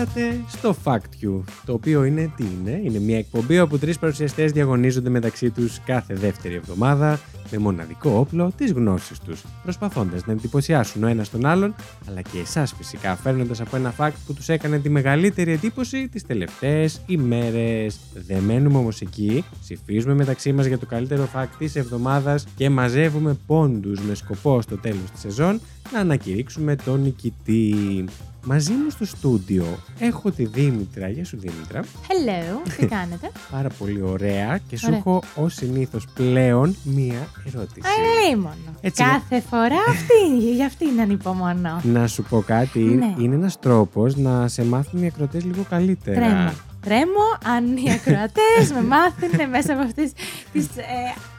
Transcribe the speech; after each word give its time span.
Ήρθατε 0.00 0.40
στο 0.48 0.76
Fact 0.84 1.24
You, 1.24 1.42
το 1.66 1.72
οποίο 1.72 2.04
είναι 2.04 2.32
τι 2.36 2.44
είναι. 2.44 2.80
Είναι 2.84 2.98
μια 2.98 3.18
εκπομπή 3.18 3.60
όπου 3.60 3.78
τρεις 3.78 3.98
παρουσιαστές 3.98 4.52
διαγωνίζονται 4.52 5.10
μεταξύ 5.10 5.50
τους 5.50 5.80
κάθε 5.84 6.14
δεύτερη 6.14 6.54
εβδομάδα 6.54 7.20
με 7.50 7.58
μοναδικό 7.58 8.10
όπλο 8.10 8.52
τι 8.56 8.66
γνώσει 8.66 9.14
τους, 9.24 9.42
προσπαθώντας 9.62 10.26
να 10.26 10.32
εντυπωσιάσουν 10.32 11.02
ο 11.02 11.06
ένας 11.06 11.30
τον 11.30 11.46
άλλον, 11.46 11.74
αλλά 12.08 12.20
και 12.20 12.38
εσάς 12.38 12.74
φυσικά, 12.76 13.16
φέρνοντας 13.16 13.60
από 13.60 13.76
ένα 13.76 13.94
fact 13.98 14.12
που 14.26 14.34
τους 14.34 14.48
έκανε 14.48 14.78
τη 14.78 14.88
μεγαλύτερη 14.88 15.52
εντύπωση 15.52 16.08
τις 16.08 16.26
τελευταίες 16.26 17.00
ημέρες. 17.06 18.00
Δεν 18.26 18.42
μένουμε 18.42 18.78
όμως 18.78 19.00
εκεί, 19.00 19.44
ψηφίζουμε 19.60 20.14
μεταξύ 20.14 20.52
μας 20.52 20.66
για 20.66 20.78
το 20.78 20.86
καλύτερο 20.86 21.28
fact 21.34 21.50
της 21.58 21.76
εβδομάδας 21.76 22.46
και 22.56 22.70
μαζεύουμε 22.70 23.38
πόντους 23.46 24.00
με 24.00 24.14
σκοπό 24.14 24.60
στο 24.62 24.76
τέλος 24.76 25.10
της 25.12 25.20
σεζόν 25.20 25.60
να 25.92 25.98
ανακηρύξουμε 25.98 26.76
τον 26.76 27.02
νικητή. 27.02 28.04
Μαζί 28.44 28.72
μου 28.72 28.90
στο 28.90 29.04
στούντιο 29.04 29.64
έχω 29.98 30.30
τη 30.30 30.44
Δήμητρα. 30.44 31.08
Γεια 31.08 31.24
σου 31.24 31.38
Δήμητρα. 31.40 31.80
Hello, 31.82 32.70
τι 32.78 32.86
κάνετε; 32.96 33.30
Πάρα 33.50 33.68
πολύ 33.78 34.02
ωραία 34.02 34.58
και 34.68 34.76
σου 34.76 34.84
Ωραία. 34.86 34.98
έχω 34.98 35.22
ως 35.34 35.54
συνήθως 35.54 36.06
πλέον 36.14 36.76
μία 36.84 37.28
ερώτηση. 37.46 37.80
Αλίμονο. 38.26 38.54
Έτσι, 38.80 39.02
Κάθε 39.02 39.40
φορά 39.40 39.76
αυτή, 39.88 40.52
για 40.54 40.66
αυτή 40.66 40.84
είναι 40.84 41.02
ανυπομονώ. 41.02 41.80
Να 41.82 42.06
σου 42.06 42.22
πω 42.22 42.42
κάτι, 42.46 42.78
Ναι. 42.78 43.14
είναι 43.18 43.34
ένας 43.34 43.58
τρόπος 43.58 44.16
να 44.16 44.48
σε 44.48 44.64
μάθουν 44.64 45.02
οι 45.02 45.06
ακροτές 45.06 45.44
λίγο 45.44 45.64
καλύτερα. 45.68 46.20
Τρέμω. 46.20 46.50
Τρέμω 46.80 47.26
αν 47.56 47.76
οι 47.76 47.92
ακροατές 47.92 48.72
με 48.74 48.82
μάθουν 48.82 49.48
μέσα 49.50 49.72
από 49.72 49.82
αυτές 49.82 50.12
τις 50.52 50.64
ε, 50.64 50.82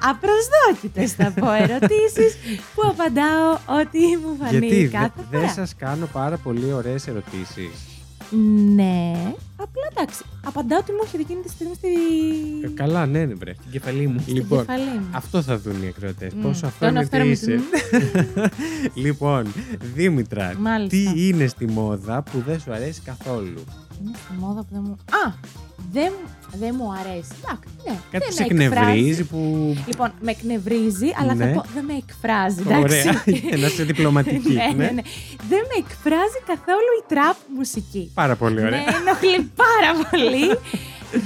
απροσδόκητες 0.10 1.12
θα 1.14 1.34
πω 1.40 1.52
ερωτήσεις 1.52 2.38
που 2.76 2.82
απαντάω 2.88 3.52
ό,τι 3.80 4.00
μου 4.00 4.38
φανεί 4.40 4.68
Γιατί 4.68 4.88
κάθε 4.92 5.22
δεν 5.32 5.40
φορά. 5.40 5.52
σας 5.52 5.76
κάνω 5.76 6.06
πάρα 6.06 6.38
πολύ 6.38 6.74
ωραίες 6.74 7.08
ερωτήσεις. 7.08 7.70
Ναι, 8.76 9.12
απλά 9.56 9.84
εντάξει. 9.92 10.24
Απαντάω 10.46 10.80
ότι 10.80 10.92
μου 10.92 10.98
έρχεται 11.04 11.22
εκείνη 11.22 11.42
τη 11.42 11.50
στιγμή 11.50 11.74
στη... 11.76 11.88
Ε, 12.64 12.68
καλά, 12.68 13.06
ναι, 13.06 13.26
ναι, 13.26 13.34
βρε. 13.34 13.52
Την 13.52 13.72
κεφαλή 13.72 14.08
μου. 14.08 14.20
στην 14.22 14.36
Λοιπόν, 14.36 14.60
κεφαλή 14.66 14.84
μου. 14.84 15.08
Αυτό 15.12 15.42
θα 15.42 15.58
δουν 15.60 15.84
οι 15.84 15.88
ακροατές. 15.88 16.34
Μμ. 16.34 16.42
Πόσο 16.42 16.72
Τον 16.80 16.98
αυθόρμητη 16.98 17.04
αυθόρμητη 17.04 17.52
είσαι. 17.54 17.60
λοιπόν, 19.06 19.54
Δήμητρα, 19.96 20.54
Μάλιστα. 20.60 21.12
τι 21.14 21.28
είναι 21.28 21.48
στη 21.48 21.66
μόδα 21.68 22.22
που 22.22 22.44
δεν 22.48 22.60
σου 22.60 22.74
αρέσει 22.74 23.02
καθόλου; 23.06 23.64
Είναι 24.06 24.18
στη 24.26 24.34
μόδα 24.40 24.62
που 24.62 24.68
δεν 24.72 24.82
μου... 24.86 24.98
Α! 25.26 25.34
Δεν, 25.92 26.12
δεν 26.60 26.76
μου 26.78 26.88
αρέσει. 27.00 27.32
Εντάξει, 27.44 27.68
ναι. 27.86 27.96
Κάτι 28.12 28.26
που 28.26 28.34
δεν 28.36 28.48
σε 28.48 28.54
με 28.54 28.64
εκφράζει. 28.64 28.90
εκνευρίζει 28.90 29.24
που... 29.24 29.38
Λοιπόν, 29.88 30.12
με 30.22 30.32
εκνευρίζει, 30.32 31.08
αλλά 31.20 31.34
Ναι. 31.34 31.46
θα 31.46 31.52
πω 31.52 31.64
δεν 31.74 31.86
με 31.86 31.94
εκφράζει. 32.04 32.62
Εντάξει. 32.62 32.82
Ωραία, 32.82 33.24
για 33.26 33.58
να 33.58 33.66
είσαι 33.68 33.84
διπλωματική. 33.84 34.54
ναι, 34.54 34.66
ναι, 34.76 34.90
ναι. 34.92 35.02
Δεν 35.50 35.62
με 35.70 35.76
εκφράζει 35.78 36.40
καθόλου 36.48 36.92
η 37.02 37.04
τραπ 37.08 37.36
μουσική. 37.58 38.12
Πάρα 38.14 38.36
πολύ 38.36 38.60
ωραία. 38.60 38.70
Με 38.70 38.96
ενοχλεί 39.02 39.52
πάρα 39.64 39.92
πολύ. 40.10 40.46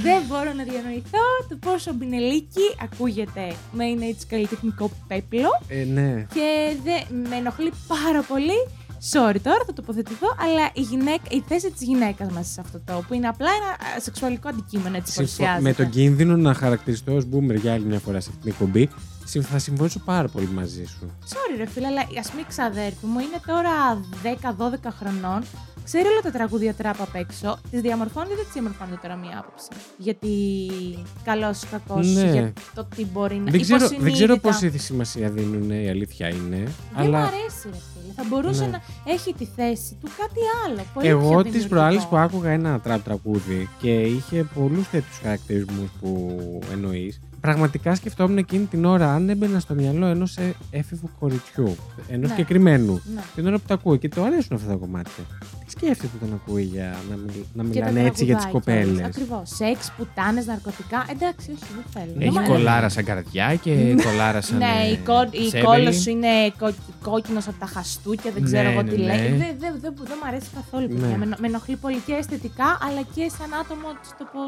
δεν 0.03 0.21
μπορώ 0.27 0.53
να 0.53 0.63
διανοηθώ 0.63 1.23
το 1.49 1.55
πόσο 1.59 1.93
μπινελίκι 1.93 2.65
ακούγεται 2.83 3.53
με 3.71 3.85
είναι 3.85 4.05
έτσι 4.05 4.25
καλλιτεχνικό 4.27 4.91
πέπλο 5.07 5.49
Ε, 5.67 5.83
ναι. 5.83 6.25
και 6.33 6.75
δε, 6.83 7.15
με 7.29 7.35
ενοχλεί 7.35 7.71
πάρα 7.87 8.21
πολύ. 8.21 8.59
Sorry 9.11 9.35
τώρα, 9.43 9.63
θα 9.65 9.73
τοποθετηθώ, 9.73 10.27
αλλά 10.39 10.69
η, 10.73 10.81
γυναίκα, 10.81 11.23
η 11.29 11.43
θέση 11.47 11.71
της 11.71 11.81
γυναίκας 11.81 12.31
μέσα 12.31 12.51
σε 12.51 12.61
αυτό 12.61 12.79
το 12.85 13.03
που 13.07 13.13
είναι 13.13 13.27
απλά 13.27 13.47
ένα 13.61 13.95
α, 13.95 13.99
σεξουαλικό 14.01 14.49
αντικείμενο 14.49 14.95
έτσι 14.97 15.11
Συμφω- 15.11 15.37
παρουσιάζεται. 15.37 15.69
Με 15.69 15.73
τον 15.73 15.89
κίνδυνο 15.89 16.35
να 16.35 16.53
χαρακτηριστώ 16.53 17.15
ως 17.15 17.23
boomer 17.33 17.55
για 17.55 17.73
άλλη 17.73 17.85
μια 17.85 17.99
φορά 17.99 18.19
σε 18.19 18.29
αυτήν 18.29 18.41
την 18.43 18.51
εκπομπή, 18.51 18.89
συμ- 19.25 19.45
θα 19.45 19.59
συμφωνήσω 19.59 19.99
πάρα 19.99 20.27
πολύ 20.27 20.47
μαζί 20.47 20.85
σου. 20.85 21.11
Sorry, 21.29 21.57
ρε 21.57 21.65
φίλε, 21.65 21.87
αλλά 21.87 22.01
ας 22.19 22.29
πούμε 22.29 22.41
η 22.41 22.45
ξαδέρφη 22.47 23.05
μου 23.05 23.19
είναι 23.19 23.39
τώρα 23.45 24.01
10-12 24.23 24.91
χρονών. 24.99 25.43
Ξέρει 25.85 26.07
όλα 26.07 26.21
τα 26.21 26.31
τραγούδια 26.31 26.73
τραπ 26.73 27.01
απ' 27.01 27.15
έξω. 27.15 27.57
Τις 27.71 27.81
διαμορφώνει 27.81 28.27
ή 28.31 28.35
δεν 28.35 28.43
τις 28.43 28.53
διαμορφώνει 28.53 28.97
τώρα 29.01 29.15
μία 29.15 29.39
άποψη. 29.39 29.67
Γιατί 29.97 30.27
καλός 31.23 31.61
ή 31.63 31.67
κακός, 31.71 32.07
Ναι. 32.07 32.31
για 32.31 32.53
το 32.75 32.87
τι 32.95 33.05
μπορεί 33.05 33.35
να 33.35 33.51
Δεν 33.51 33.61
ξέρω, 33.61 33.87
δεν 33.87 34.11
ξέρω 34.13 34.33
υποσυνείδητα. 34.33 34.69
πόση 34.71 34.77
σημασία 34.77 35.29
δίνουν, 35.29 35.69
η 35.69 35.89
αλήθεια 35.89 36.27
είναι. 36.27 36.57
Δεν 36.57 37.05
αλλά 37.05 37.19
μου 37.19 37.25
αρέσει, 37.25 37.61
ρε 37.63 37.69
φίλε. 37.93 38.13
Θα 38.15 38.23
μπορούσε 38.29 38.63
Ναι. 38.65 38.69
να 38.71 38.81
έχει 39.13 39.33
τη 39.33 39.45
θέση 39.55 39.97
του 40.01 40.07
κάτι 40.17 40.39
άλλο. 40.65 40.81
Πολύ 40.93 41.07
εγώ 41.07 41.19
πιο 41.29 41.29
τις 41.29 41.43
δημιουργικό. 41.43 41.75
προάλλες 41.75 42.05
που 42.05 42.15
άκουγα 42.17 42.49
ένα 42.49 42.79
τραπ 42.79 43.03
τραγούδι 43.03 43.69
και 43.81 44.01
είχε 44.01 44.43
πολλούς 44.43 44.89
τέτοιους 44.89 45.17
χαρακτηρισμούς 45.23 45.89
που 46.01 46.09
εννοείς, 46.71 47.19
πραγματικά 47.45 47.95
σκεφτόμουν 47.95 48.37
εκείνη 48.37 48.65
την 48.65 48.85
ώρα 48.85 49.13
αν 49.13 49.29
έμπαινα 49.29 49.59
στο 49.59 49.73
μυαλό 49.73 50.05
ενός 50.05 50.37
έφηβου 50.71 51.09
κοριτσιού, 51.19 51.75
ενός 52.09 52.29
Ναι. 52.29 52.35
συγκεκριμένου. 52.35 53.01
Ναι. 53.15 53.21
Την 53.35 53.47
ώρα 53.47 53.57
που 53.57 53.63
το 53.67 53.73
ακούω 53.73 53.95
και 53.95 54.09
το 54.09 54.23
αρέσουν 54.23 54.55
αυτά 54.55 54.67
τα 54.69 54.75
κομμάτια. 54.75 55.23
Τι 55.65 55.71
σκέφτεται 55.71 56.11
όταν 56.21 56.39
ακούει 56.43 56.63
για 56.63 56.95
να, 57.09 57.15
μιλ- 57.15 57.45
να 57.53 57.63
Και 57.63 57.79
τα 57.79 57.85
μιλάνε 57.89 58.07
έτσι 58.07 58.23
για 58.25 58.35
τις 58.35 58.43
τραγουδάκια 58.43 58.73
όλες. 58.81 58.87
κοπέλες; 58.87 59.05
Ακριβώς. 59.09 59.49
Σεξ, 59.55 59.91
πουτάνες, 59.97 60.45
ναρκωτικά. 60.45 61.05
Εντάξει, 61.13 61.45
όχι, 61.55 61.65
δεν 61.75 61.85
θέλω. 61.93 62.11
Δεν 62.17 62.27
Έχει 62.27 62.39
μου 62.39 62.47
κολάρα 62.47 62.89
σαν 62.89 63.03
καρδιά 63.03 63.55
και 63.55 63.95
κολάρα 64.03 64.41
σαν. 64.41 64.57
Ναι, 64.57 64.73
ε, 64.87 64.91
η, 64.91 64.97
κο- 64.97 65.29
η 65.31 65.49
σέβελη. 65.49 65.63
κόλλος 65.65 65.95
σου 66.01 66.09
είναι 66.09 66.33
κόκκινος 67.01 67.47
από 67.47 67.59
τα 67.59 67.65
χαστούκια, 67.65 68.31
δεν 68.31 68.43
ξέρω 68.43 68.63
Ναι, 68.63 68.71
εγώ 68.71 68.81
ναι, 68.81 68.89
τι 68.91 68.97
ναι. 68.97 69.05
λέει. 69.05 69.27
Δεν 69.29 69.37
δεν- 69.37 69.75
δεν- 69.81 69.93
δεν 70.09 70.17
μου 70.21 70.27
αρέσει 70.27 70.49
καθόλου. 70.55 70.87
παιδιά. 70.87 71.07
Ναι. 71.07 71.17
Με, 71.17 71.25
με 71.41 71.47
ενοχλεί 71.47 71.75
πολύ 71.75 71.99
και 72.05 72.13
αισθητικά, 72.19 72.69
αλλά 72.85 73.01
και 73.15 73.23
σαν 73.37 73.49
άτομο 73.61 73.87
στο 74.11 74.23
πώ. 74.33 74.43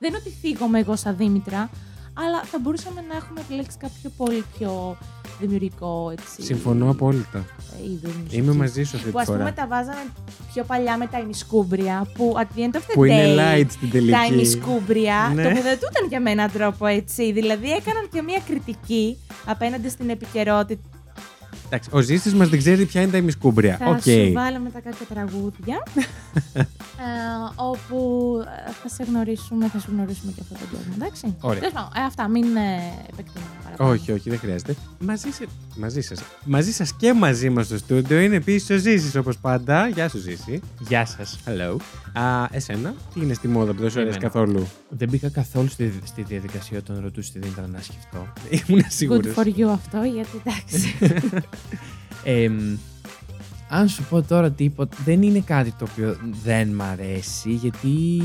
Δεν 0.00 0.08
είναι 0.10 0.18
ότι 0.24 0.30
θίγομαι 0.40 0.78
εγώ 0.78 0.96
σαν 0.96 1.16
Δήμητρα, 1.16 1.70
αλλά 2.14 2.42
θα 2.44 2.58
μπορούσαμε 2.58 3.00
να 3.08 3.16
έχουμε 3.16 3.40
επιλέξει 3.40 3.76
κάποιο 3.78 4.10
πολύ 4.16 4.44
πιο 4.58 4.96
δημιουργικό 5.40 6.10
έτσι. 6.18 6.42
Συμφωνώ 6.42 6.90
απόλυτα. 6.90 7.38
ε, 7.38 7.84
είδος 7.90 8.12
μουσικής. 8.14 8.38
Είμαι 8.38 8.52
μαζί 8.54 8.82
σου 8.82 8.96
αυτή 8.96 9.10
Που 9.10 9.16
τη 9.16 9.22
α 9.22 9.24
πούμε 9.24 9.38
φορά. 9.38 9.52
τα 9.52 9.66
βάζαμε 9.66 10.04
πιο 10.52 10.64
παλιά 10.64 10.96
με 10.96 11.06
τα 11.06 11.18
ημισκούμπρια, 11.18 12.06
που 12.14 12.34
at 12.36 12.58
the 12.58 12.60
end 12.60 12.74
of 12.76 12.80
the 12.80 12.92
Που 12.94 13.04
είναι 13.04 13.34
day, 13.34 13.38
light 13.38 13.66
στην 13.70 13.90
τα 13.90 13.92
τελική. 13.98 14.32
ημισκούμπρια 14.32 15.32
Ναι. 15.34 15.42
τοποθετούνταν 15.42 16.06
για 16.08 16.20
με 16.20 16.30
έναν 16.30 16.50
τρόπο 16.52 16.86
έτσι. 16.86 17.32
Δηλαδή 17.32 17.70
έκαναν 17.70 18.08
και 18.12 18.22
μια 18.22 18.40
κριτική 18.48 19.16
απέναντι 19.46 19.88
στην 19.88 20.10
επικαιρότητα. 20.10 20.82
Εντάξει, 21.74 21.90
ο 21.92 22.00
Ζήσης 22.00 22.34
μας 22.34 22.48
δεν 22.48 22.58
ξέρει 22.58 22.84
ποια 22.84 23.00
είναι 23.00 23.10
τα 23.10 23.16
ημισκούμπρια. 23.16 23.76
Θα 23.76 23.88
Οκ. 23.90 24.02
σου 24.02 24.32
βάλω 24.32 24.58
μετά 24.58 24.80
κάποια 24.80 25.06
τραγούδια. 25.08 25.82
ε, 26.54 26.64
όπου 27.54 28.36
ε, 28.68 28.72
θα 28.82 28.88
σε 28.88 29.04
γνωρίσουμε, 29.04 29.68
θα 29.68 29.78
σου 29.78 29.90
γνωρίσουμε 29.92 30.32
και 30.32 30.40
αυτό 30.42 30.54
το 30.54 30.76
κόσμο, 30.76 30.92
εντάξει. 30.94 31.36
Ωραία. 31.40 31.58
Τέλος 31.58 31.74
πάντων, 31.74 31.90
ε, 31.96 32.00
αυτά, 32.04 32.28
μην 32.28 32.56
ε, 32.56 32.80
επεκτείνουμε 33.12 33.50
παραπάνω. 33.64 33.90
Όχι, 33.90 34.12
όχι, 34.12 34.30
δεν 34.30 34.38
χρειάζεται. 34.38 34.74
Μαζί, 34.98 35.30
σε... 35.30 35.46
μαζί 35.76 36.00
σας. 36.00 36.22
Μαζί 36.44 36.72
σας 36.72 36.94
και 36.94 37.12
μαζί 37.12 37.50
μας 37.50 37.66
στο 37.66 37.78
στούντιο 37.78 38.20
είναι 38.20 38.36
επίσης 38.36 38.70
ο 38.70 38.76
Ζήσης 38.76 39.14
όπως 39.14 39.38
πάντα. 39.38 39.88
Γεια 39.88 40.08
σου 40.08 40.18
Ζήση. 40.18 40.60
Γεια 40.78 41.06
σας. 41.06 41.38
Hello. 41.46 41.76
Α, 42.12 42.46
εσένα, 42.50 42.94
τι 43.14 43.20
είναι 43.20 43.34
στη 43.34 43.48
μόδα 43.48 43.72
που 43.72 43.80
δεν 43.80 43.90
σου 43.90 44.00
αρέσει 44.00 44.16
Εμένα. 44.16 44.32
καθόλου; 44.32 44.66
Δεν 44.94 45.08
μπήκα 45.08 45.28
καθόλου 45.28 45.68
στη, 45.68 45.92
στη 46.04 46.22
διαδικασία 46.22 46.78
όταν 46.78 47.00
ρωτούσε 47.02 47.32
τη 47.32 47.38
Δήμητρα 47.38 47.66
να 47.66 47.80
σκεφτώ. 47.80 48.32
Ήμουν 48.66 48.82
Good 48.82 48.86
σίγουρος. 48.88 49.34
for 49.36 49.46
you 49.46 49.68
αυτό, 49.72 50.02
γιατί 50.02 50.42
εντάξει. 50.44 50.94
Ε, 52.24 52.48
μ, 52.48 52.76
αν 53.68 53.88
σου 53.88 54.02
πω 54.10 54.22
τώρα 54.22 54.50
τίποτα, 54.50 54.96
δεν 55.04 55.22
είναι 55.22 55.40
κάτι 55.40 55.70
το 55.78 55.86
οποίο 55.90 56.16
δεν 56.42 56.68
μ' 56.68 56.82
αρέσει, 56.82 57.50
γιατί 57.50 58.22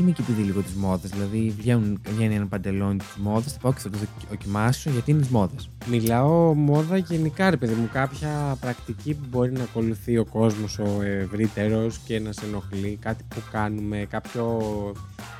είμαι 0.00 0.10
και 0.10 0.22
επειδή 0.22 0.42
λίγο 0.42 0.60
τη 0.60 0.78
μόδα. 0.78 1.08
Δηλαδή, 1.12 1.54
βγαίνουν, 1.58 2.00
βγαίνει 2.14 2.34
ένα 2.34 2.46
παντελόνι 2.46 2.96
της 2.98 3.06
μόδας, 3.16 3.52
θα 3.52 3.58
πάω 3.58 3.72
και 3.72 3.78
θα 3.80 3.90
το 3.90 3.98
δοκι- 3.98 4.28
δοκιμάσω 4.28 4.90
γιατί 4.90 5.10
είναι 5.10 5.20
της 5.20 5.28
μόδας. 5.28 5.68
Μιλάω 5.86 6.54
μόδα 6.54 6.96
γενικά, 6.96 7.50
ρε 7.50 7.56
παιδί 7.56 7.74
μου. 7.74 7.88
Κάποια 7.92 8.56
πρακτική 8.60 9.14
που 9.14 9.26
μπορεί 9.30 9.52
να 9.52 9.62
ακολουθεί 9.62 10.18
ο 10.18 10.24
κόσμος 10.24 10.78
ο 10.78 11.02
ευρύτερος 11.02 11.98
και 11.98 12.20
να 12.20 12.32
σε 12.32 12.40
ενοχλεί. 12.46 12.98
Κάτι 13.00 13.24
που 13.28 13.40
κάνουμε, 13.52 14.06
κάποιο 14.10 14.58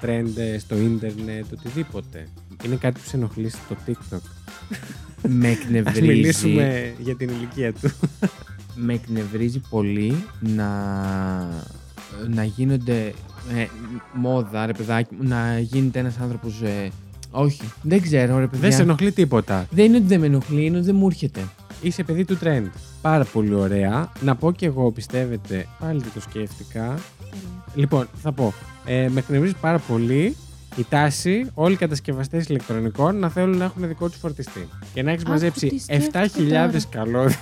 trend 0.03 0.57
στο 0.59 0.77
ίντερνετ, 0.77 1.45
οτιδήποτε. 1.53 2.29
Είναι 2.65 2.77
κάτι 2.77 3.01
που 3.01 3.09
σε 3.09 3.17
ενοχλεί 3.17 3.49
στο 3.49 3.77
TikTok. 3.87 4.21
με 5.29 5.49
Ας 5.49 5.57
εκνευρίζει. 5.59 6.03
μιλήσουμε 6.07 6.95
για 6.99 7.17
την 7.17 7.29
ηλικία 7.29 7.73
του. 7.73 7.91
με 8.75 8.93
εκνευρίζει 8.95 9.61
πολύ 9.71 10.25
να, 10.41 10.69
να 12.29 12.45
γίνονται 12.45 13.13
ε, 13.57 13.67
μόδα, 14.15 14.67
ρε 14.67 14.73
παιδάκι 14.73 15.15
μου, 15.15 15.29
να 15.29 15.59
γίνεται 15.59 15.99
ένας 15.99 16.19
άνθρωπος... 16.23 16.61
ε, 16.63 16.91
όχι, 17.31 17.63
δεν 17.83 18.03
ξέρω, 18.03 18.39
ρε 18.39 18.45
παιδιά. 18.47 18.69
Δεν 18.69 18.73
σε 18.77 18.83
ενοχλεί 18.83 19.13
τίποτα. 19.13 19.67
Δεν 19.71 19.85
είναι 19.85 19.97
ότι 19.97 20.07
δεν 20.07 20.21
με 20.21 20.27
ενοχλεί, 20.27 20.65
είναι 20.65 20.77
ότι 20.77 20.87
δεν 20.87 20.95
μου 20.97 21.07
έρχεται. 21.07 21.41
είσαι 21.83 22.03
παιδί 22.03 22.25
του 22.25 22.39
trend. 22.43 22.67
Πάρα 23.03 23.25
πολύ 23.25 23.55
ωραία. 23.55 24.13
Να 24.21 24.35
πω 24.37 24.53
και 24.53 24.67
εγώ, 24.67 24.91
πιστεύετε, 24.93 25.67
πάλι 25.79 26.01
δεν 26.01 26.11
το 26.15 26.21
σκέφτηκα. 26.21 26.81
Τέλεια. 26.81 26.99
Λοιπόν, 27.75 28.09
θα 28.23 28.33
πω. 28.33 28.53
Ε, 28.85 29.09
με 29.09 29.19
εκνευρίζει 29.21 29.55
πάρα 29.61 29.79
πολύ 29.79 30.37
η 30.77 30.87
τάση 30.89 31.47
όλοι 31.55 31.73
οι 31.73 31.77
κατασκευαστές 31.77 32.47
ηλεκτρονικών 32.47 33.17
να 33.19 33.29
θέλουν 33.29 33.57
να 33.57 33.65
έχουν 33.65 33.89
δικό 33.89 34.09
τους 34.09 34.19
φορτιστή. 34.19 34.69
Και 34.95 35.03
να 35.03 35.11
έχεις 35.11 35.23
Άκου 35.23 35.31
μαζέψει 35.33 35.67
τι 35.69 35.79
σκέφτεται 35.79 36.31
7.000 36.37 36.49
τώρα. 36.49 36.71
καλώδια. 36.91 37.39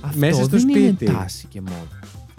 Αυτό 0.00 0.18
Μέσα 0.18 0.34
στο 0.34 0.46
δεν 0.46 0.60
σπίτι. 0.60 1.04
είναι 1.04 1.12
τάση 1.18 1.46
και 1.48 1.60
μόνο. 1.60 1.86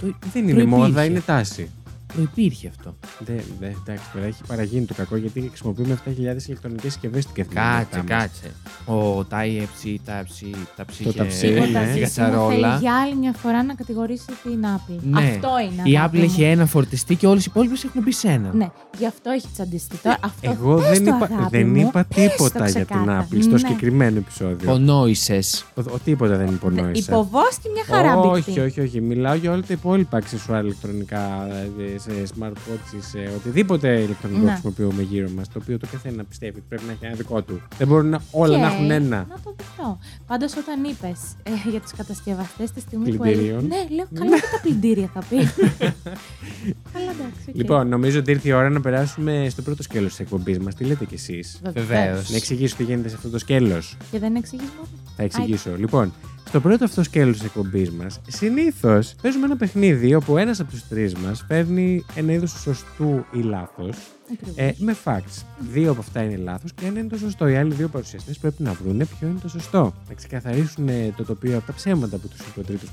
Το, 0.01 0.15
Δεν 0.33 0.43
είναι 0.43 0.51
προϋπήρχε. 0.53 0.79
μόδα, 0.81 1.05
είναι 1.05 1.19
τάση. 1.19 1.69
Προϋπήρχε 2.13 2.67
αυτό. 2.67 2.95
Δεν, 3.19 3.41
δεν, 3.59 3.75
εντάξει, 3.87 4.03
τώρα 4.13 4.25
έχει 4.25 4.41
παραγίνει 4.47 4.85
το 4.85 4.93
κακό 4.93 5.15
γιατί 5.15 5.41
χρησιμοποιούμε 5.47 5.97
7.000 6.05 6.11
ηλεκτρονικές 6.19 6.91
συσκευές 6.91 7.23
στην 7.23 7.35
καθημερινότητά 7.35 7.97
Κάτσε, 7.97 8.13
μας. 8.13 8.21
κάτσε. 8.21 8.51
Ο 8.85 9.27
Type-C, 9.31 10.09
Type-C, 10.09 10.55
τα 10.75 10.85
ψ 10.85 10.97
Το 11.03 11.11
και 11.11 11.21
Type-C, 11.21 11.39
και 11.39 11.47
ναι. 11.49 11.53
Τίποτα. 11.65 11.83
Ζήση 11.85 11.93
μου, 11.95 11.99
κατσαρόλα. 12.01 12.69
Θέλει 12.69 12.79
για 12.81 12.95
άλλη 13.01 13.15
μια 13.15 13.33
φορά 13.33 13.63
να 13.63 13.73
κατηγορήσει 13.73 14.25
την 14.43 14.63
Apple. 14.63 14.99
Ναι. 15.01 15.19
Αυτό 15.23 15.49
είναι. 15.71 15.89
Η 15.89 15.97
αγάπη 15.97 16.17
Apple 16.17 16.19
μου. 16.19 16.25
έχει 16.25 16.43
ένα 16.43 16.65
φορτιστή 16.65 17.15
και 17.15 17.27
όλες 17.27 17.45
οι 17.45 17.47
υπόλοιπες 17.49 17.83
έχουν 17.83 18.01
μπει 18.03 18.11
σε 18.11 18.27
ένα. 18.27 18.53
Ναι, 18.53 18.67
γι' 18.97 19.05
αυτό 19.05 19.29
έχει 19.29 19.47
τσαντιστεί. 19.53 19.97
Τώρα, 19.97 20.17
αυτό 20.21 20.49
Εγώ 20.51 20.75
πες 20.75 20.89
δεν 20.89 21.05
το, 21.05 21.15
είπα, 21.15 21.35
αγάπη 21.35 21.57
δεν 21.57 21.67
μου, 21.69 21.75
είπα 21.87 22.05
πες 22.15 22.25
το 22.25 22.31
τίποτα 22.43 22.69
για 22.69 22.73
την 22.85 22.85
ξεκάθαρα. 22.85 23.27
Apple 23.31 23.37
στο 23.41 23.51
Ναι. 23.51 23.57
συγκεκριμένο 23.57 24.17
επεισόδιο. 24.17 24.71
Πονόησες. 24.71 25.65
Ο, 25.75 25.81
ο, 25.81 25.97
τίποτα 26.03 26.37
δεν 26.37 26.47
υπονόησα. 26.47 27.11
Υποβόσκει 27.11 27.69
μια 27.73 27.83
χαρά 27.85 28.15
μπικτή. 28.17 28.49
Όχι, 28.49 28.59
όχι, 28.59 28.81
όχι. 28.81 29.01
Μιλάω 29.01 29.33
για 29.35 29.51
όλα 29.51 29.61
τα 29.67 29.73
υπόλοιπα 29.73 30.17
αξεσουάρ 30.17 30.63
ηλεκτρονικά, 30.63 31.47
δηλαδή 31.49 31.97
σε 31.99 32.11
smartwatches, 32.39 33.01
σε 33.11 33.31
οτιδήποτε 33.35 33.99
ηλεκτρονικό 33.99 34.41
Ναι. 34.43 34.51
χρησιμοποιούμε 34.51 35.01
γύρω 35.01 35.29
μας. 35.35 35.47
Το 35.47 35.59
οποίο 35.61 35.77
το 35.77 35.87
καθένα 35.91 36.23
πιστεύει 36.23 36.57
ότι 36.57 36.65
πρέπει 36.69 36.83
να 36.85 36.91
έχει 36.91 37.05
ένα 37.05 37.15
δικό 37.15 37.41
του. 37.41 37.61
Δεν 37.77 37.87
μπορούν 37.87 38.09
να, 38.09 38.21
όλα 38.31 38.55
Και 38.55 38.61
να 38.61 38.67
έχουν 38.73 38.91
ένα. 38.91 39.25
Να 39.29 39.35
το 39.43 39.53
δεχτώ. 39.57 39.99
Πάντως, 40.27 40.55
όταν 40.57 40.83
είπες 40.83 41.19
ε, 41.43 41.69
για 41.69 41.79
τους 41.81 41.91
κατασκευαστές 41.91 42.71
τη 42.71 42.79
στιγμή 42.79 43.11
που 43.11 43.17
Πλυντήριων. 43.23 43.57
έλεγε. 43.57 43.67
Ναι, 43.67 43.95
λέω 43.95 44.07
καλά 44.13 44.35
και 44.39 44.47
τα 44.51 44.59
πλυντήρια 44.61 45.09
θα 45.13 45.23
πει. 45.29 45.35
καλά, 46.93 47.11
εντάξει. 47.11 47.49
οκ. 47.49 47.55
Λοιπόν, 47.55 47.87
νομίζω 47.87 48.19
ότι 48.19 48.31
ήρθε 48.31 48.49
η 48.49 48.51
ώρα 48.51 48.69
να 48.69 48.81
περάσουμε 48.81 49.47
στο 49.49 49.61
πρώτο 49.61 49.83
σκέλος 49.83 50.09
της 50.09 50.19
εκπομπής 50.19 50.59
μας. 50.59 50.75
Τι 50.75 50.83
λέτε 50.83 51.05
κι 51.05 51.13
εσείς; 51.13 51.59
Βεβαίως. 51.73 52.29
Να 52.29 52.35
εξηγήσω 52.35 52.75
τι 52.75 52.83
γίνεται 52.83 53.09
σε 53.09 53.15
αυτό 53.15 53.29
το 53.29 53.37
σκέλος. 53.39 53.97
Και 54.11 54.19
δεν 54.19 54.35
εξηγείς 54.35 54.67
μόνο. 54.75 54.87
Θα 55.15 55.23
εξηγήσω. 55.23 55.69
Λοιπόν, 55.77 56.13
στο 56.49 56.59
πρώτο 56.59 56.83
αυτό 56.83 57.03
σκέλος 57.03 57.37
της 57.37 57.45
εκπομπής 57.45 57.91
μας, 57.91 58.19
συνήθως 58.27 59.15
παίζουμε 59.21 59.45
ένα 59.45 59.55
παιχνίδι 59.57 60.15
όπου 60.15 60.37
ένας 60.37 60.59
από 60.59 60.71
τους 60.71 60.87
τρεις 60.87 61.15
μας 61.15 61.45
παίρνει 61.47 62.05
ένα 62.15 62.31
είδος 62.31 62.51
σωστού 62.51 63.25
ή 63.31 63.39
λάθος 63.41 63.97
Ακριβώς. 64.33 64.57
ε, 64.57 64.73
με 64.77 64.95
facts. 65.03 65.43
Δύο 65.71 65.91
από 65.91 65.99
αυτά 65.99 66.23
είναι 66.23 66.37
λάθος 66.37 66.73
και 66.73 66.85
ένα 66.85 66.99
είναι 66.99 67.07
το 67.07 67.17
σωστό. 67.17 67.47
Οι 67.47 67.55
άλλοι 67.55 67.73
δύο 67.73 67.87
παρουσιαστές 67.87 68.37
πρέπει 68.37 68.63
να 68.63 68.73
βρούνε 68.73 69.05
ποιο 69.05 69.27
είναι 69.27 69.39
το 69.41 69.49
σωστό. 69.49 69.93
Να 70.07 70.13
ξεκαθαρίσουν 70.13 70.87
ε, 70.87 71.13
το 71.17 71.23
τοπίο 71.23 71.57
από 71.57 71.65
τα 71.65 71.73
ψέματα 71.73 72.17
που 72.17 72.27
τους 72.27 72.39
είπε 72.39 72.59
ο 72.59 72.63
τρίτος 72.63 72.89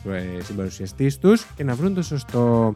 συμπαρουσιαστής 0.47 1.19
τους 1.19 1.47
και 1.56 1.64
να 1.64 1.75
βρουν 1.75 1.94
το 1.94 2.03
σωστό. 2.03 2.73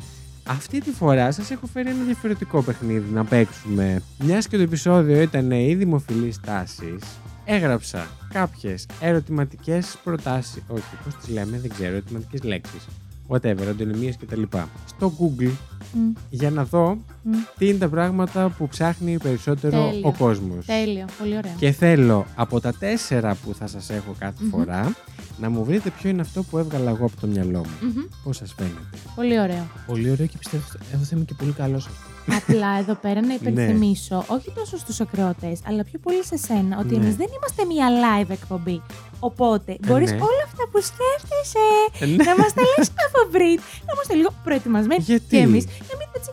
Αυτή 0.47 0.81
τη 0.81 0.91
φορά 0.91 1.33
σας 1.33 1.51
έχω 1.51 1.67
φέρει 1.67 1.89
ένα 1.89 2.05
διαφορετικό 2.05 2.63
παιχνίδι 2.63 3.13
να 3.13 3.25
παίξουμε. 3.25 4.03
Μιας 4.25 4.49
και 4.49 4.57
το 4.57 4.63
επεισόδιο 4.63 5.21
ήταν 5.21 5.51
η 5.51 5.75
δημοφιλής 5.75 6.41
τάσης, 6.41 7.03
έγραψα 7.45 8.07
κάποιες 8.33 8.87
ερωτηματικές 9.01 9.97
προτάσεις. 10.05 10.63
Όχι, 10.69 10.83
πώς 11.05 11.15
τις 11.15 11.29
λέμε, 11.29 11.59
δεν 11.59 11.71
ξέρω, 11.71 11.93
ερωτηματικές 11.93 12.43
λέξεις. 12.43 12.87
Whatever, 13.33 13.67
αντωνυμίες 13.71 14.17
κτλ. 14.17 14.43
Στο 14.87 15.13
Google 15.21 15.51
Μμ, 15.95 16.13
για 16.31 16.51
να 16.51 16.65
δω 16.65 16.99
μμ. 17.23 17.33
τι 17.59 17.69
είναι 17.69 17.79
τα 17.79 17.89
πράγματα 17.89 18.49
που 18.59 18.69
ψάχνει 18.69 19.19
περισσότερο 19.19 19.89
Τέλειο. 19.91 20.09
ο 20.09 20.13
κόσμος. 20.19 20.67
Τέλειο. 20.67 21.05
Πολύ 21.19 21.37
ωραίο. 21.37 21.53
Και 21.59 21.73
θέλω 21.73 22.27
από 22.35 22.61
τα 22.61 22.73
τέσσερα 22.73 23.35
που 23.35 23.55
θα 23.55 23.67
σας 23.67 23.91
έχω 23.91 24.15
κάθε 24.19 24.35
Μμμ. 24.45 24.51
φορά 24.51 24.95
να 25.41 25.51
μου 25.51 25.65
βρείτε 25.65 25.91
ποιο 25.91 26.11
είναι 26.11 26.21
αυτό 26.21 26.43
που 26.43 26.59
έβγαλα 26.59 26.91
εγώ 26.91 27.05
από 27.05 27.21
το 27.21 27.27
μυαλό 27.27 27.59
μου. 27.59 27.89
Μμμ. 27.95 28.03
Πώς 28.25 28.37
σας 28.37 28.53
φαίνεται. 28.57 28.75
Πολύ 29.15 29.41
ωραίο. 29.41 29.67
Πολύ 29.87 30.11
ωραίο 30.11 30.27
και 30.27 30.39
πιστεύω 30.39 30.65
εγώ 30.93 31.03
θα 31.03 31.17
είμαι 31.17 31.25
και 31.25 31.35
πολύ 31.35 31.53
καλός 31.53 31.83
σε 31.83 31.89
αυτό. 31.93 32.10
Απλά 32.29 32.79
εδώ 32.79 32.95
πέρα 32.95 33.21
Ναι. 33.21 33.27
να 33.27 33.35
υπενθυμίσω, 33.35 34.25
όχι 34.29 34.53
τόσο 34.55 34.79
στους 34.79 35.01
ακροατές, 35.01 35.61
αλλά 35.67 35.85
πιο 35.85 35.99
πολύ 35.99 36.25
σε 36.25 36.37
σένα, 36.37 36.79
ότι 36.79 36.97
Ναι. 36.97 37.05
εμείς 37.05 37.17
δεν 37.17 37.27
είμαστε 37.37 37.65
μια 37.65 37.87
live 37.91 38.31
εκπομπή. 38.31 38.83
Οπότε 39.21 39.77
μπορείς 39.87 40.11
ναι. 40.11 40.17
όλα 40.17 40.43
αυτά 40.45 40.63
που 40.73 40.79
σκέφτεσαι 40.91 41.65
Ε, 42.01 42.07
ναι. 42.07 42.25
να 42.25 42.37
μας 42.43 42.55
τα 42.55 42.63
λες 42.77 42.89
από 43.07 43.31
πριν, 43.31 43.57
να 43.87 43.91
είμαστε 43.95 44.15
λίγο 44.15 44.31
προετοιμασμένοι 44.45 45.03
Γιατί; 45.03 45.25
και 45.29 45.37
εμείς. 45.37 45.65
Να 45.65 45.95
μην 45.99 46.07
έτσι. 46.17 46.31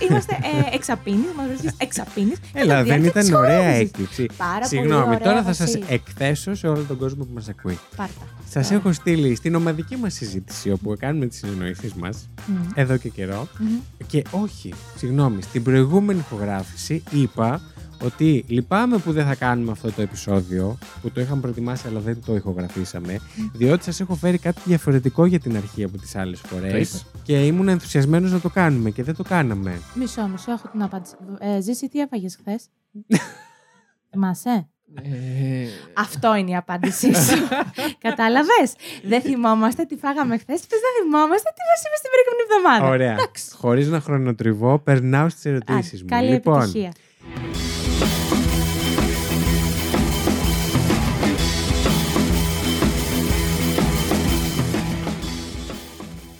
Ε, 0.00 0.06
είμαστε 0.08 0.32
ε, 0.70 0.74
εξαπίνεις, 0.74 1.26
μας 1.36 1.46
βρίσκεις 1.46 1.72
εξαπίνεις. 1.78 2.36
Έλα, 2.52 2.82
δεν 2.84 3.04
ήταν 3.04 3.32
ωραία 3.34 3.64
έκπληξη. 3.68 4.26
Πάρα 4.36 4.66
Συγγνώμη, 4.66 5.02
πολύ 5.02 5.06
ωραία, 5.14 5.18
τώρα 5.18 5.42
θα 5.42 5.52
σας 5.52 5.66
Βασίλη. 5.66 5.84
εκθέσω 5.88 6.54
σε 6.54 6.66
όλο 6.68 6.82
τον 6.88 6.98
κόσμο 6.98 7.24
που 7.24 7.30
μας 7.34 7.48
ακούει. 7.48 7.78
Πάρτα. 7.96 8.12
Σας 8.50 8.70
έχω 8.70 8.92
στείλει 8.92 9.34
στην 9.34 9.54
ομαδική 9.54 9.96
μας 9.96 10.14
συζήτηση 10.14 10.70
όπου 10.70 10.96
κάνουμε 10.98 11.26
τις 11.26 11.38
συνεννοήσεις 11.38 11.94
μας 11.94 12.28
Μμ. 12.46 12.54
εδώ 12.74 12.96
και 12.96 13.08
καιρό 13.08 13.48
Μμμ. 13.58 13.68
Και 14.06 14.22
όχι, 14.30 14.74
συγγνώμη, 14.96 15.42
στην 15.42 15.62
προηγούμενη 15.62 16.18
ηχογράφηση 16.18 17.02
είπα 17.10 17.60
ότι 18.04 18.44
λυπάμαι 18.48 18.98
που 18.98 19.12
δεν 19.12 19.26
θα 19.26 19.34
κάνουμε 19.34 19.70
αυτό 19.70 19.92
το 19.92 20.02
επεισόδιο, 20.02 20.78
που 21.02 21.10
το 21.10 21.20
είχαμε 21.20 21.40
προετοιμάσει 21.40 21.86
αλλά 21.88 22.00
δεν 22.00 22.18
το 22.26 22.34
ηχογραφήσαμε, 22.36 23.18
διότι 23.52 23.84
σας 23.84 24.00
έχω 24.00 24.14
φέρει 24.14 24.38
κάτι 24.38 24.60
διαφορετικό 24.64 25.24
για 25.26 25.40
την 25.40 25.56
αρχή 25.56 25.84
από 25.84 25.98
τις 25.98 26.16
άλλες 26.16 26.40
Το 26.40 26.46
φορές 26.48 26.90
είπα. 26.92 27.02
και 27.22 27.46
ήμουν 27.46 27.68
ενθουσιασμένος 27.68 28.32
να 28.32 28.40
το 28.40 28.48
κάνουμε 28.48 28.90
και 28.90 29.02
δεν 29.02 29.14
το 29.16 29.22
κάναμε. 29.22 29.80
Μισό, 29.94 30.26
μισό, 30.28 30.52
έχω 30.52 30.68
την 30.68 30.82
απάντηση. 30.82 31.14
Ε, 31.38 31.60
Ζήση, 31.60 31.88
τι 31.88 32.00
έφαγες 32.00 32.36
χθες; 32.40 32.66
Θυμάσαι. 34.10 34.68
Ε, 35.02 35.66
Αυτό 35.94 36.34
είναι 36.36 36.50
η 36.50 36.56
απάντησή 36.56 37.14
σου. 37.14 37.36
Κατάλαβες; 38.06 38.72
Δεν 39.04 39.20
θυμόμαστε 39.20 39.84
τι 39.84 39.96
φάγαμε 39.96 40.38
χθες. 40.38 40.60
Πες 40.60 40.78
δεν 40.80 40.90
θυμόμαστε 41.02 41.50
τι 41.54 41.62
μας 41.70 41.80
είπες 41.86 42.00
την 42.00 42.10
προηγούμενη 42.14 42.44
εβδομάδα. 42.48 42.94
Ωραία. 42.94 43.12
Εντάξει. 43.12 43.44
Χωρίς 43.54 43.88
να 43.88 44.00
χρονοτριβώ, 44.00 44.78
περνάω 44.78 45.28
στις 45.28 45.44
ερωτήσεις 45.44 45.92
Άντε, 46.00 46.02
μου. 46.02 46.08
Καλή 46.20 46.30
λοιπόν, 46.30 46.60
επιτυχία. 46.62 46.92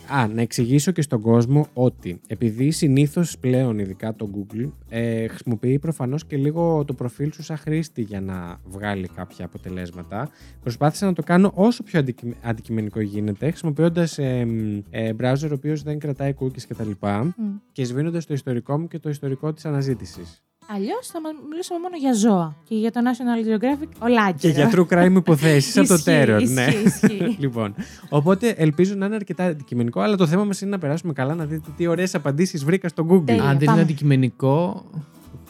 Α, 0.08 0.28
να 0.28 0.40
εξηγήσω 0.40 0.90
και 0.92 1.02
στον 1.02 1.20
κόσμο 1.20 1.66
ότι 1.72 2.20
επειδή 2.26 2.70
συνήθως 2.70 3.38
πλέον, 3.38 3.78
ειδικά 3.78 4.14
το 4.14 4.30
Google, 4.34 4.70
ε, 4.88 5.28
χρησιμοποιεί 5.28 5.78
προφανώς 5.78 6.26
και 6.26 6.36
λίγο 6.36 6.84
το 6.84 6.94
προφίλ 6.94 7.32
σου 7.32 7.42
σαν 7.42 7.56
χρήστη 7.56 8.02
για 8.02 8.20
να 8.20 8.60
βγάλει 8.64 9.08
κάποια 9.14 9.44
αποτελέσματα, 9.44 10.30
προσπάθησα 10.62 11.06
να 11.06 11.12
το 11.12 11.22
κάνω 11.22 11.50
όσο 11.54 11.82
πιο 11.82 11.98
αντικει- 11.98 12.34
αντικειμενικό 12.42 13.00
γίνεται, 13.00 13.48
χρησιμοποιώντας 13.48 14.18
ε, 14.18 14.44
μ, 14.44 14.78
ε, 14.90 15.12
browser 15.20 15.48
ο 15.50 15.54
οποίος 15.54 15.82
δεν 15.82 15.98
κρατάει 15.98 16.34
cookies 16.40 16.62
κτλ. 16.68 16.90
Μμ. 17.00 17.30
και 17.72 17.84
σβήνοντας 17.84 18.26
το 18.26 18.34
ιστορικό 18.34 18.78
μου 18.78 18.88
και 18.88 18.98
το 18.98 19.08
ιστορικό 19.08 19.52
της 19.52 19.64
αναζήτησης. 19.64 20.42
Αλλιώς 20.75 21.06
θα 21.06 21.20
μα- 21.20 21.30
μιλήσουμε 21.49 21.78
μόνο 21.78 21.96
για 21.96 22.12
ζώα. 22.12 22.56
Και 22.68 22.75
για 22.75 22.92
το 22.92 23.00
National 23.04 23.46
Geographic 23.49 23.88
ολάκια. 23.99 24.35
Και 24.38 24.49
για 24.49 24.70
true 24.75 24.87
crime 24.88 25.14
υποθέσεις 25.16 25.76
από 25.76 25.88
το 25.88 25.94
Ισχύει, 25.94 26.11
Terror. 26.26 26.38
ισχύει, 26.40 26.54
ναι. 26.54 26.66
ισχύει. 26.85 27.37
λοιπόν, 27.44 27.75
οπότε 28.08 28.49
ελπίζω 28.49 28.94
να 28.94 29.06
είναι 29.06 29.14
αρκετά 29.14 29.44
αντικειμενικό, 29.44 30.00
αλλά 30.00 30.16
το 30.16 30.26
θέμα 30.26 30.44
μας 30.44 30.61
είναι 30.61 30.70
να 30.70 30.78
περάσουμε 30.78 31.12
καλά, 31.12 31.35
να 31.35 31.44
δείτε 31.44 31.68
τι 31.76 31.87
ωραίες 31.87 32.14
απαντήσεις 32.14 32.64
βρήκα 32.64 32.88
στο 32.88 33.06
Google. 33.11 33.25
Τέλεια. 33.26 33.42
αν 33.42 33.49
δεν 33.49 33.56
είναι 33.56 33.64
πάμε. 33.66 33.80
αντικειμενικό. 33.80 34.85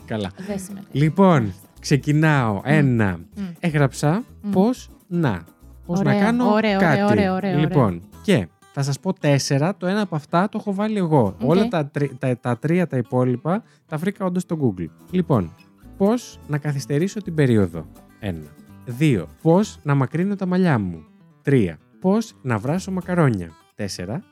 Καλά. 0.06 0.30
Δεν 0.46 0.58
συμμετέχει. 0.58 0.99
Λοιπόν, 1.04 1.52
ξεκινάω. 1.80 2.61
Ένα. 2.64 3.18
Μμ. 3.37 3.42
Έγραψα 3.61 4.23
Μμ. 4.42 4.50
πώς 4.50 4.88
να. 5.06 5.44
Πώς 5.87 6.00
να 6.00 6.11
Ωραίο, 6.11 6.25
κάνω 6.25 6.52
ωραίο, 6.52 6.78
κάτι. 6.80 7.02
ωραίο, 7.02 7.06
ωραίο, 7.11 7.35
ωραίο. 7.35 7.58
Λοιπόν, 7.58 8.02
και 8.23 8.49
θα 8.78 8.83
σας 8.85 9.00
πω 9.00 9.12
τέσσερα. 9.12 9.76
Το 9.76 9.87
ένα 9.87 10.00
από 10.00 10.16
αυτά 10.16 10.49
το 10.49 10.59
έχω 10.61 10.75
βάλει 10.75 10.97
εγώ. 10.97 11.37
Οκ. 11.40 11.49
Όλα 11.49 11.68
τα, 11.68 11.87
τρι- 11.87 12.18
τα, 12.18 12.38
τα 12.38 12.59
τρία 12.59 12.87
τα 12.87 12.97
υπόλοιπα 12.97 13.62
τα 13.87 13.97
βρήκα 13.97 14.25
όντως 14.25 14.42
στο 14.42 14.56
Google. 14.61 14.87
Λοιπόν, 15.11 15.54
πώς 15.97 16.38
να 16.49 16.59
καθυστερήσω 16.59 17.23
την 17.23 17.35
περίοδο; 17.35 17.87
Ένα. 18.18 18.47
Δύο. 18.87 19.28
Πώς 19.42 19.78
να 19.83 19.95
μακρύνω 19.95 20.37
τα 20.37 20.47
μαλλιά 20.47 20.78
μου; 20.78 21.04
Τρία. 21.42 21.78
Πώς 22.00 22.35
να 22.42 22.59
βράσω 22.59 22.90
μακαρόνια; 22.90 23.50
Τέσσερα. 23.75 24.23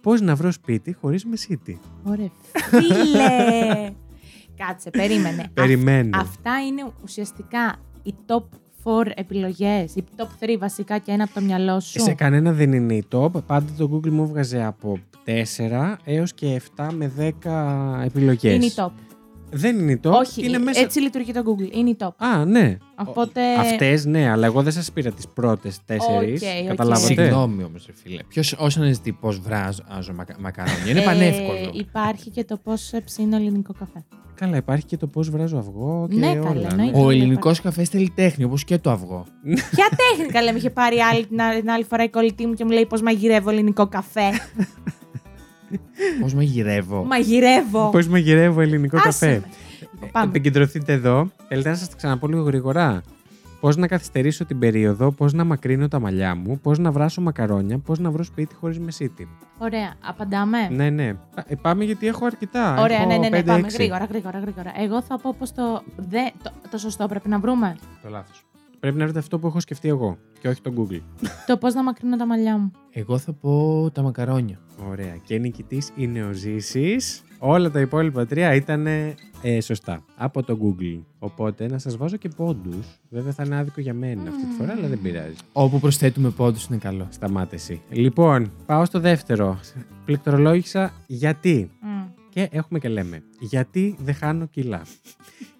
Πώς 0.00 0.20
να 0.20 0.34
βρω 0.34 0.50
σπίτι 0.52 0.92
χωρίς 1.00 1.24
μεσίτη; 1.24 1.80
Ωραία. 2.02 2.30
Φίλε! 2.52 3.92
Κάτσε, 4.66 4.90
περίμενε. 4.90 5.50
Περιμένω. 5.54 6.18
Αυ- 6.18 6.28
αυτά 6.28 6.50
είναι 6.66 6.86
ουσιαστικά 7.02 7.76
οι 8.02 8.14
top 8.26 8.42
4 8.88 9.12
επιλογές, 9.14 9.94
οι 9.94 10.04
top 10.16 10.44
3 10.44 10.56
βασικά 10.58 10.98
και 10.98 11.12
ένα 11.12 11.24
από 11.24 11.34
το 11.34 11.40
μυαλό 11.40 11.80
σου; 11.80 12.00
Σε 12.00 12.14
κανένα 12.14 12.52
δεν 12.52 12.72
είναι 12.72 12.94
η 12.94 13.04
top. 13.12 13.30
Πάντα 13.46 13.72
το 13.78 13.90
Google 13.92 14.10
μου 14.10 14.26
βγάζει 14.26 14.62
από 14.62 14.98
4 15.24 15.96
έως 16.04 16.32
και 16.32 16.60
7 16.76 16.88
με 16.92 17.12
10 17.18 18.02
επιλογές. 18.04 18.54
Είναι 18.54 18.64
η 18.64 18.72
top. 18.76 18.90
Δεν 19.50 19.78
είναι 19.78 19.92
η 19.92 20.00
top. 20.04 20.10
Όχι, 20.10 20.44
είναι 20.46 20.58
μέσα. 20.58 20.80
έτσι 20.80 21.00
λειτουργεί 21.00 21.32
το 21.32 21.42
Google. 21.46 21.74
Είναι 21.76 21.90
η 21.90 21.96
top. 22.00 22.08
Α, 22.16 22.44
ναι. 22.44 22.76
Οπότε. 23.06 23.40
Αυτές, 23.58 24.04
ναι, 24.04 24.30
αλλά 24.30 24.46
εγώ 24.46 24.62
δεν 24.62 24.72
σας 24.72 24.92
πήρα 24.92 25.10
τις 25.10 25.28
πρώτες 25.28 25.78
τέσσερις. 25.84 26.42
OK, 26.42 26.48
OK. 26.62 26.68
Καταλάβατε; 26.68 27.06
Συγγνώμη 27.14 27.62
όμως, 27.64 27.88
φίλε. 28.02 28.22
Ποιος 28.28 28.52
όσο 28.58 28.80
να 28.80 28.92
ζητεί 28.92 29.12
πώς 29.12 29.38
βράζω 29.40 30.12
μακα, 30.14 30.36
μακαρόνια. 30.40 30.90
Είναι 30.90 31.00
Ε, 31.00 31.04
πανεύκολο. 31.04 31.70
υπάρχει 31.72 32.30
και 32.30 32.44
το 32.44 32.56
πώς 32.56 32.92
ψήνω 33.04 33.36
ελληνικό 33.36 33.72
καφέ. 33.78 34.04
Καλά, 34.34 34.56
υπάρχει 34.56 34.84
και 34.84 34.96
το 34.96 35.06
πώς 35.06 35.30
βράζω 35.30 35.58
αυγό 35.58 36.06
και 36.10 36.16
Ναι, 36.18 36.26
όλα. 36.26 36.38
καλά, 36.40 36.60
ναι. 36.60 36.66
εννοείται. 36.82 36.98
Ο 37.00 37.10
ελληνικός 37.10 37.60
καφές 37.60 37.88
θέλει 37.88 38.12
τέχνη, 38.14 38.44
όπως 38.44 38.64
και 38.64 38.78
το 38.78 38.90
αυγό. 38.90 39.26
Ποια 39.44 39.86
τέχνικα 39.96 40.42
λέμε 40.42 40.58
είχε 40.58 40.70
πάρει 40.70 40.98
άλλη, 40.98 41.26
την, 41.26 41.40
άλλη- 41.40 41.60
την 41.60 41.70
άλλη 41.70 41.84
φορά 41.84 42.02
η 42.02 42.08
κολλητή 42.08 42.46
μου 42.46 42.54
και 42.54 42.64
μου 42.64 42.70
λέει 42.70 42.86
πώς 42.86 43.02
μαγειρεύω 43.02 43.50
ελληνικό 43.50 43.86
καφέ. 43.88 44.30
Πώς 46.22 46.34
μαγειρεύω; 46.34 47.04
μαγειρεύω. 47.04 47.90
Πώς 47.90 48.08
μαγειρεύω 48.08 48.60
ελληνικό 48.60 48.96
Άσε 48.96 49.06
καφέ; 49.06 49.26
με. 49.26 49.42
Λοιπόν, 49.92 50.10
Πάμε. 50.12 50.26
Επικεντρωθείτε 50.26 50.92
εδώ. 50.92 51.30
Θέλετε 51.48 51.68
να 51.68 51.74
σας 51.74 51.88
τα 51.88 51.96
ξαναπώ 51.96 52.26
λίγο 52.26 52.42
γρήγορα. 52.42 53.02
Πώς 53.60 53.76
να 53.76 53.86
καθυστερήσω 53.86 54.44
την 54.44 54.58
περίοδο, 54.58 55.10
πώς 55.12 55.32
να 55.32 55.44
μακρύνω 55.44 55.88
τα 55.88 56.00
μαλλιά 56.00 56.34
μου, 56.34 56.58
πώς 56.58 56.78
να 56.78 56.92
βράσω 56.92 57.20
μακαρόνια, 57.20 57.78
πώς 57.78 57.98
να 57.98 58.10
βρω 58.10 58.22
σπίτι 58.22 58.54
χωρίς 58.54 58.78
μεσίτη. 58.78 59.28
Ωραία, 59.58 59.94
απαντάμε. 60.04 60.68
Ναι, 60.70 60.90
ναι. 60.90 61.12
Ε, 61.46 61.54
πάμε 61.62 61.84
γιατί 61.84 62.06
έχω 62.06 62.26
αρκετά. 62.26 62.80
Ωραία, 62.80 62.98
έχω 62.98 63.08
ναι, 63.08 63.16
ναι, 63.16 63.28
ναι, 63.28 63.40
5-6. 63.40 63.44
πάμε 63.44 63.68
γρήγορα, 63.72 64.04
γρήγορα, 64.04 64.38
γρήγορα. 64.38 64.72
Εγώ 64.78 65.02
θα 65.02 65.18
πω 65.18 65.34
πω 65.38 65.52
το, 65.54 65.82
δε, 65.96 66.24
το, 66.42 66.50
το 66.70 66.78
σωστό 66.78 67.06
πρέπει 67.06 67.28
να 67.28 67.38
βρούμε. 67.38 67.76
Το 68.02 68.08
λάθος. 68.08 68.47
Πρέπει 68.80 68.96
να 68.98 69.04
βρείτε 69.04 69.18
αυτό 69.18 69.38
που 69.38 69.46
έχω 69.46 69.60
σκεφτεί 69.60 69.88
εγώ 69.88 70.18
και 70.40 70.48
όχι 70.48 70.60
το 70.60 70.72
Google. 70.76 71.00
το 71.46 71.56
πώς 71.56 71.74
να 71.74 71.82
μακρύνω 71.82 72.16
τα 72.16 72.26
μαλλιά 72.26 72.58
μου. 72.58 72.70
Εγώ 72.90 73.18
θα 73.18 73.32
πω 73.32 73.90
τα 73.92 74.02
μακαρόνια. 74.02 74.58
Ωραία. 74.88 75.16
Και 75.24 75.38
νικητής 75.38 75.90
είναι 75.96 76.24
ο 76.24 76.32
Ζήσης. 76.32 77.22
Όλα 77.38 77.70
τα 77.70 77.80
υπόλοιπα 77.80 78.26
τρία 78.26 78.54
ήταν 78.54 78.86
ε, 78.86 79.60
σωστά 79.60 80.04
από 80.16 80.42
το 80.42 80.58
Google. 80.62 81.00
Οπότε 81.18 81.68
να 81.68 81.78
σας 81.78 81.96
βάζω 81.96 82.16
και 82.16 82.28
πόντους. 82.36 82.86
Βέβαια 83.10 83.32
θα 83.32 83.42
είναι 83.46 83.56
άδικο 83.56 83.80
για 83.80 83.94
μένα 83.94 84.22
αυτή 84.28 84.46
τη 84.46 84.52
φορά, 84.58 84.72
αλλά 84.72 84.88
δεν 84.88 85.00
πειράζει. 85.02 85.34
Όπου 85.52 85.80
προσθέτουμε 85.80 86.30
πόντους 86.30 86.64
είναι 86.66 86.78
καλό. 86.78 87.06
Σταμάτε 87.10 87.54
εσύ. 87.56 87.80
Λοιπόν, 87.90 88.52
πάω 88.66 88.84
στο 88.84 89.00
δεύτερο. 89.00 89.58
Πληκτρολόγησα 90.04 90.92
γιατί. 91.06 91.70
Μμ. 91.80 91.97
Και 92.28 92.48
έχουμε 92.52 92.78
και 92.78 92.88
λέμε. 92.88 93.22
Γιατί 93.40 93.96
δεν 93.98 94.14
χάνω 94.14 94.46
κιλά; 94.46 94.82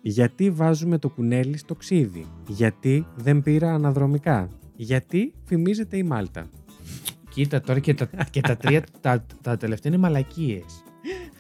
Γιατί 0.03 0.51
βάζουμε 0.51 0.99
το 0.99 1.09
κουνέλι 1.09 1.57
στο 1.57 1.75
ξύδι; 1.75 2.27
Γιατί 2.49 3.07
δεν 3.17 3.43
πήρα 3.43 3.75
αναδρομικά; 3.75 4.49
Γιατί 4.77 5.35
φημίζεται 5.45 5.97
η 5.97 6.03
Μάλτα; 6.03 6.51
Κοίτα 7.31 7.61
τώρα 7.61 7.79
και 7.79 7.95
τα, 7.95 8.09
και 8.31 8.41
τα 8.41 8.57
τρία, 8.57 8.83
τα, 9.01 9.27
τα 9.43 9.57
τελευταία 9.57 9.93
είναι 9.93 10.03
μαλακίες. 10.03 10.83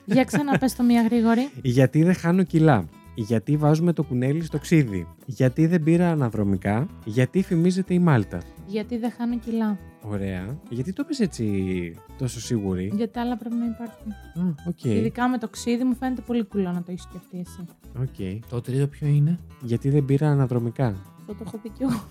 Για 0.04 0.25
ξαναπες 0.25 0.75
το 0.75 0.82
μία 0.82 1.02
γρήγορη. 1.02 1.49
Γιατί 1.62 2.02
δεν 2.02 2.14
χάνω 2.14 2.42
κιλά; 2.42 2.88
Γιατί 3.14 3.56
βάζουμε 3.56 3.92
το 3.92 4.02
κουνέλι 4.02 4.44
στο 4.44 4.58
ξύδι; 4.58 5.06
Γιατί 5.26 5.66
δεν 5.66 5.82
πήρα 5.82 6.11
αναδρομικά; 6.11 6.87
Γιατί 7.04 7.42
φημίζεται 7.42 7.94
η 7.94 7.99
Μάλτα; 7.99 8.42
Γιατί 8.66 8.99
δεν 8.99 9.11
χάνω 9.11 9.38
κιλά; 9.38 9.78
Ωραία. 10.02 10.59
Γιατί 10.69 10.93
το 10.93 11.05
πες 11.05 11.21
έτσι 11.21 11.95
τόσο 12.19 12.40
σίγουρη; 12.40 12.93
Γιατί 12.95 13.19
άλλα 13.19 13.37
πρέπει 13.37 13.55
να 13.55 13.64
υπάρχουν. 13.64 14.12
Α, 14.12 14.55
οκ. 14.69 14.85
Ειδικά 14.85 15.28
με 15.28 15.38
το 15.38 15.49
ξύδι 15.49 15.85
μου 15.85 15.95
φαίνεται 15.95 16.21
πολύ 16.26 16.45
κουλό 16.45 16.73
να 16.73 16.83
το 16.83 16.90
έχεις 16.90 17.02
σκεφτεί 17.02 17.38
εσύ. 17.38 17.64
Οκ. 18.00 18.45
Το 18.49 18.61
τρίτο 18.61 18.87
ποιο 18.87 19.07
είναι; 19.07 19.38
Γιατί 19.61 19.90
δεν 19.90 20.05
πήρα 20.05 20.31
αναδρομικά. 20.31 20.87
Αυτό 21.19 21.35
το 21.35 21.45
έχω 21.47 21.59
πει 21.59 21.69
κι 21.69 21.83
εγώ. 21.83 22.00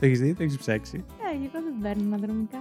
Το 0.00 0.06
έχεις 0.06 0.20
δει, 0.20 0.34
το 0.34 0.42
έχεις 0.42 0.56
ψάξει. 0.56 1.04
Ε, 1.06 1.34
εγώ 1.34 1.64
δεν 1.64 1.74
παίρνω 1.82 2.14
αναδρομικά. 2.14 2.58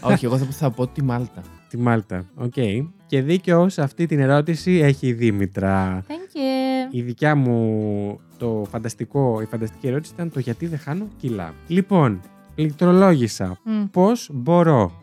Όχι, 0.00 0.24
εγώ 0.24 0.38
θα, 0.38 0.44
θα 0.44 0.70
πω 0.70 0.86
τη 0.86 1.02
Μάλτα. 1.02 1.42
Τη 1.68 1.78
Μάλτα. 1.78 2.24
Οκ. 2.34 2.54
Και 3.06 3.22
δίκαιος 3.22 3.72
σε 3.72 3.82
αυτή 3.82 4.06
την 4.06 4.20
ερώτηση 4.20 4.72
έχει 4.72 5.06
η 5.06 5.12
Δήμητρα. 5.12 6.04
Thank 6.08 6.36
you. 6.36 6.57
Η 6.90 7.02
δικιά 7.02 7.34
μου 7.34 8.20
το 8.38 8.64
φανταστικό, 8.70 9.40
η 9.42 9.44
φανταστική 9.44 9.86
ερώτηση 9.86 10.12
ήταν 10.14 10.30
το 10.30 10.40
γιατί 10.40 10.66
δεν 10.66 10.78
χάνω 10.78 11.08
κιλά. 11.16 11.54
Λοιπόν, 11.66 12.20
πληκτρολόγησα 12.54 13.58
Μμ. 13.64 13.84
πώς 13.90 14.30
μπορώ; 14.32 15.02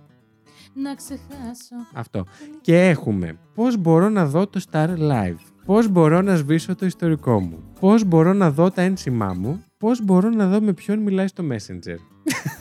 Να 0.74 0.96
ξεχάσω. 0.96 1.76
αυτό. 1.94 2.26
Και 2.62 2.88
έχουμε 2.90 3.38
πώς 3.54 3.78
μπορώ 3.78 4.10
να 4.10 4.26
δω 4.26 4.48
το 4.48 4.62
Star 4.72 4.90
Live; 4.98 5.38
Πώς 5.66 5.88
μπορώ 5.90 6.22
να 6.22 6.36
σβήσω 6.36 6.76
το 6.76 6.86
ιστορικό 6.86 7.40
μου; 7.40 7.64
Πώς 7.80 8.04
μπορώ 8.04 8.34
να 8.34 8.52
δω 8.52 8.70
τα 8.72 8.82
ένσημά 8.82 9.34
μου; 9.34 9.64
Πώς 9.78 10.04
μπορώ 10.04 10.30
να 10.30 10.48
δω 10.48 10.62
με 10.62 10.74
ποιον 10.74 11.00
μιλάει 11.00 11.28
στο 11.28 11.44
Messenger; 11.52 11.98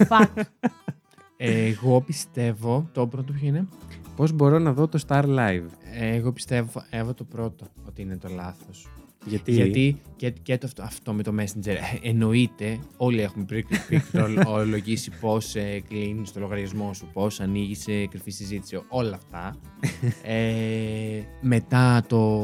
Fuck. 0.08 0.42
Εγώ 1.36 2.00
πιστεύω. 2.00 2.88
Το 2.92 3.06
πρώτο 3.06 3.32
ποιο 3.32 3.46
είναι; 3.48 3.66
Πώς 4.16 4.32
μπορώ 4.32 4.58
να 4.58 4.72
δω 4.72 4.88
το 4.88 5.02
Star 5.06 5.24
Live; 5.24 5.66
Εγώ 6.00 6.32
πιστεύω, 6.32 6.82
Εύα, 6.90 7.14
το 7.14 7.24
πρώτο 7.24 7.66
ότι 7.86 8.02
είναι 8.02 8.16
το 8.16 8.28
λάθος. 8.34 8.88
Γιατί, 9.24 9.52
Γιατί 9.52 10.00
και, 10.16 10.30
και 10.30 10.58
το, 10.58 10.66
αυτό, 10.66 10.82
αυτό 10.82 11.12
με 11.12 11.22
το 11.22 11.34
Messenger 11.38 11.66
ε, 11.66 12.08
εννοείται, 12.08 12.78
όλοι 12.96 13.20
έχουμε 13.20 13.44
πληκτρολογήσει 13.44 15.10
πώς 15.20 15.54
ε, 15.54 15.82
κλείνεις 15.88 16.32
το 16.32 16.40
λογαριασμό 16.40 16.92
σου, 16.94 17.08
πώς 17.12 17.40
ανοίγεις 17.40 17.78
σε 17.82 18.06
κρυφή 18.06 18.30
συζήτηση, 18.30 18.80
όλα 18.88 19.14
αυτά. 19.14 19.56
ε, 20.34 21.22
μετά 21.40 22.04
το. 22.08 22.40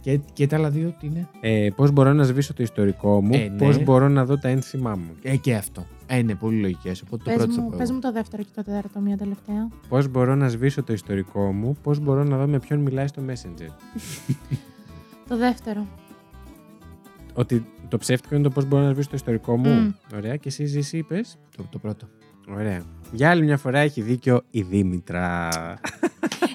Και, 0.00 0.20
και 0.32 0.46
τα 0.46 0.56
άλλα 0.56 0.70
δύο 0.70 0.94
τι 1.00 1.06
είναι; 1.06 1.28
ε, 1.40 1.68
πώς 1.76 1.90
μπορώ 1.90 2.12
να 2.12 2.24
σβήσω 2.24 2.54
το 2.54 2.62
ιστορικό 2.62 3.22
μου. 3.22 3.34
Ε, 3.34 3.48
ναι. 3.48 3.56
Πώς 3.56 3.82
μπορώ 3.82 4.08
να 4.08 4.24
δω 4.24 4.38
τα 4.38 4.48
ένσημά 4.48 4.96
μου. 4.96 5.10
Ε, 5.22 5.36
και 5.36 5.54
αυτό. 5.54 5.86
Ε, 6.06 6.18
είναι 6.18 6.34
πολύ 6.34 6.60
λογικές. 6.60 7.02
Οπότε 7.02 7.22
το 7.24 7.30
Πες 7.30 7.36
πρώτο 7.36 7.52
θα 7.52 7.60
μου, 7.60 7.68
πω. 7.68 7.76
πες 7.76 7.88
εγώ. 7.88 7.94
μου 7.94 8.00
το 8.00 8.12
δεύτερο 8.12 8.42
και 8.42 8.48
το 8.54 8.62
τέταρτο, 8.62 9.00
μία 9.00 9.16
τελευταία. 9.16 9.68
Πώς 9.88 10.08
μπορώ 10.08 10.34
να 10.34 10.48
σβήσω 10.48 10.82
το 10.82 10.92
ιστορικό 10.92 11.52
μου. 11.52 11.76
Πώς 11.82 11.98
μπορώ 11.98 12.24
να 12.24 12.36
δω 12.36 12.46
με 12.46 12.58
ποιον 12.58 12.78
μιλάει 12.80 13.06
στο 13.06 13.22
Messenger. 13.28 13.68
Το 15.30 15.36
δεύτερο. 15.36 15.86
Ότι 17.34 17.66
το 17.88 17.98
ψεύτικο 17.98 18.34
είναι 18.34 18.44
το 18.44 18.50
πώς 18.50 18.64
μπορώ 18.64 18.82
να 18.82 18.92
σβήσω 18.92 19.08
το 19.08 19.16
ιστορικό 19.16 19.56
μου. 19.56 19.70
Μμ. 19.70 19.92
Ωραία. 20.16 20.36
Και 20.36 20.48
εσύ 20.48 20.64
Ζήση, 20.64 20.98
είπες. 20.98 21.38
Το, 21.56 21.64
το 21.70 21.78
πρώτο. 21.78 22.08
Ωραία. 22.48 22.82
Για 23.12 23.30
άλλη 23.30 23.42
μια 23.44 23.56
φορά 23.56 23.78
έχει 23.78 24.00
δίκιο 24.00 24.42
η 24.50 24.62
Δήμητρα. 24.62 25.48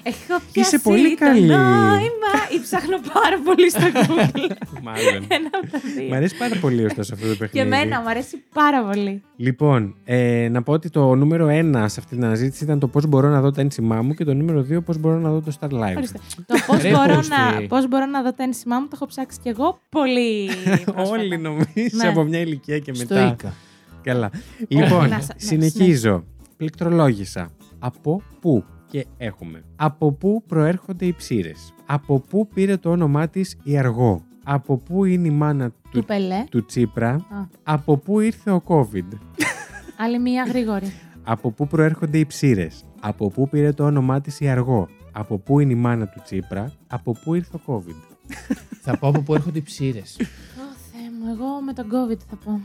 Έχω 0.02 0.40
πιάσει 0.52 0.60
Είσαι 0.76 0.78
πολύ 0.78 1.08
το 1.16 1.24
καλή. 1.24 1.40
νόημα 1.46 2.32
ή 2.56 2.60
ψάχνω 2.62 2.96
πάρα 3.12 3.38
πολύ 3.44 3.70
στο 3.70 3.80
Google. 3.80 4.56
Μάλλον. 4.82 5.24
Ένα 5.36 5.50
από 5.62 5.70
τα 5.72 5.78
Μ' 5.84 5.98
δύο. 5.98 6.16
αρέσει 6.16 6.36
πάρα 6.36 6.56
πολύ 6.60 6.84
ωστόσο 6.84 7.14
αυτό 7.14 7.26
το 7.26 7.32
Και 7.32 7.38
παιχνίδι. 7.38 7.66
εμένα 7.66 8.00
μου 8.00 8.08
αρέσει 8.08 8.42
πάρα 8.54 8.84
πολύ. 8.84 9.22
Λοιπόν, 9.36 9.94
ε, 10.04 10.48
να 10.50 10.62
πω 10.62 10.72
ότι 10.72 10.90
το 10.90 11.14
νούμερο 11.14 11.46
1 11.50 11.50
σε 11.86 12.00
αυτή 12.00 12.14
την 12.14 12.24
αναζήτηση 12.24 12.64
ήταν 12.64 12.78
το 12.78 12.88
πώς 12.88 13.06
μπορώ 13.06 13.28
να 13.28 13.40
δω 13.40 13.50
τα 13.50 13.60
ένσημά 13.60 14.02
μου 14.02 14.14
και 14.14 14.24
το 14.24 14.34
νούμερο 14.34 14.66
2 14.70 14.84
πώς 14.84 14.98
μπορώ 14.98 15.18
να 15.18 15.30
δω 15.30 15.40
το 15.40 15.52
Star 15.60 15.68
Live. 15.70 15.96
Ορίστε. 15.96 16.18
Το 16.46 16.54
πώς 16.66 16.82
Ρε, 16.82 16.90
μπορώ, 16.90 17.14
Κώστη. 17.14 17.30
να, 17.30 17.66
πώς 17.68 17.88
μπορώ 17.88 18.06
να 18.06 18.22
δω 18.22 18.32
τα 18.32 18.42
ένσημά 18.42 18.78
μου 18.78 18.84
το 18.84 18.92
έχω 18.94 19.06
ψάξει 19.06 19.38
κι 19.42 19.48
εγώ 19.48 19.80
πολύ. 19.88 20.48
πρόσφατα. 20.84 21.02
Όλοι 21.10 21.38
νομίζω 21.38 21.66
Ναι. 22.02 22.08
από 22.08 22.22
μια 22.22 22.38
ηλικία 22.40 22.78
και 22.78 22.92
μετά. 22.98 23.26
Στοίκα. 23.28 23.54
Καλά. 24.02 24.30
Λοιπόν, 24.68 25.08
Να 25.08 25.20
σα- 25.20 25.34
ναι, 25.34 25.40
συνεχίζω. 25.70 26.24
Πληκτρολόγησα. 26.56 27.50
Από 27.78 28.22
πού; 28.40 28.64
Και 28.90 29.06
έχουμε. 29.16 29.64
Από 29.76 30.12
πού 30.12 30.42
προέρχονται 30.46 31.06
οι 31.06 31.12
ψήρες; 31.14 31.72
Από 31.86 32.20
πού 32.20 32.48
πήρε 32.54 32.76
το 32.76 32.90
όνομά 32.90 33.28
της 33.28 33.56
η 33.62 33.78
Αργό; 33.78 34.22
Από 34.44 34.76
πού 34.76 35.04
είναι 35.04 35.28
η 35.28 35.30
μάνα 35.30 35.70
Του 35.70 35.76
του, 35.90 36.04
Πελέ. 36.04 36.44
του 36.50 36.64
Τσίπρα; 36.64 37.10
Α, 37.10 37.46
Από 37.62 37.96
πού 37.96 38.20
ήρθε 38.20 38.50
ο 38.50 38.62
COVID; 38.66 39.08
άλλη 40.02 40.18
μία 40.18 40.44
γρήγορη. 40.44 40.92
Από 41.24 41.50
πού 41.50 41.66
προέρχονται 41.66 42.18
οι 42.18 42.26
ψήρες; 42.26 42.84
Από 43.00 43.30
πού 43.30 43.48
πήρε 43.48 43.72
το 43.72 43.84
όνομά 43.84 44.20
της 44.20 44.40
η 44.40 44.48
Αργό; 44.48 44.88
Από 45.12 45.38
πού 45.38 45.60
είναι 45.60 45.72
η 45.72 45.76
μάνα 45.76 46.06
του 46.06 46.20
Τσίπρα; 46.24 46.72
Από 46.86 47.12
πού 47.24 47.34
ήρθε 47.34 47.56
ο 47.56 47.60
COVID; 47.66 48.16
θα 48.84 48.98
πω 48.98 49.08
από 49.08 49.20
πού 49.22 49.34
έρχονται 49.34 49.58
οι 49.58 49.62
ψήρες. 49.62 50.16
Ω 50.20 50.74
Θεέ 50.92 51.10
μου, 51.20 51.32
εγώ 51.32 51.60
με 51.60 51.72
τον 51.72 51.86
COVID 51.86 52.18
θα 52.30 52.36
πω. 52.44 52.60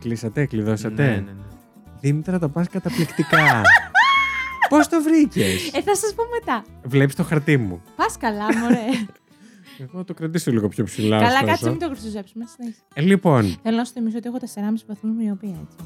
Κλείσατε, 0.00 0.46
κλειδώσατε; 0.46 1.02
ναι, 1.06 1.10
ναι, 1.10 1.20
ναι. 1.20 1.32
Δήμητρα, 2.00 2.38
το 2.38 2.48
πας 2.48 2.68
καταπληκτικά. 2.68 3.62
Πώς 4.68 4.88
το 4.88 5.02
βρήκες; 5.02 5.70
Ε, 5.72 5.82
θα 5.82 5.94
σας 5.96 6.14
πω 6.14 6.22
μετά. 6.40 6.64
Βλέπεις 6.84 7.14
το 7.14 7.22
χαρτί 7.24 7.56
μου. 7.56 7.82
Πας 7.96 8.16
καλά, 8.16 8.44
μωρέ. 8.58 8.84
Εγώ 9.92 10.04
το 10.04 10.14
κρατήσω 10.14 10.50
λίγο 10.50 10.68
πιο 10.68 10.84
ψηλά. 10.84 11.16
καλά, 11.18 11.26
ωστόσο. 11.28 11.46
κάτσε 11.46 11.70
μην 11.70 11.78
το 11.78 11.88
χρυσοζέψουμε. 11.88 12.44
συνέχισε. 12.56 12.80
Ε, 12.94 13.00
λοιπόν, 13.00 13.56
Θέλω 13.62 13.76
να 13.76 13.84
σου 13.84 13.92
θυμίσω 13.92 14.16
ότι 14.16 14.28
έχω 14.28 14.38
4,5 14.40 14.78
βαθμού 14.86 15.14
μοιοπία 15.14 15.48
έτσι. 15.62 15.76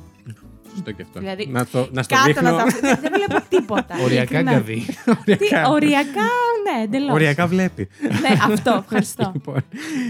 σωστό 0.71 0.90
και 0.92 1.02
αυτό. 1.02 1.19
Δηλαδή, 1.21 1.47
να 1.50 1.66
το, 1.66 1.88
να 1.92 2.02
στο 2.02 2.14
Κάτω 2.14 2.26
δείχνω 2.26 2.50
να 2.50 2.57
τα 2.57 2.64
δεν, 2.64 2.99
δεν 3.00 3.12
βλέπω 3.14 3.45
τίποτα. 3.57 3.97
Οριακά 4.02 4.38
ειλικρινά. 4.38 4.50
γκαβί. 4.52 4.85
Τι, 5.25 5.33
οριακά. 5.33 5.69
οριακά, 5.69 6.28
ναι, 6.76 6.83
εντελώς. 6.83 7.12
Οριακά 7.14 7.47
βλέπει. 7.47 7.88
ναι, 8.02 8.37
αυτό, 8.52 8.78
ευχαριστώ. 8.83 9.31
λοιπόν, 9.35 9.61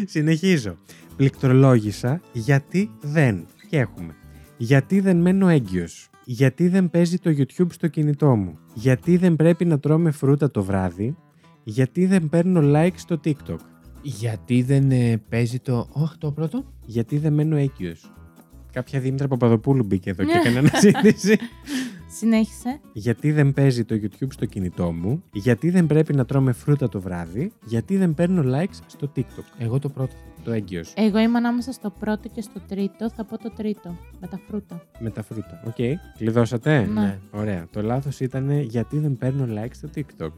συνεχίζω. 0.07 0.77
Πληκτρολόγησα 1.17 2.21
γιατί 2.33 2.91
δεν. 3.01 3.47
Και 3.71 3.79
έχουμε. 3.79 4.15
Γιατί 4.65 5.01
δεν 5.01 5.17
μένω 5.17 5.49
έγκυος; 5.49 6.11
Γιατί 6.25 6.69
δεν 6.69 6.91
παίζει 6.91 7.19
το 7.19 7.31
YouTube 7.31 7.73
στο 7.73 7.89
κινητό 7.89 8.37
μου; 8.37 8.59
Γιατί 8.75 9.17
δεν 9.17 9.37
πρέπει 9.37 9.65
να 9.65 9.79
τρώμε 9.79 10.11
φρούτα 10.11 10.51
το 10.51 10.63
βράδυ; 10.63 11.17
Γιατί 11.65 12.07
δεν 12.07 12.29
παίρνω 12.29 12.61
like 12.75 12.95
στο 12.95 13.21
TikTok; 13.25 13.59
Γιατί 14.03 14.63
δεν 14.63 14.91
ε, 14.91 15.23
παίζει 15.29 15.59
το. 15.59 15.89
Όχι, 15.93 16.19
το 16.19 16.33
πρώτο; 16.33 16.65
Γιατί 16.87 17.19
δεν 17.19 17.33
μένω 17.33 17.57
έγκυος; 17.57 18.13
Κάποια 18.73 19.01
Δήμητρα 19.01 19.29
Παπαδοπούλου 19.29 19.85
μπήκε 19.85 20.11
εδώ 20.11 20.25
και 20.25 20.33
έκανε 20.45 20.59
αναζήτηση. 20.59 21.37
Συνέχισε. 22.19 22.81
Γιατί 22.93 23.33
δεν 23.33 23.53
παίζει 23.53 23.85
το 23.85 23.95
YouTube 24.03 24.27
στο 24.33 24.47
κινητό 24.47 24.93
μου. 24.93 25.23
Γιατί 25.33 25.71
δεν 25.71 25.87
πρέπει 25.87 26.15
να 26.15 26.25
τρώμε 26.25 26.53
φρούτα 26.53 26.89
το 26.89 27.01
βράδυ. 27.01 27.53
Γιατί 27.65 27.97
δεν 27.97 28.15
παίρνω 28.15 28.43
likes 28.59 28.79
στο 28.87 29.13
TikTok. 29.17 29.45
Εγώ 29.59 29.79
το 29.79 29.89
πρώτο. 29.89 30.13
Το 30.45 30.53
έγκυος. 30.53 30.93
Εγώ 30.97 31.19
είμαι 31.19 31.37
ανάμεσα 31.39 31.73
στο 31.73 31.91
πρώτο 31.99 32.29
και 32.35 32.41
στο 32.41 32.61
τρίτο. 32.69 33.11
Θα 33.11 33.25
πω 33.25 33.39
το 33.39 33.51
τρίτο. 33.57 33.97
Με 34.21 34.27
τα 34.27 34.41
φρούτα. 34.49 34.83
Με 34.99 35.11
τα 35.11 35.23
φρούτα. 35.23 35.63
Οκ. 35.67 35.75
Κλειδώσατε; 36.19 36.87
Ναι. 36.87 37.19
Ωραία. 37.31 37.67
Το 37.71 37.83
λάθος 37.83 38.21
ήταν 38.21 38.61
γιατί 38.61 38.99
δεν 38.99 39.17
παίρνω 39.17 39.45
likes 39.49 39.71
στο 39.73 39.89
TikTok. 39.95 40.31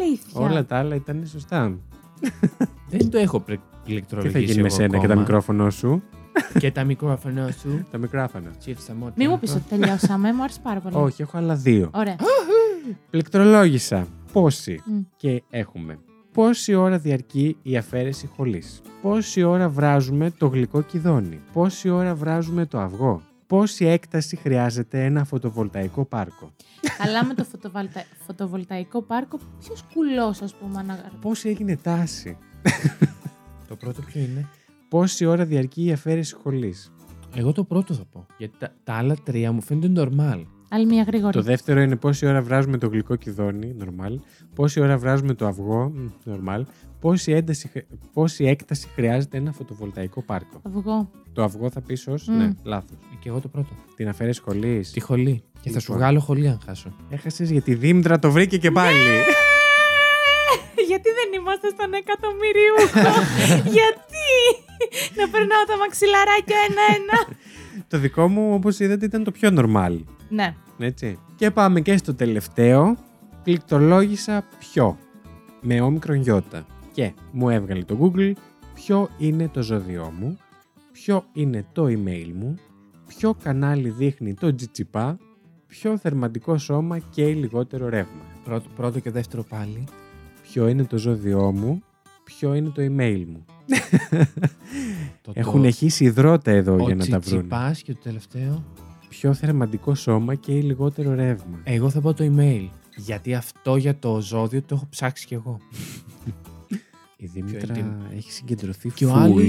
Αλήθεια. 0.00 0.40
Όλα 0.40 0.64
τα 0.64 0.76
άλλα 0.76 0.94
ήταν 0.94 1.26
σωστά. 1.26 1.78
Δεν 2.88 3.10
το 3.10 3.18
έχω 3.18 3.40
πρε- 3.40 3.58
Τι 3.84 3.90
πληκτρολογήσει. 3.92 4.32
θα 4.38 4.44
γίνει 4.44 4.60
με 4.62 4.66
εγώ 4.66 4.76
σένα 4.76 4.88
και 4.88 4.96
τα 4.98 5.04
ακόμα. 5.04 5.20
μικρόφωνο 5.20 5.70
σου; 5.70 6.02
Και 6.58 6.70
τα 6.70 6.84
μικρόφωνα 6.84 7.50
σου. 7.50 7.86
Τα 7.90 7.98
μικρόφωνα. 7.98 8.50
Τσίφσα 8.58 8.94
μόνο. 8.94 9.12
Μην 9.16 9.30
μου 9.30 9.38
πεις 9.38 9.54
ότι 9.54 9.64
τελειώσαμε. 9.68 10.32
Μου 10.32 10.42
άρεσε 10.42 10.60
πάρα 10.62 10.80
πολύ. 10.80 10.94
Όχι, 10.96 11.22
έχω 11.22 11.36
άλλα 11.36 11.54
δύο. 11.54 11.90
Ωραία. 11.94 12.16
Πληκτρολόγησα. 13.10 14.06
Πόσοι. 14.32 14.82
Μμ. 14.84 14.98
Και 15.16 15.42
έχουμε. 15.50 15.98
Πόση 16.32 16.74
ώρα 16.74 16.98
διαρκεί 16.98 17.56
η 17.62 17.76
αφαίρεση 17.76 18.26
χολής. 18.36 18.80
Πόση 19.02 19.42
ώρα 19.42 19.68
βράζουμε 19.68 20.30
το 20.30 20.46
γλυκό 20.46 20.82
κιδόνι; 20.82 21.40
Πόση 21.52 21.88
ώρα 21.88 22.14
βράζουμε 22.14 22.66
το 22.66 22.78
αυγό; 22.80 23.22
Πόση 23.46 23.84
έκταση 23.84 24.36
χρειάζεται 24.36 25.04
ένα 25.04 25.24
φωτοβολταϊκό 25.24 26.04
πάρκο; 26.04 26.52
Αλλά 26.98 27.24
με 27.24 27.34
το 27.34 27.44
φωτοβολτα... 27.44 28.02
φωτοβολταϊκό 28.26 29.02
πάρκο, 29.02 29.38
ποιος 29.58 29.84
κουλός, 29.94 30.42
ας 30.42 30.54
πούμε, 30.54 30.78
αναγαρ... 30.78 31.10
Πώς 31.20 31.44
έγινε 31.44 31.76
τάση; 31.76 32.36
Το 33.68 33.76
πρώτο 33.76 34.02
ποιο 34.02 34.20
είναι; 34.20 34.48
Πόση 34.90 35.24
ώρα 35.24 35.44
διαρκεί 35.44 35.84
η 35.84 35.92
αφαίρεση 35.92 36.34
χολής. 36.42 36.92
Εγώ 37.34 37.52
το 37.52 37.64
πρώτο 37.64 37.94
θα 37.94 38.04
πω. 38.12 38.26
Γιατί 38.38 38.54
τα, 38.58 38.72
τα 38.84 38.92
άλλα 38.94 39.16
τρία 39.24 39.52
μου 39.52 39.62
φαίνονται 39.62 40.02
normal. 40.02 40.42
Άλλη 40.72 40.86
μια 40.86 41.02
γρήγορη. 41.02 41.32
Το 41.32 41.42
δεύτερο 41.42 41.80
είναι 41.80 41.96
πόση 41.96 42.26
ώρα 42.26 42.42
βράζουμε 42.42 42.78
το 42.78 42.88
γλυκό 42.88 43.16
κιδόνι, 43.16 43.76
normal. 43.80 44.14
Πόση 44.54 44.80
ώρα 44.80 44.98
βράζουμε 44.98 45.34
το 45.34 45.46
αυγό, 45.46 45.92
μ, 45.94 46.08
normal. 46.30 46.62
Πόση, 47.00 47.32
ένταση, 47.32 47.68
χρ- 47.68 47.86
πόση 48.12 48.44
έκταση 48.44 48.88
χρειάζεται 48.94 49.36
ένα 49.36 49.52
φωτοβολταϊκό 49.52 50.22
πάρκο. 50.22 50.60
Αυγό. 50.66 51.10
Το 51.32 51.42
αυγό 51.42 51.70
θα 51.70 51.80
πεις 51.80 52.06
ως. 52.06 52.26
Μμ. 52.28 52.36
Ναι, 52.36 52.52
λάθος. 52.62 52.90
Ε, 53.12 53.16
Και 53.20 53.28
εγώ 53.28 53.40
το 53.40 53.48
πρώτο. 53.48 53.68
Την 53.96 54.08
αφαίρεση 54.08 54.40
χολή. 54.40 54.84
Τη 54.92 55.00
χολή. 55.00 55.42
Και 55.60 55.70
θα 55.70 55.80
σου 55.80 55.92
Λοιπόν. 55.92 55.96
βγάλω 55.96 56.20
χολή 56.20 56.48
αν 56.48 56.58
χάσω. 56.64 56.92
Έχασες 57.10 57.50
γιατί 57.50 57.70
η 57.70 57.74
Δήμητρα 57.74 58.18
το 58.18 58.30
βρήκε 58.30 58.58
και 58.58 58.70
πάλι. 58.70 58.96
Γιατί 60.90 61.08
δεν 61.18 61.28
είμαστε 61.40 61.68
στον 61.74 61.90
εκατομμυριούχο. 62.00 63.12
Γιατί; 63.76 64.30
Να 65.18 65.28
περνάω 65.32 65.64
τα 65.70 65.76
μαξιλαράκια 65.76 66.56
ένα-ένα. 66.68 67.16
το 67.88 67.98
δικό 67.98 68.28
μου, 68.28 68.54
όπως 68.54 68.78
είδατε, 68.78 69.04
ήταν 69.04 69.24
το 69.24 69.30
πιο 69.30 69.48
normal. 69.58 69.94
ναι. 70.28 70.54
Έτσι. 70.78 71.18
Και 71.36 71.50
πάμε 71.50 71.80
και 71.80 71.96
στο 71.96 72.14
τελευταίο. 72.14 72.96
Πληκτρολόγησα 73.42 74.44
ποιο; 74.58 74.98
Με 75.60 75.80
όμικρον 75.80 76.16
γιώτα. 76.16 76.66
Και 76.92 77.12
μου 77.32 77.48
έβγαλε 77.50 77.82
το 77.84 77.98
Google 78.00 78.32
ποιο 78.74 79.08
είναι 79.18 79.48
το 79.48 79.62
ζώδιό 79.62 80.12
μου, 80.18 80.38
ποιο 80.92 81.24
είναι 81.32 81.64
το 81.72 81.84
email 81.84 82.30
μου, 82.34 82.54
ποιο 83.06 83.34
κανάλι 83.42 83.88
δείχνει 83.88 84.34
το 84.34 84.54
τζιτσιπά, 84.54 85.18
ποιο 85.66 85.98
θερματικό 85.98 86.58
σώμα 86.58 86.98
καίει 86.98 87.34
λιγότερο 87.34 87.88
ρεύμα. 87.88 88.22
Πρώτο, 88.44 88.68
πρώτο 88.76 88.98
και 89.00 89.10
δεύτερο 89.10 89.42
πάλι. 89.48 89.84
Ποιο 90.52 90.68
είναι 90.68 90.84
το 90.84 90.98
ζώδιό 90.98 91.52
μου, 91.52 91.82
ποιο 92.24 92.54
είναι 92.54 92.68
το 92.68 92.82
email 92.82 93.24
μου. 93.28 93.44
Το, 95.22 95.32
Έχουν 95.34 95.64
εχίσει 95.64 96.04
υδρότα 96.04 96.50
εδώ 96.50 96.72
ο 96.74 96.76
για 96.84 96.94
να 96.94 97.06
τα 97.06 97.18
βρουν. 97.18 97.20
τσιτσιπάς 97.20 97.82
και 97.82 97.92
το 97.92 98.00
τελευταίο. 98.02 98.64
Ποιο 99.08 99.34
θερματικό 99.34 99.94
σώμα 99.94 100.34
καίει 100.34 100.60
λιγότερο 100.62 101.14
ρεύμα. 101.14 101.60
Εγώ 101.64 101.90
θα 101.90 102.00
πω 102.00 102.14
το 102.14 102.24
email. 102.36 102.68
Γιατί 102.96 103.34
αυτό 103.34 103.76
για 103.76 103.98
το 103.98 104.20
ζώδιο 104.20 104.62
το 104.62 104.74
έχω 104.74 104.86
ψάξει 104.90 105.26
κι 105.26 105.34
εγώ. 105.34 105.58
Η 107.16 107.26
Δήμητρα 107.26 107.78
είναι 107.78 107.96
έχει 108.16 108.32
συγκεντρωθεί 108.32 108.90
Και 108.90 109.06
ο 109.06 109.12
full. 109.14 109.18
άλλο. 109.18 109.40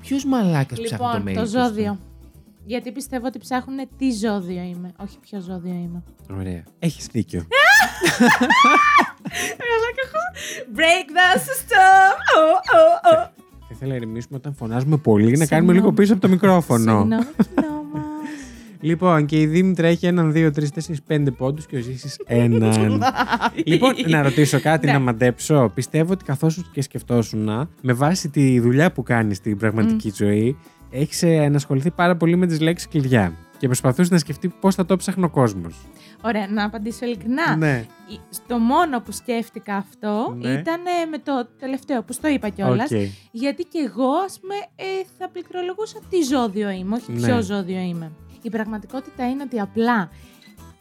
Ποιος 0.00 0.24
μαλάκας 0.24 0.80
ψάχνει 0.80 1.06
το 1.06 1.16
Λοιπόν, 1.18 1.32
mail. 1.32 1.34
το 1.34 1.42
του, 1.42 1.48
ζώδιο. 1.48 1.98
Γιατί 2.64 2.92
πιστεύω 2.92 3.26
ότι 3.26 3.38
ψάχνουν 3.38 3.88
τι 3.96 4.10
ζώδιο 4.10 4.62
είμαι. 4.62 4.92
Όχι 4.96 5.18
ποιο 5.18 5.40
ζώδιο 5.40 5.72
είμαι. 5.72 6.02
Ωραία. 6.38 6.64
Έχεις 6.78 7.06
δίκιο. 7.06 7.46
Break 10.78 11.06
the 11.18 11.38
system. 11.38 12.10
Oh, 12.36 12.54
oh, 12.76 13.12
oh. 13.12 13.28
Θα 13.72 13.76
ήθελα 13.76 13.90
να 13.90 13.96
ηρεμήσουμε 13.96 14.36
όταν 14.38 14.54
φωνάζουμε 14.54 14.96
πολύ 14.96 15.24
να 15.24 15.30
κάνουμε 15.30 15.46
Συγγνώμη. 15.46 15.78
λίγο 15.78 15.92
πίσω 15.92 16.12
από 16.12 16.22
το 16.22 16.28
μικρόφωνο. 16.28 16.98
Συγγνώμη, 17.00 17.24
κοινό 17.54 17.84
μας. 17.92 18.02
Λοιπόν, 18.80 19.26
και 19.26 19.40
η 19.40 19.46
Δήμητρα 19.46 19.86
έχει 19.86 20.06
έναν, 20.06 20.32
δύο, 20.32 20.50
τρεις, 20.52 20.70
τέσσερις, 20.70 21.02
πέντε 21.02 21.30
πόντους 21.30 21.66
και 21.66 21.76
ο 21.76 21.80
Ζήσης 21.80 22.16
έναν. 22.26 23.02
λοιπόν, 23.64 23.94
να 24.08 24.22
ρωτήσω 24.22 24.60
κάτι 24.60 24.86
Ναι. 24.86 24.92
να 24.92 24.98
μαντέψω. 24.98 25.70
Πιστεύω 25.74 26.12
ότι 26.12 26.24
καθώς 26.24 26.70
και 26.72 26.82
σκεφτόσουν, 26.82 27.68
με 27.80 27.92
βάση 27.92 28.28
τη 28.28 28.60
δουλειά 28.60 28.92
που 28.92 29.02
κάνεις 29.02 29.36
στην 29.36 29.56
πραγματική 29.56 30.12
ζωή, 30.14 30.56
έχεις 30.90 31.22
ενασχοληθεί 31.22 31.90
πάρα 31.90 32.16
πολύ 32.16 32.36
με 32.36 32.46
τις 32.46 32.60
λέξεις 32.60 32.88
κλειδιά. 32.88 33.32
Και 33.60 33.66
προσπαθούσε 33.66 34.12
να 34.12 34.18
σκεφτεί 34.18 34.48
πώς 34.48 34.74
θα 34.74 34.86
το 34.86 34.96
ψάχνει 34.96 35.24
ο 35.24 35.30
κόσμος. 35.30 35.74
Ωραία, 36.22 36.46
να 36.48 36.64
απαντήσω 36.64 37.04
ειλικρινά. 37.06 37.56
Ναι. 37.56 37.84
Η- 38.08 38.20
Στο 38.30 38.58
μόνο 38.58 39.00
που 39.00 39.12
σκέφτηκα 39.12 39.76
αυτό 39.76 40.34
Ναι. 40.38 40.50
ήταν 40.50 40.80
ε, 40.86 41.06
με 41.10 41.18
το 41.18 41.48
τελευταίο 41.58 42.02
που 42.02 42.12
στο 42.12 42.28
είπα 42.28 42.48
κιόλας. 42.48 42.90
Οκ. 42.90 42.98
Γιατί 43.30 43.62
και 43.64 43.78
εγώ, 43.88 44.10
ας 44.26 44.40
πούμε, 44.40 44.54
ε, 44.76 44.84
θα 45.18 45.28
πληκτρολογούσα 45.28 45.98
τι 46.10 46.22
ζώδιο 46.22 46.70
είμαι, 46.70 46.94
όχι 46.94 47.12
Ναι. 47.12 47.26
ποιο 47.26 47.42
ζώδιο 47.42 47.78
είμαι. 47.80 48.12
Η 48.42 48.50
πραγματικότητα 48.50 49.28
είναι 49.30 49.42
ότι 49.42 49.60
απλά 49.60 50.10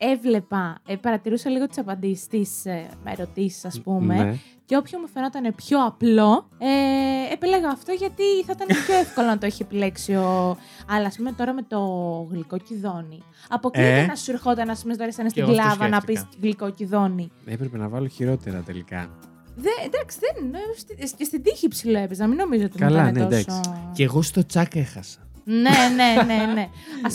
έβλεπα, 0.02 0.78
ε, 0.88 0.96
παρατηρούσα 0.96 1.50
λίγο 1.50 1.68
τις 1.68 1.78
απαντήσεις 1.78 2.28
τη 2.28 2.42
ε, 2.64 2.84
ερωτήσεις, 3.12 3.66
ας 3.66 3.82
πούμε. 3.82 4.16
Ναι. 4.24 4.36
Και 4.66 4.78
όποιο 4.78 5.00
μου 5.00 5.08
φαινόταν 5.08 5.54
πιο 5.56 5.86
απλό, 5.86 6.50
ε, 6.58 7.34
επέλεγα 7.34 7.70
αυτό 7.70 7.92
γιατί 7.92 8.24
θα 8.46 8.54
ήταν 8.56 8.68
πιο 8.86 8.96
εύκολο 9.04 9.28
να 9.28 9.38
το 9.38 9.46
έχει 9.46 9.62
επιλέξει 9.62 10.14
ο. 10.16 10.58
Αλλά 10.90 11.06
ας 11.06 11.16
πούμε 11.16 11.32
τώρα 11.32 11.54
με 11.54 11.62
το 11.62 11.80
γλυκό 12.32 12.58
κιδόνι. 12.58 13.22
Αποκλείται 13.50 14.00
Ε. 14.00 14.06
να 14.06 14.16
σου 14.16 14.32
ερχόταν, 14.32 14.70
ας 14.70 14.82
πούμε, 14.82 14.96
τώρα 14.96 15.08
εσένα 15.08 15.30
στην 15.30 15.42
εγώ 15.44 15.52
αυτό 15.52 15.64
κλάβα 15.64 15.88
να 15.90 16.02
πεις 16.02 16.20
σκέφτηκα. 16.20 16.42
γλυκό 16.42 16.70
κιδόνι. 16.70 17.32
Έπρεπε 17.46 17.78
να 17.78 17.88
βάλω 17.88 18.08
χειρότερα 18.08 18.60
τελικά. 18.66 19.10
Δε, 19.56 19.70
εντάξει, 19.86 20.18
δεν. 20.20 20.54
ε, 20.54 20.58
στη- 21.06 21.16
Και 21.18 21.24
στην 21.24 21.44
τύχη 21.44 21.68
ψηλό 21.68 21.98
έπαιζα. 22.00 22.28
Μην 22.28 22.38
νομίζω 22.38 22.66
ότι 22.66 22.78
Καλά, 22.78 23.04
μου 23.04 23.10
ήταν 23.10 23.28
ναι, 23.28 23.44
τόσο. 23.44 23.62
Και 23.94 24.04
εγώ 24.04 24.22
στο 24.22 24.46
τσάκ 24.46 24.76
έχασα. 24.76 25.20
Ναι, 25.44 25.70
ναι, 25.96 26.24
ναι, 26.36 26.54
ναι. 26.54 26.62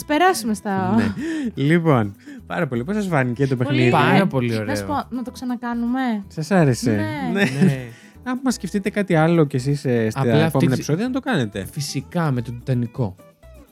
Α 0.00 0.04
περάσουμε 0.06 0.54
στα. 0.54 0.94
ναι. 0.94 1.12
Λοιπόν, 1.54 2.16
πάρα 2.46 2.66
πολύ. 2.66 2.84
Πώς 2.84 2.94
σας 2.94 3.06
φάνηκε 3.06 3.46
το 3.46 3.56
Πολύ 3.56 3.68
παιχνίδι; 3.68 3.90
Πάρα 3.90 4.26
πολύ 4.26 4.48
Να 4.48 4.54
σου 4.54 4.60
ωραίο. 4.62 4.86
πω, 4.86 5.16
να 5.16 5.22
το 5.22 5.30
ξανακάνουμε. 5.30 6.00
Σας 6.28 6.50
άρεσε; 6.50 6.90
Ναι. 7.32 7.42
ναι. 7.64 7.78
Αν 8.26 8.40
σκεφτείτε 8.52 8.90
κάτι 8.90 9.14
άλλο 9.14 9.44
κι 9.44 9.56
εσείς 9.56 9.80
στα 9.80 9.90
Απλά 9.90 10.20
επόμενα 10.20 10.44
αυτή 10.46 10.66
τη- 10.66 10.72
επεισόδια, 10.72 11.06
να 11.06 11.12
το 11.12 11.20
κάνετε. 11.20 11.66
Φυσικά 11.72 12.30
με 12.30 12.42
τον 12.42 12.54
Τιτανικό. 12.58 13.14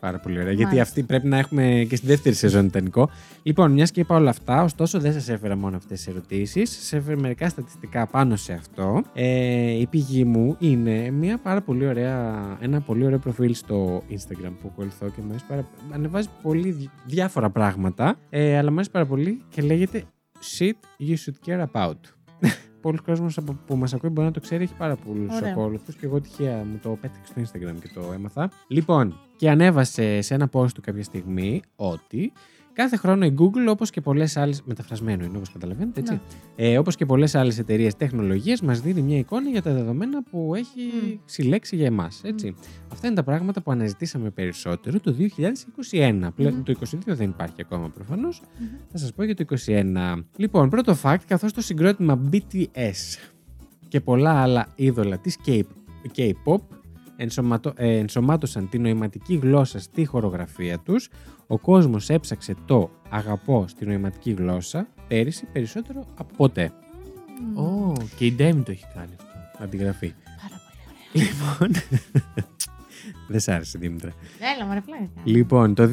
Πάρα 0.03 0.19
πολύ 0.19 0.35
ωραία. 0.39 0.49
Γιατί 0.53 0.63
Μάλιστα. 0.65 0.83
αυτή 0.83 1.03
πρέπει 1.03 1.27
να 1.27 1.39
έχουμε 1.39 1.87
και 1.89 1.97
στη 1.97 2.07
δεύτερη 2.07 2.35
σεζόν 2.35 2.67
ιτανικό. 2.67 3.11
Λοιπόν, 3.43 3.73
μιας 3.73 3.91
και 3.91 4.01
είπα 4.01 4.17
όλα 4.17 4.31
αυτά, 4.31 4.63
ωστόσο 4.63 5.01
δεν 5.01 5.13
σας 5.13 5.29
έφερα 5.29 5.57
μόνο 5.57 5.77
αυτές 5.77 5.99
τις 5.99 6.07
ερωτήσεις. 6.15 6.71
Σας 6.71 6.93
έφερα 6.93 7.21
μερικά 7.21 7.49
στατιστικά 7.49 8.07
πάνω 8.07 8.37
σε 8.37 8.53
αυτό. 8.53 9.03
Ε, 9.15 9.71
η 9.71 9.87
πηγή 9.87 10.25
μου 10.25 10.57
είναι 10.59 11.11
μια 11.11 11.39
πάρα 11.39 11.61
πολύ 11.61 11.87
ωραία, 11.87 12.43
ένα 12.61 12.81
πολύ 12.81 13.05
ωραίο 13.05 13.19
προφίλ 13.19 13.55
στο 13.55 14.03
Instagram 14.11 14.53
που 14.63 14.69
ακολουθώ 14.73 15.07
και 15.09 15.21
μου 15.21 15.29
αρέσει 15.29 15.45
πάρα 15.49 15.65
Ανεβάζει 15.93 16.29
πολύ 16.43 16.71
δι- 16.71 16.91
διάφορα 17.07 17.51
πράγματα, 17.51 18.17
ε, 18.31 18.57
αλλά 18.59 18.69
μου 18.69 18.75
αρέσει 18.75 18.91
πάρα 18.91 19.07
πολύ 19.07 19.43
και 19.49 19.63
λέγεται 19.63 20.05
Shit 20.59 21.05
You 21.09 21.15
Should 21.15 21.49
Care 21.51 21.65
About. 21.73 21.99
Πολλοί 22.81 22.99
κόσμος 22.99 23.39
από- 23.39 23.57
που 23.67 23.77
μας 23.77 23.95
ακούει 23.95 24.11
μπορεί 24.11 24.27
να 24.27 24.33
το 24.33 24.41
ξέρει, 24.41 24.63
έχει 24.65 24.75
πάρα 24.79 24.97
πολλούς 24.97 25.35
Ωραία. 25.35 25.51
ακόλουθους 25.53 25.95
και 25.95 26.07
εγώ 26.07 26.21
τυχαία 26.21 26.57
μου 26.57 26.79
το 26.83 26.99
πέτυχε 27.01 27.25
στο 27.25 27.41
Instagram 27.41 27.75
και 27.81 27.91
το 27.95 28.13
έμαθα. 28.15 28.51
Λοιπόν, 28.69 29.19
και 29.43 29.51
ανέβασε 29.51 30.21
σε 30.21 30.35
ένα 30.35 30.49
post 30.53 30.71
του 30.73 30.81
κάποια 30.81 31.03
στιγμή 31.03 31.63
ότι 31.77 32.33
κάθε 32.73 32.97
χρόνο 32.97 33.25
η 33.27 33.35
Google, 33.39 33.67
όπως 33.69 33.91
και 33.91 34.01
πολλές 34.01 34.37
άλλες. 34.37 34.63
Μεταφρασμένο 34.65 35.25
είναι 35.25 35.37
όπως 35.37 35.53
καταλαβαίνετε, 35.53 36.01
έτσι. 36.01 36.13
Ναι. 36.13 36.21
Ε, 36.57 36.79
όπως 36.79 36.97
και 36.97 37.07
πολλές 37.07 37.35
άλλες 37.35 37.59
εταιρείες 37.59 37.97
τεχνολογίας, 37.97 38.61
μας 38.61 38.81
δίνει 38.81 39.03
μια 39.03 39.19
εικόνα 39.19 39.49
για 39.49 39.63
τα 39.63 39.73
δεδομένα 39.73 40.23
που 40.23 40.53
έχει 40.55 40.81
Μμ. 40.81 41.15
συλλέξει 41.25 41.77
για 41.77 41.87
εμάς. 41.87 42.21
Έτσι. 42.25 42.55
Αυτά 42.93 43.07
είναι 43.07 43.17
τα 43.17 43.23
πράγματα 43.23 43.63
που 43.63 43.71
αναζητήσαμε 43.71 44.31
περισσότερο 44.31 45.01
το 45.01 45.13
2021. 45.13 46.33
Πλέον 46.35 46.55
Μμμ. 46.55 46.63
το 46.63 46.73
2022 46.73 47.15
δεν 47.15 47.29
υπάρχει 47.29 47.57
ακόμα 47.61 47.89
προφανώς. 47.89 48.43
Μμμ. 48.59 48.69
Θα 48.91 48.99
σας 48.99 49.13
πω 49.13 49.25
για 49.25 49.35
το 49.35 49.43
21. 49.43 50.25
Λοιπόν, 50.37 50.69
πρώτο 50.69 50.97
fact, 51.03 51.21
καθώς 51.27 51.53
το 51.53 51.61
συγκρότημα 51.61 52.21
BTS 52.33 53.31
και 53.89 54.01
πολλά 54.01 54.43
άλλα 54.43 54.67
είδωλα 54.75 55.19
της 55.19 55.39
K- 55.47 55.63
K-pop 56.17 56.61
ενσωματω- 57.17 57.73
ε, 57.77 57.97
ενσωμάτωσαν 57.99 58.69
τη 58.69 58.79
νοηματική 58.79 59.35
γλώσσα 59.35 59.81
στη 59.81 60.05
χορογραφία 60.05 60.79
τους, 60.79 61.09
ο 61.47 61.59
κόσμος 61.59 62.09
έψαξε 62.11 62.55
το 62.67 62.91
«αγαπώ» 63.09 63.65
στη 63.69 63.87
νοηματική 63.87 64.31
γλώσσα 64.31 64.87
πέρυσι 65.09 65.47
περισσότερο 65.53 66.07
από 66.15 66.35
ποτέ. 66.37 66.73
Μμμ. 67.41 67.59
Ω, 67.59 67.93
και 68.17 68.27
η 68.27 68.33
Ντέμι 68.33 68.63
το 68.63 68.71
έχει 68.71 68.85
κάνει 68.95 69.13
αυτό. 69.21 69.65
Αντιγραφή. 69.65 70.15
Πάρα 70.41 70.61
πολύ 70.65 71.25
ωραία. 71.25 71.29
Λοιπόν, 71.29 71.83
Δεν 73.29 73.41
σ' 73.41 73.49
άρεσε, 73.49 73.79
Δήμητρα. 73.79 74.11
Έλα, 74.57 74.67
μωρέ, 74.67 74.81
πλάκα. 74.81 75.09
Λοιπόν, 75.25 75.75
το 75.75 75.89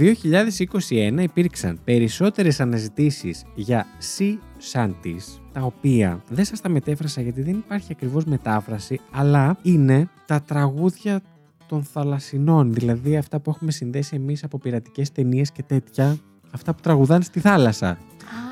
2021 0.89 1.21
υπήρξαν 1.21 1.79
περισσότερες 1.83 2.59
αναζητήσεις 2.59 3.43
για 3.55 3.85
sea 4.17 4.37
shanties, 4.71 5.39
τα 5.53 5.61
οποία 5.61 6.23
δεν 6.29 6.45
σας 6.45 6.61
τα 6.61 6.69
μετέφρασα 6.69 7.21
γιατί 7.21 7.41
δεν 7.41 7.53
υπάρχει 7.53 7.87
ακριβώς 7.91 8.25
μετάφραση, 8.25 8.99
αλλά 9.11 9.57
είναι 9.61 10.09
τα 10.25 10.41
τραγούδια 10.41 11.21
των 11.67 11.83
θαλασσινών, 11.83 12.73
δηλαδή 12.73 13.17
αυτά 13.17 13.39
που 13.39 13.49
έχουμε 13.49 13.71
συνδέσει 13.71 14.15
εμείς 14.15 14.43
από 14.43 14.57
πειρατικές 14.57 15.11
ταινίες 15.11 15.51
και 15.51 15.63
τέτοια, 15.63 16.17
αυτά 16.51 16.73
που 16.73 16.81
τραγουδάνε 16.81 17.23
στη 17.23 17.39
θάλασσα, 17.39 17.97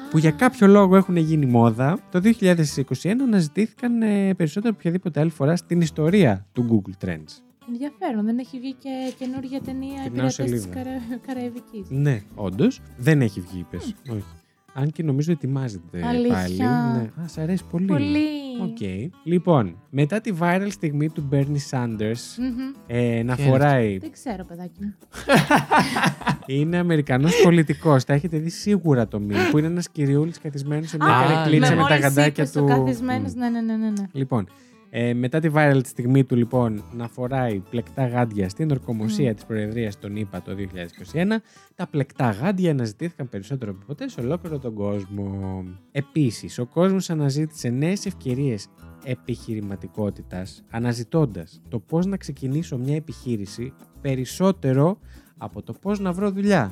που 0.09 0.17
για 0.17 0.31
κάποιο 0.31 0.67
λόγο 0.67 0.95
έχουν 0.95 1.15
γίνει 1.15 1.45
μόδα. 1.45 1.99
Το 2.11 2.21
2021 2.23 3.11
αναζητήθηκαν 3.23 4.01
ε, 4.01 4.33
περισσότερο 4.33 4.69
από 4.69 4.77
οποιαδήποτε 4.79 5.19
άλλη 5.19 5.29
φορά 5.29 5.55
στην 5.55 5.81
ιστορία 5.81 6.45
του 6.53 6.83
Google 6.85 7.05
Trends. 7.05 7.46
Ενδιαφέρον, 7.67 8.25
δεν 8.25 8.37
έχει 8.37 8.59
βγει 8.59 8.73
και 8.73 8.89
καινούργια 9.19 9.61
ταινία 9.61 9.89
Γυρνάω 10.01 10.05
«Οι 10.05 10.09
πειρατές 10.11 10.35
της 10.35 10.49
σελίδα. 10.49 10.67
Καρα... 10.75 11.19
Καραϊβικής. 11.27 11.89
Ναι, 11.89 12.21
όντως. 12.35 12.79
Δεν 12.97 13.21
έχει 13.21 13.41
βγει, 13.41 13.59
είπες. 13.59 13.95
Όχι. 14.09 14.23
Αν 14.73 14.91
και 14.91 15.03
νομίζω 15.03 15.31
ετοιμάζεται 15.31 16.05
Αλήθεια. 16.05 16.35
πάλι. 16.35 16.57
Ναι. 16.57 17.23
Α, 17.23 17.27
σ' 17.27 17.37
αρέσει 17.37 17.63
πολύ. 17.71 17.85
Πολύ. 17.85 18.25
Οκ. 18.61 18.77
Λοιπόν, 19.23 19.77
μετά 19.89 20.21
τη 20.21 20.31
viral 20.39 20.67
στιγμή 20.69 21.09
του 21.09 21.29
Bernie 21.31 21.69
Sanders 21.71 22.37
Μμμ. 22.37 22.73
ε, 22.87 23.23
να 23.23 23.35
Ποια 23.35 23.45
είναι 23.45 23.53
φοράει. 23.53 23.97
Δεν 23.97 24.11
ξέρω, 24.11 24.45
παιδάκι 24.45 24.79
μου. 24.81 24.95
είναι 26.45 26.77
Αμερικανός 26.77 27.41
πολιτικός. 27.43 28.03
Τα 28.03 28.13
έχετε 28.13 28.37
δει 28.37 28.49
σίγουρα 28.49 29.07
το 29.07 29.21
meme 29.29 29.49
που 29.51 29.57
είναι 29.57 29.67
ένας 29.67 29.89
κυριούλης 29.89 30.39
καθισμένος 30.39 30.89
σε 30.89 30.97
μια 30.97 31.17
Α, 31.17 31.21
καρεκλίτσα 31.27 31.69
ναι. 31.69 31.75
με 31.75 31.81
τα 31.81 31.87
μόλις 31.89 32.03
γαντάκια 32.03 32.43
είπες 32.43 32.51
του. 32.51 32.59
Το 32.59 32.65
καθισμένος, 32.65 33.33
Μμ. 33.33 33.39
ναι, 33.39 33.49
ναι, 33.49 33.61
ναι, 33.61 33.75
ναι, 33.75 33.89
ναι. 33.89 34.05
Λοιπόν, 34.11 34.47
ε, 34.89 35.13
μετά 35.13 35.39
τη 35.39 35.49
viral 35.53 35.79
τη 35.81 35.87
στιγμή 35.89 36.23
του 36.23 36.35
λοιπόν 36.35 36.83
να 36.93 37.07
φοράει 37.07 37.59
πλεκτά 37.69 38.07
γάντια 38.07 38.49
στην 38.49 38.71
ορκομοσία 38.71 39.31
Μμ. 39.31 39.33
της 39.33 39.45
Προεδρίας 39.45 39.99
των 39.99 40.15
ΗΠΑ 40.15 40.41
το 40.41 40.51
2021, 41.13 41.25
τα 41.75 41.87
πλεκτά 41.87 42.29
γάντια 42.29 42.71
αναζητήθηκαν 42.71 43.29
περισσότερο 43.29 43.71
από 43.71 43.85
ποτέ 43.85 44.09
σε 44.09 44.21
ολόκληρο 44.21 44.59
τον 44.59 44.73
κόσμο. 44.73 45.63
Επίσης, 45.91 46.59
ο 46.59 46.65
κόσμος 46.65 47.09
αναζήτησε 47.09 47.69
νέες 47.69 48.05
ευκαιρίες 48.05 48.67
επιχειρηματικότητας, 49.03 50.63
αναζητώντας 50.69 51.61
το 51.69 51.79
πώς 51.79 52.05
να 52.05 52.17
ξεκινήσω 52.17 52.77
μια 52.77 52.95
επιχείρηση 52.95 53.73
περισσότερο 54.01 54.99
από 55.37 55.61
το 55.63 55.73
πώς 55.73 55.99
να 55.99 56.11
βρω 56.11 56.31
δουλειά 56.31 56.71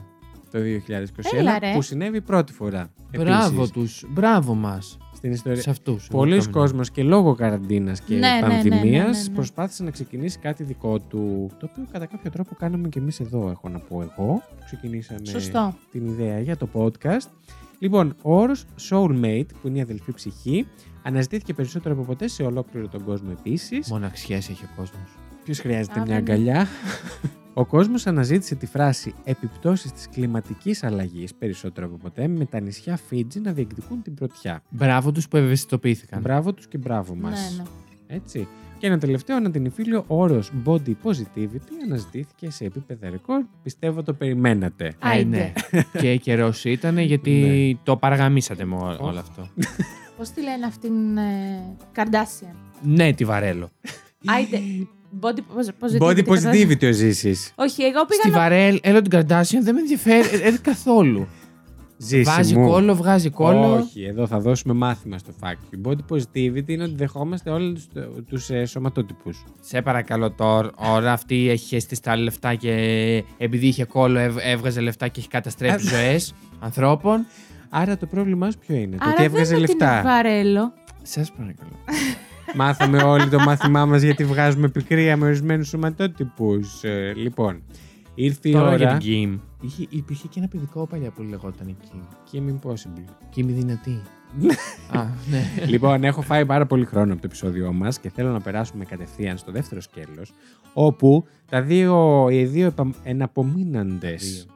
το 0.52 0.60
2021, 0.60 1.40
Έλα, 1.40 1.60
ρε. 1.60 1.74
που 1.74 1.82
συνέβη 1.82 2.22
πρώτη 2.22 2.54
φορά. 2.54 2.94
Μπράβο 3.18 3.56
Επίσης, 3.56 3.72
τους. 3.72 4.06
Μπράβο 4.10 4.54
μας. 4.54 4.98
Στην 5.16 5.32
ιστορία. 5.32 5.62
Σε 5.62 5.70
αυτούς. 5.70 6.08
Πολλοί 6.08 6.48
κόσμος 6.50 6.92
και 6.92 7.04
λόγω 7.04 7.36
καραντίνας 7.36 8.02
και 8.02 8.14
Ναι, 8.16 8.20
ναι, 8.20 8.36
ναι, 8.36 8.42
πανδημίας 8.42 8.84
ναι, 9.06 9.22
ναι, 9.22 9.28
ναι. 9.30 9.36
προσπάθησε 9.36 9.84
να 9.84 9.92
ξεκινήσει 9.92 10.40
κάτι 10.40 10.64
δικό 10.64 11.00
του, 11.00 11.50
το 11.60 11.68
οποίο 11.72 11.86
κατά 11.92 12.06
κάποιο 12.06 12.32
τρόπο 12.32 12.56
κάναμε 12.56 12.88
και 12.90 13.00
εμείς 13.00 13.20
εδώ, 13.20 13.50
έχω 13.50 13.70
να 13.70 13.80
πω 13.80 14.02
εγώ. 14.02 14.42
Ξεκινήσαμε 14.66 15.20
Σωστό. 15.26 15.74
την 15.92 16.06
ιδέα 16.08 16.40
για 16.40 16.58
το 16.58 16.68
podcast. 16.74 17.28
Λοιπόν, 17.80 18.16
ο 18.22 18.36
όρος 18.40 18.66
soulmate, 18.90 19.46
που 19.62 19.68
είναι 19.68 19.78
η 19.78 19.82
αδελφή 19.82 20.14
ψυχή, 20.14 20.68
αναζητήθηκε 21.04 21.54
περισσότερο 21.54 21.96
από 21.96 22.04
ποτέ 22.04 22.28
σε 22.28 22.44
ολόκληρο 22.44 22.88
τον 22.88 23.04
κόσμο 23.04 23.30
επίσης. 23.40 23.90
Μοναξιέ 23.90 24.36
έχει 24.38 24.64
ο 24.64 24.70
κόσμος. 24.76 25.10
Ποιος 25.44 25.60
χρειάζεται 25.60 26.00
Α, 26.00 26.04
μια 26.04 26.14
δεν 26.16 26.24
είναι. 26.24 26.32
αγκαλιά. 26.32 26.68
Ο 27.58 27.66
κόσμος 27.66 28.08
αναζήτησε 28.08 28.56
τη 28.56 28.66
φράση 28.66 29.14
«επιπτώσεις 29.24 29.92
της 29.92 30.10
κλιματικής 30.10 30.84
αλλαγής» 30.84 31.34
περισσότερο 31.36 31.88
από 31.88 31.98
ποτέ, 31.98 32.28
με 32.28 32.46
τα 32.46 32.60
νησιά 32.60 32.98
Φίτζι 32.98 33.40
να 33.40 33.52
διεκδικούν 33.52 34.02
την 34.02 34.14
πρωτιά. 34.14 34.64
Μπράβο 34.70 35.12
τους 35.12 35.28
που 35.28 35.38
ευαισθητοποιήθηκαν. 35.38 36.22
Μπράβο 36.22 36.54
τους 36.54 36.68
και 36.68 36.78
μπράβο 36.78 37.16
μας. 37.16 37.56
Ναι, 37.58 37.64
ναι. 37.64 38.16
Έτσι. 38.16 38.48
Και 38.78 38.88
ένα 38.88 38.98
τελευταίο 38.98 39.36
ανατινηφίλιο 39.36 40.04
όρος 40.08 40.52
body 40.66 40.94
positivity 41.04 41.72
αναζητήθηκε 41.86 42.52
σε 42.52 42.66
επίπεδα 42.66 43.10
ρεκόρ. 43.10 43.42
Πιστεύω 43.64 44.04
το 44.04 44.14
περιμένατε. 44.14 44.86
Ε, 44.86 44.92
Άιντε. 45.00 45.54
ναι. 45.72 45.82
και 46.02 46.16
καιρός 46.16 46.66
ήταν 46.66 46.98
γιατί 46.98 47.32
Ναι. 47.32 47.80
το 47.84 47.98
παραγαμίσατε 47.98 48.66
με 48.66 48.76
ό- 48.76 48.98
όλο 49.00 49.20
αυτό. 49.20 49.48
Πώς 50.18 50.30
τη 50.30 50.42
λένε 50.42 50.66
αυτήν 50.66 51.18
ε, 51.18 51.76
Καρντάσια. 51.92 52.56
ναι, 52.84 53.14
τη 53.14 53.26
βαρέλο. 53.26 53.70
Άιντε. 54.26 54.58
Body 55.22 55.40
positivity. 55.40 56.02
Body 56.10 56.24
κατά- 56.24 56.52
positivity 56.52 56.84
ο 56.90 56.92
Ζήσης. 56.92 57.52
Όχι, 57.56 57.84
εγώ 57.84 58.06
πήγα 58.06 58.22
Στη 58.22 58.30
να... 58.30 58.38
βαρέλ, 58.38 58.80
έλα 58.84 59.02
την 59.02 59.10
Καρτάσιαν 59.12 59.64
δεν 59.64 59.74
με 59.74 59.80
ενδιαφέρει 59.80 60.28
ε, 60.44 60.48
ε, 60.48 60.58
καθόλου. 60.62 61.28
Ζήση 61.98 62.24
Βάζει 62.24 62.56
μου. 62.58 62.68
κόλλο, 62.70 62.96
βγάζει 62.96 63.30
κόλλο. 63.30 63.74
Όχι, 63.76 64.04
εδώ 64.04 64.28
θα 64.28 64.40
δώσουμε 64.40 64.74
μάθημα 64.74 65.18
στο 65.18 65.34
fact. 65.42 65.76
You. 65.76 65.90
Body 65.92 66.16
positivity 66.16 66.68
είναι 66.70 66.84
ότι 66.84 66.96
δεχόμαστε 66.96 67.50
όλους 67.50 67.88
τους 68.30 68.50
ε, 68.50 68.66
σωματότυπους. 68.66 69.44
Σε 69.62 69.82
παρακαλώ 69.82 70.32
τώρα, 70.32 70.70
ώρα 70.76 71.12
αυτή 71.12 71.50
έχει 71.50 71.66
χεστεί 71.66 71.96
στα 71.96 72.18
λεφτά 72.18 72.56
και 72.56 72.72
επειδή 73.38 73.68
είχε 73.68 73.84
κόλλο 73.86 74.20
έβ- 74.20 74.40
έβγαζε 74.44 74.82
λεφτά 74.82 75.08
και 75.08 75.20
έχει 75.20 75.30
καταστρέψει 75.30 75.88
ζωές 75.88 76.34
ανθρώπων. 76.60 77.26
Άρα 77.70 77.98
το 77.98 78.06
πρόβλημά 78.06 78.52
σου 78.52 78.58
ποιο 78.68 78.76
είναι. 78.76 78.96
το 78.96 79.04
Άρα 79.04 79.14
ότι 79.14 79.24
έβγαζε 79.24 79.50
δεν 79.50 79.58
είναι 79.58 79.68
λεφτά. 79.68 80.00
την 80.00 80.10
βαρέλο. 80.10 80.74
Σας 81.02 81.32
παρακαλώ. 81.32 81.72
Μάθαμε 82.56 83.04
όλοι 83.04 83.30
το 83.30 83.40
μάθημά 83.40 83.86
μας 83.86 84.02
γιατί 84.02 84.24
βγάζουμε 84.26 84.68
πικρία 84.68 85.18
με 85.18 85.26
ορισμένους 85.26 85.68
σωματότυπους. 85.68 86.84
Ε, 86.84 87.14
λοιπόν, 87.16 87.64
ήρθε 88.16 88.50
η 88.50 88.52
Τώρα 88.52 88.76
για 88.76 88.88
ώρα. 88.88 88.98
την 88.98 89.08
Kim. 89.08 89.40
Είχε, 89.62 89.86
υπήρχε 89.90 90.28
και 90.28 90.40
ένα 90.40 90.48
παιδικό 90.48 90.88
παλιά 90.88 91.12
που 91.12 91.22
λεγόταν 91.22 91.76
Kim. 91.84 92.00
Kim 92.32 92.50
Impossible. 92.50 93.36
Kim 93.36 93.48
η 93.48 93.52
δυνατή. 93.52 94.02
Α, 94.98 95.04
ναι. 95.30 95.66
λοιπόν, 95.68 96.04
έχω 96.04 96.22
φάει 96.22 96.46
πάρα 96.46 96.66
πολύ 96.66 96.86
χρόνο 96.86 97.12
από 97.12 97.22
το 97.22 97.28
επεισόδιό 97.28 97.74
μας 97.74 98.00
και 98.00 98.10
θέλω 98.10 98.32
να 98.32 98.42
περάσουμε 98.42 98.86
κατευθείαν 98.86 99.38
στο 99.38 99.52
δεύτερο 99.52 99.82
σκέλος 99.82 100.34
όπου 100.74 101.26
τα 101.50 101.62
δύο, 101.62 102.28
οι 102.30 102.46
δύο 102.46 102.74
εναπομείναντες 103.04 104.48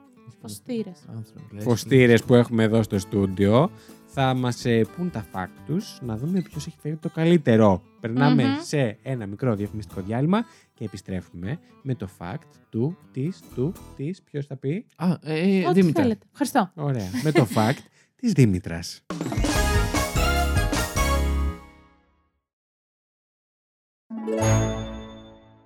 Φωστήρες. 0.49 0.99
Άνθρωποι, 1.15 1.55
λες. 1.55 1.63
φωστήρες 1.63 2.23
που 2.23 2.33
έχουμε 2.33 2.63
εδώ 2.63 2.83
στο 2.83 2.99
στούντιο 2.99 3.71
θα 4.05 4.33
μας 4.33 4.65
πούν 4.95 5.12
τα 5.12 5.25
fact 5.33 5.55
τους, 5.65 5.97
να 6.01 6.17
δούμε 6.17 6.41
ποιος 6.41 6.67
έχει 6.67 6.77
φέρει 6.81 6.95
το 6.95 7.09
καλύτερο. 7.09 7.81
Περνάμε 7.99 8.43
Μμμ. 8.43 8.55
σε 8.63 8.97
ένα 9.01 9.25
μικρό 9.25 9.55
διαφημιστικό 9.55 10.01
διάλειμμα 10.01 10.45
και 10.73 10.83
επιστρέφουμε 10.83 11.59
με 11.81 11.95
το 11.95 12.09
fact 12.19 12.43
του, 12.69 12.97
της, 13.12 13.39
του, 13.55 13.73
της. 13.95 14.21
Ποιος 14.21 14.45
θα 14.45 14.55
πει; 14.55 14.85
Α, 14.95 15.07
ε, 15.21 15.65
Ό,τι 15.65 15.79
Δήμητρα. 15.79 16.01
θέλετε. 16.01 16.25
Ευχαριστώ. 16.31 16.71
Ωραία. 16.75 17.09
με 17.23 17.31
το 17.31 17.47
fact 17.55 17.79
της 18.15 18.31
Δήμητρας. 18.31 19.01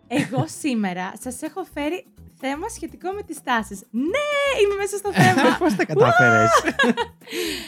Εγώ 0.08 0.48
σήμερα 0.48 1.14
σας 1.20 1.42
έχω 1.42 1.64
φέρει 1.74 2.06
θέμα 2.46 2.70
σχετικό 2.70 3.12
με 3.12 3.22
τις 3.22 3.44
τάσεις. 3.44 3.84
Ναι, 3.92 4.30
είμαι 4.62 4.76
μέσα 4.76 4.98
στο 4.98 5.14
θέμα. 5.14 5.56
Πώς 5.62 5.76
τα 5.76 5.86
κατάφερες; 5.86 6.50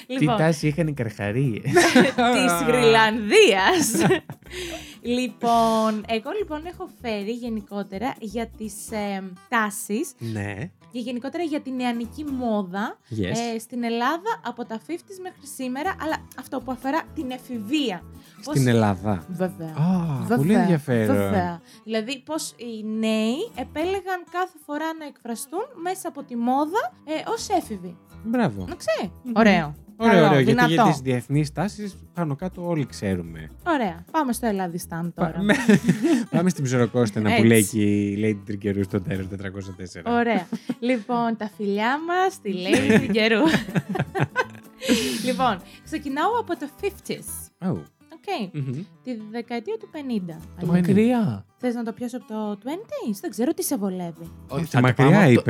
Τι 0.07 0.19
λοιπόν, 0.19 0.37
τάση 0.37 0.67
είχαν 0.67 0.87
οι 0.87 0.93
καρχαρίε. 0.93 1.61
της 2.35 2.53
Γρυλανδίας. 2.67 3.91
λοιπόν, 5.05 6.03
εγώ 6.07 6.31
λοιπόν 6.39 6.65
έχω 6.65 6.89
φέρει 7.01 7.31
γενικότερα 7.31 8.15
για 8.19 8.47
τις 8.47 8.91
ε, 8.91 9.23
τάσεις 9.49 10.13
ναι. 10.19 10.53
και 10.91 10.99
γενικότερα 10.99 11.43
για 11.43 11.61
την 11.61 11.75
νεανική 11.75 12.23
μόδα 12.23 12.97
Yes. 13.11 13.53
ε, 13.55 13.59
στην 13.59 13.83
Ελλάδα 13.83 14.41
από 14.45 14.65
τα 14.65 14.79
50s 14.87 15.19
μέχρι 15.21 15.47
σήμερα, 15.55 15.95
αλλά 16.01 16.15
αυτό 16.39 16.59
που 16.61 16.71
αφορά 16.71 17.01
την 17.15 17.31
εφηβεία. 17.31 18.01
Πώς- 18.43 18.55
Στην 18.55 18.67
Ελλάδα. 18.67 19.25
Βέβαια. 19.29 19.67
Α, 19.69 20.17
Βέβαια, 20.19 20.37
πολύ 20.37 20.53
ενδιαφέρον. 20.53 21.15
Βέβαια. 21.15 21.61
Δηλαδή, 21.83 22.21
πώς 22.25 22.53
οι 22.55 22.83
νέοι 22.83 23.35
επέλεγαν 23.55 24.23
κάθε 24.31 24.57
φορά 24.65 24.93
να 24.99 25.05
εκφραστούν 25.05 25.63
μέσα 25.81 26.07
από 26.07 26.23
τη 26.23 26.35
μόδα 26.35 26.93
ε, 27.05 27.29
ως 27.31 27.49
έφηβοι. 27.49 27.97
Μπράβο. 28.23 28.65
Να 28.69 28.75
ξέρει. 28.75 29.11
Ωραίο. 29.35 29.75
Ωραίο, 29.97 30.13
Καλό, 30.13 30.25
ωραίο. 30.25 30.39
Γιατί 30.39 30.51
δυνατό. 30.51 30.73
για 30.73 30.83
τις 30.83 30.97
διεθνείς 31.01 31.51
τάσεις 31.51 31.95
πάνω 32.13 32.35
κάτω 32.35 32.67
όλοι 32.67 32.85
ξέρουμε. 32.85 33.49
Ωραία. 33.67 34.05
Πάμε 34.11 34.33
στο 34.33 34.45
Ελλάδισταν 34.47 35.13
τώρα. 35.15 35.31
Πα- 35.31 35.41
με- 35.47 35.55
Πάμε 36.31 36.49
στην 36.49 36.63
ψωροκόστενα 36.63 37.29
που 37.29 37.35
Έτσι. 37.35 37.47
λέει 37.47 37.63
και 37.63 37.81
η 37.81 38.17
Lady 38.23 38.41
Τρικερού 38.45 38.83
στο 38.83 39.01
τέλος 39.01 39.27
404. 39.27 40.01
Ωραία. 40.05 40.47
λοιπόν, 40.79 41.37
τα 41.37 41.49
φιλιά 41.57 41.97
μας 42.07 42.33
στη 42.33 42.53
Lady 42.65 43.09
Καιρού. 43.11 43.41
λοιπόν, 45.25 45.61
ξεκινάω 45.83 46.31
από 46.39 46.57
το 46.57 46.69
50s. 46.81 47.67
Oh. 47.69 47.77
OK. 48.15 48.53
μμμ. 48.53 48.83
Τη 49.03 49.11
δεκαετία 49.31 49.77
του 49.79 49.89
50. 49.93 49.97
Το 50.59 50.71
Αλήθεια. 50.71 50.93
μακριά. 50.93 51.45
Θες 51.57 51.73
να 51.75 51.83
το 51.83 51.91
πιάσω 51.91 52.17
από 52.17 52.27
το 52.27 52.57
20s? 52.63 53.17
Δεν 53.21 53.29
ξέρω 53.29 53.53
τι 53.53 53.63
σε 53.63 53.77
βολεύει. 53.77 54.31
Όχι, 54.47 54.63
Τι 54.63 54.69
θα 54.69 54.81
το 54.81 55.41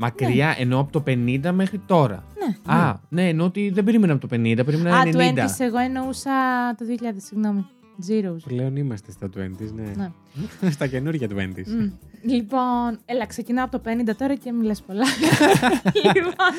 μακριά 0.00 0.26
πάμε 0.28 0.40
από 0.40 0.46
το- 0.46 0.50
είπε. 0.50 0.50
Μακριά, 0.50 0.54
ενώ 0.58 0.78
από 0.78 0.92
το 0.92 1.02
50 1.06 1.52
μέχρι 1.52 1.78
τώρα. 1.86 2.24
Ναι. 2.38 2.74
Α, 2.74 3.00
ναι, 3.08 3.28
ενώ 3.28 3.44
ότι 3.44 3.70
δεν 3.70 3.84
περίμενα 3.84 4.12
από 4.12 4.28
το 4.28 4.36
50, 4.36 4.62
περίμενα 4.64 4.96
Α, 4.96 5.02
90. 5.04 5.44
20s, 5.44 5.60
εγώ 5.60 5.78
εννοούσα 5.78 6.30
το 6.78 6.84
2000, 6.84 7.14
συγγνώμη. 7.16 7.66
Zeros. 8.08 8.42
Πλέον 8.46 8.76
είμαστε 8.76 9.12
στα 9.12 9.28
20s, 9.36 9.72
ναι. 9.74 9.92
Ναι. 9.96 10.70
στα 10.76 10.86
καινούργια 10.86 11.28
20s. 11.30 11.66
Μμ. 11.66 11.90
Λοιπόν, 12.22 12.98
έλα, 13.04 13.26
ξεκινάω 13.26 13.64
από 13.64 13.80
το 13.80 13.90
50 14.10 14.16
τώρα 14.16 14.34
και 14.34 14.52
μιλάς 14.52 14.82
πολλά. 14.82 15.04
λοιπόν, 16.14 16.52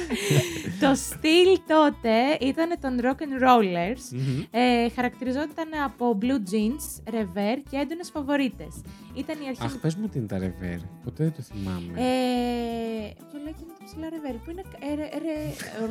το 0.80 0.96
στυλ 0.96 1.60
τότε 1.68 2.38
ήταν 2.42 2.70
των 2.82 3.00
rock 3.02 3.22
and 3.22 3.44
rollers. 3.48 4.04
Μμμ. 4.12 4.44
Ε, 4.52 4.90
χαρακτηριζόταν 4.90 5.68
από 5.86 6.18
blue 6.22 6.52
jeans, 6.54 7.12
ρεβέρ 7.12 7.58
και 7.70 7.78
έντονες 7.78 8.10
φαβορίτες. 8.10 8.82
Ήταν 9.14 9.36
η 9.44 9.48
αρχή... 9.48 9.64
Αχ, 9.64 9.78
πες 9.78 9.96
μου 9.96 10.08
τι 10.08 10.18
είναι 10.18 10.28
τα 10.28 10.38
ρεβέρ. 10.38 10.78
Ποτέ 11.04 11.24
δεν 11.24 11.34
το 11.34 11.42
θυμάμαι. 11.42 11.92
Ε, 11.96 13.14
το 13.52 13.58
λέει 13.58 13.60
και 13.60 13.66
με 13.68 13.74
το 13.80 13.84
ψηλά 13.86 14.10
ρεβέρ 14.10 14.36
που 14.44 14.50
είναι, 14.52 14.64
ε, 14.80 14.96
ρε, 14.96 15.10
ρε, 15.26 15.36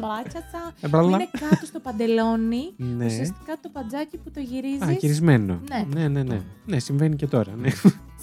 ράτσατσα, 0.01 0.63
Ε, 0.69 0.73
που 0.81 0.89
μπραλα. 0.89 1.09
είναι 1.17 1.29
κάτω 1.41 1.67
στο 1.67 1.81
παντελόνι. 1.81 2.73
Ναι. 2.77 3.05
Ουσιαστικά 3.05 3.57
το 3.63 3.69
παντζάκι 3.69 4.17
που 4.17 4.31
το 4.31 4.41
γυρίζεις. 4.41 4.83
Α, 4.83 4.93
κυρισμένο. 4.93 5.61
Ναι. 5.69 5.85
ναι, 6.01 6.09
ναι. 6.09 6.23
Ναι, 6.23 6.41
Ναι, 6.67 6.79
συμβαίνει 6.79 7.17
και 7.17 7.27
τώρα. 7.27 7.53
Ναι. 7.57 7.71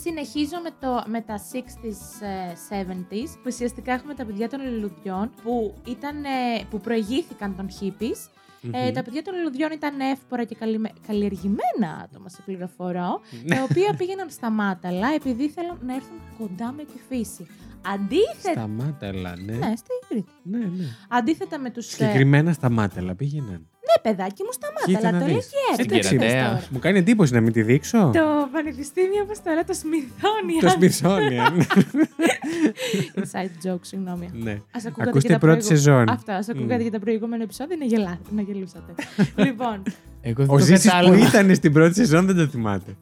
Συνεχίζω 0.04 0.58
με, 0.64 0.70
το, 0.80 1.04
με 1.08 1.22
τα 1.22 1.36
60s, 1.52 2.26
ε, 2.72 2.84
70s, 2.84 3.30
που 3.34 3.44
ουσιαστικά 3.46 3.94
έχουμε 3.94 4.14
τα 4.14 4.26
παιδιά 4.26 4.50
των 4.50 4.60
λουλουδιών, 4.74 5.32
που, 5.44 5.74
ήταν, 5.88 6.24
ε, 6.24 6.64
που 6.70 6.80
προηγήθηκαν 6.80 7.56
των 7.56 7.68
hippies. 7.80 8.30
Ε, 8.72 8.86
Μμμ. 8.88 8.94
τα 8.94 9.04
παιδιά 9.04 9.22
των 9.22 9.34
λουλουδιών 9.36 9.72
ήταν 9.72 10.00
εύπορα 10.00 10.44
και 10.44 10.56
καλυμε- 10.56 10.94
καλλιεργημένα 11.08 11.90
άτομα, 12.04 12.30
σε 12.30 12.42
πληροφορώ, 12.46 13.22
Ναι. 13.46 13.56
τα 13.56 13.64
οποία 13.64 13.94
πήγαιναν 13.98 14.30
στα 14.30 14.50
μάταλα 14.50 15.08
επειδή 15.16 15.44
ήθελαν 15.44 15.78
να 15.86 15.94
έρθουν 15.96 16.18
κοντά 16.38 16.72
με 16.72 16.84
τη 16.84 16.98
φύση. 17.10 17.48
Αντίθετα. 17.94 18.52
Στα 18.52 18.68
μάτελα, 18.68 19.34
ναι. 19.46 19.54
Ναι, 19.54 19.74
στη 19.76 19.90
Κρήτη. 20.10 20.30
Ναι, 20.44 20.58
ναι. 20.58 20.86
Αντίθετα 21.10 21.60
με 21.60 21.70
τους. 21.70 21.86
Συγκεκριμένα 21.86 22.54
στα 22.54 22.70
μάτελα 22.70 23.16
πήγαιναν. 23.16 23.68
Ναι, 23.88 24.02
παιδάκι 24.12 24.44
μου, 24.44 24.52
στα 24.52 24.68
Κοίτα 24.86 25.00
μάταλα. 25.00 25.18
να 25.18 25.20
Το 25.20 25.26
λέει 25.26 25.36
δεις. 25.36 25.46
και 25.76 25.84
Στην 25.84 25.96
έτσι. 25.96 26.18
Κερατέα. 26.18 26.46
τώρα. 26.48 26.64
Μου 26.70 26.80
κάνει 26.80 26.98
εντύπωση 26.98 27.34
να 27.34 27.42
μην 27.42 27.52
τη 27.52 27.62
δείξω. 27.62 28.12
Το 28.14 28.48
πανεπιστήμιο, 28.52 29.22
όπως 29.24 29.42
τώρα, 29.42 29.64
το 29.64 29.74
Smithsonian. 29.82 30.62
Το 30.62 30.76
Smithsonian. 30.80 31.62
Inside 33.22 33.68
joke, 33.74 33.80
συγγνώμη. 33.82 34.30
ναι. 34.34 34.62
Ας 34.72 34.86
ακούγατε 34.86 35.10
Ακούστε 35.10 35.28
και 35.28 35.34
τα 35.34 35.40
πρώτη 35.40 35.58
προηγου- 35.60 35.78
σεζόν. 35.78 36.10
Αυτό, 36.10 36.32
ας 36.32 36.50
ακούγατε 36.50 36.76
Μμ. 36.78 36.82
για 36.82 36.92
τα 36.92 37.00
προηγούμενα 37.00 37.44
επεισόδια 37.44 37.78
να, 37.78 37.86
γελά... 37.86 38.20
να 38.30 38.42
γελούσατε. 38.42 38.94
λοιπόν, 39.46 39.84
Εγώ 40.28 40.46
δεν 40.46 40.50
Ο 40.50 40.58
το 40.58 40.64
Ζήσης 40.64 40.84
που 40.84 40.90
κατάλαβα. 40.90 41.28
ήταν 41.28 41.56
στην 41.56 41.74
πρώτη 41.74 41.94
σεζόν 41.94 42.26
δεν 42.26 42.36
το 42.36 42.48
θυμάται. 42.48 42.96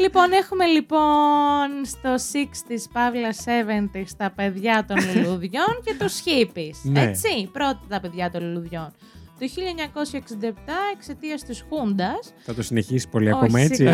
λοιπόν, 0.00 0.32
έχουμε 0.42 0.66
λοιπόν 0.66 1.68
στο 1.84 2.14
60s, 2.32 2.84
παύλας 2.92 3.44
70s, 3.46 4.10
τα 4.16 4.32
παιδιά 4.36 4.84
των 4.88 4.96
λουλουδιών 5.14 5.80
και 5.84 5.94
τους 5.98 6.14
hippies. 6.24 6.76
Ναι. 6.82 7.00
Έτσι, 7.02 7.48
πρώτα 7.52 7.80
τα 7.88 8.00
παιδιά 8.00 8.30
των 8.30 8.42
λουλουδιών. 8.42 8.92
Το 9.38 9.46
1967, 9.46 10.44
εξαιτίας 10.94 11.42
της 11.42 11.64
Χούντας, 11.68 12.32
Θα 12.38 12.54
το 12.54 12.62
συνεχίσει 12.62 13.08
πολύ 13.08 13.30
ακόμα 13.30 13.60
έτσι; 13.60 13.84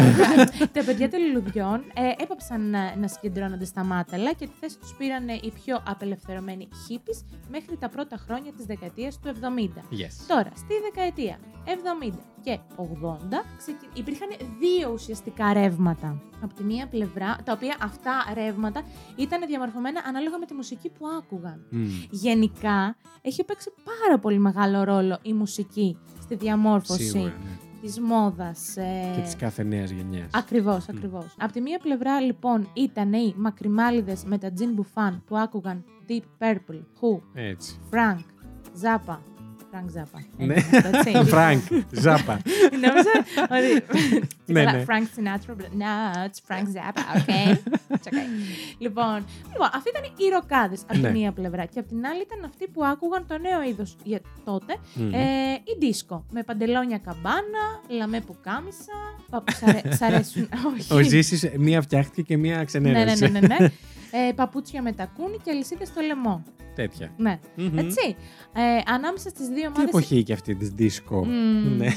τα 0.72 0.84
παιδιά 0.84 1.10
των 1.10 1.20
λουλουδιών 1.26 1.84
ε, 1.94 2.22
έπαψαν 2.22 2.70
να, 2.70 2.96
να 2.96 3.08
συγκεντρώνονται 3.08 3.64
στα 3.64 3.84
μάταλα 3.84 4.32
και 4.32 4.46
τη 4.46 4.52
θέση 4.60 4.78
τους 4.78 4.94
πήραν 4.98 5.28
οι 5.28 5.52
πιο 5.64 5.82
απελευθερωμένοι 5.86 6.68
hippies 6.72 7.24
μέχρι 7.50 7.76
τα 7.76 7.88
πρώτα 7.88 8.16
χρόνια 8.16 8.52
της 8.52 8.64
δεκαετίας 8.64 9.18
του 9.20 9.32
70. 9.40 9.78
Yes. 9.78 10.24
Τώρα, 10.26 10.50
στη 10.54 10.74
δεκαετία 10.82 11.38
70 12.12 12.33
και 12.44 12.58
80 12.76 12.82
ξεκι... 13.56 13.86
υπήρχαν 13.94 14.28
δύο 14.58 14.90
ουσιαστικά 14.92 15.52
ρεύματα. 15.52 16.22
Από 16.42 16.54
τη 16.54 16.62
μία 16.62 16.86
πλευρά, 16.86 17.36
τα 17.44 17.52
οποία 17.52 17.76
αυτά 17.82 18.12
ρεύματα 18.34 18.82
ήταν 19.16 19.46
διαμορφωμένα 19.46 20.02
ανάλογα 20.06 20.38
με 20.38 20.46
τη 20.46 20.54
μουσική 20.54 20.88
που 20.90 21.06
άκουγαν. 21.18 21.66
Μμ. 21.70 21.84
Γενικά, 22.10 22.96
έχει 23.22 23.44
παίξει 23.44 23.70
πάρα 23.84 24.18
πολύ 24.18 24.38
μεγάλο 24.38 24.82
ρόλο 24.84 25.18
η 25.22 25.32
μουσική 25.32 25.98
στη 26.20 26.34
διαμόρφωση 26.34 27.02
Σίγουρα, 27.04 27.30
ναι. 27.44 27.80
της 27.80 28.00
μόδας. 28.00 28.76
ε, 28.76 29.12
Και 29.14 29.20
της 29.20 29.36
κάθε 29.36 29.62
νέας 29.62 29.90
γενιάς. 29.90 30.30
Ακριβώς, 30.32 30.88
ακριβώς. 30.88 31.34
Από 31.38 31.52
τη 31.52 31.60
μία 31.60 31.78
πλευρά 31.78 32.20
λοιπόν 32.20 32.68
ήταν 32.72 33.12
οι 33.12 33.34
μακριμάλιδες 33.36 34.24
με 34.24 34.38
τα 34.38 34.52
τζιν 34.58 34.80
μπουφάν 34.80 35.20
που 35.26 35.36
άκουγαν 35.36 35.84
Deep 36.08 36.22
Purple, 36.44 36.80
Who, 37.00 37.20
Έτσι. 37.34 37.78
Frank, 37.90 38.18
Zappa. 38.82 39.16
Frank 39.74 40.00
Zappa. 40.00 40.20
Ναι. 40.36 40.54
Έτσι, 40.54 41.10
έτσι. 41.10 41.24
Frank, 41.24 41.62
Zappa. 41.90 42.40
Νόμιζα 42.70 43.10
ότι. 43.50 43.84
Ναι, 44.46 44.64
Καλά, 44.64 44.72
ναι. 44.78 44.84
Frank 44.88 45.02
Sinatra. 45.18 45.50
but 45.50 45.68
No, 45.82 46.16
it's 46.26 46.40
Frank 46.48 46.66
Zappa, 46.76 47.02
okay? 47.18 47.50
It's 47.88 48.06
okay. 48.08 48.26
Λοιπόν, 48.78 49.24
λοιπόν, 49.52 49.68
αυτοί 49.74 49.88
ήταν 49.90 50.02
οι 50.16 50.28
ροκάδες 50.32 50.80
από 50.88 50.98
Ναι. 50.98 51.08
τη 51.10 51.18
μία 51.18 51.32
πλευρά. 51.32 51.64
Και 51.64 51.78
από 51.78 51.88
την 51.88 52.06
άλλη 52.06 52.20
ήταν 52.22 52.44
αυτοί 52.44 52.68
που 52.68 52.84
άκουγαν 52.84 53.26
το 53.26 53.38
νέο 53.38 53.62
είδος 53.68 53.96
τότε. 54.44 54.76
Μμ. 54.94 55.14
Ε, 55.14 55.18
η 55.52 55.76
δίσκο. 55.78 56.24
Με 56.30 56.42
παντελόνια 56.42 56.98
καμπάνα, 56.98 57.64
λαμέ 57.88 58.20
πουκάμισα. 58.20 58.92
Παπ, 59.30 59.50
σ' 59.50 59.62
αρέ- 59.62 59.92
σ' 59.98 60.02
αρέσουν. 60.02 60.48
Ο 60.90 60.94
Όχι. 60.96 61.08
Ζήσης 61.08 61.50
μία 61.56 61.82
φτιάχτηκε 61.82 62.22
και 62.22 62.36
μία 62.36 62.52
Ναι, 62.52 62.58
ναι, 62.58 62.64
ξενέρωσε. 62.64 63.26
ναι, 63.28 63.40
ναι. 63.40 63.46
ναι. 63.58 63.68
Ε, 64.28 64.32
παπούτσια 64.32 64.82
με 64.82 64.92
τακούνι 64.92 65.36
και 65.44 65.50
αλυσίδε 65.50 65.84
στο 65.84 66.00
λαιμό. 66.00 66.42
Τέτοια. 66.74 67.12
Ναι. 67.16 67.38
Μμμ. 67.56 67.78
Έτσι. 67.78 68.16
Ε, 68.54 68.92
ανάμεσα 68.92 69.28
στις 69.28 69.46
δύο 69.48 69.56
Τι 69.60 69.66
ομάδες. 69.66 69.84
εποχή 69.88 70.22
και 70.22 70.32
αυτή 70.32 70.54
της 70.54 70.68
δίσκο. 70.68 71.24
Ναι. 71.76 71.88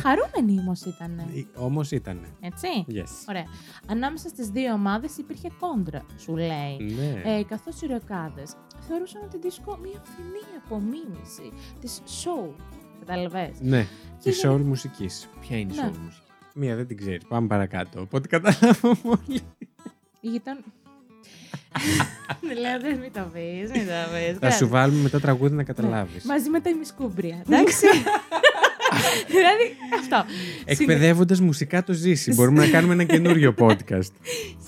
Χαρούμενοι 0.00 0.58
όμως 0.60 0.80
ήταν. 0.84 1.22
Όμως 1.56 1.90
ήταν. 1.90 2.26
Έτσι. 2.40 2.68
Yes. 2.90 3.04
Ωραία. 3.28 3.44
Ανάμεσα 3.88 4.28
στις 4.28 4.48
δύο 4.48 4.72
ομάδες 4.72 5.16
υπήρχε 5.18 5.48
κόντρα, 5.60 6.02
σου 6.18 6.36
λέει. 6.36 6.76
Ναι. 6.78 7.22
Ε, 7.38 7.42
Καθώς 7.44 7.80
οι 7.82 7.86
ροκάδε 7.86 8.42
θεωρούσαν 8.88 9.22
ότι 9.24 9.38
δίσκο 9.38 9.78
μια 9.82 10.02
φθηνή 10.04 10.42
απομίμηση 10.64 11.52
της 11.80 12.02
show. 12.06 12.50
Καταλαβες; 12.98 13.56
Ναι. 13.60 13.86
Και 14.22 14.30
Της 14.30 14.38
για- 14.40 14.50
soul 14.52 14.60
μουσικής. 14.60 15.28
Ποια 15.40 15.58
είναι 15.58 15.72
η 15.72 15.76
Ναι. 15.76 15.82
soul 15.92 15.96
μουσική; 16.04 16.26
Μία 16.54 16.76
δεν 16.76 16.86
την 16.86 16.96
ξέρει. 16.96 17.20
Πάμε 17.28 17.46
παρακάτω. 17.46 18.00
Οπότε 18.00 18.28
καταλάβω 18.28 18.96
όλοι. 19.04 19.40
Η 20.20 20.28
γειτόν. 20.28 20.58
Δεν 22.40 22.58
λέω, 22.62 22.80
δεν 22.80 22.98
μην 22.98 23.12
το 23.12 23.30
πεις, 23.32 23.70
μην 23.70 23.86
το 23.86 23.92
πεις. 24.12 24.38
Θα 24.40 24.50
σου 24.50 24.68
βάλουμε 24.68 25.02
μετά 25.02 25.20
τραγούδι 25.20 25.54
να 25.54 25.62
καταλάβεις. 25.62 26.24
Μαζί 26.24 26.48
με 26.50 26.60
τα 26.60 26.70
ημισκούμπρια. 26.70 27.42
Εντάξει. 27.48 27.86
δηλαδή 29.34 29.76
αυτό. 30.00 30.24
Εκπαιδεύοντας 30.64 31.40
μουσικά 31.40 31.82
το 31.84 31.92
ζήσει. 31.92 32.34
Μπορούμε 32.34 32.64
να 32.64 32.70
κάνουμε 32.70 32.92
ένα 32.92 33.04
καινούριο 33.04 33.54
podcast. 33.58 34.10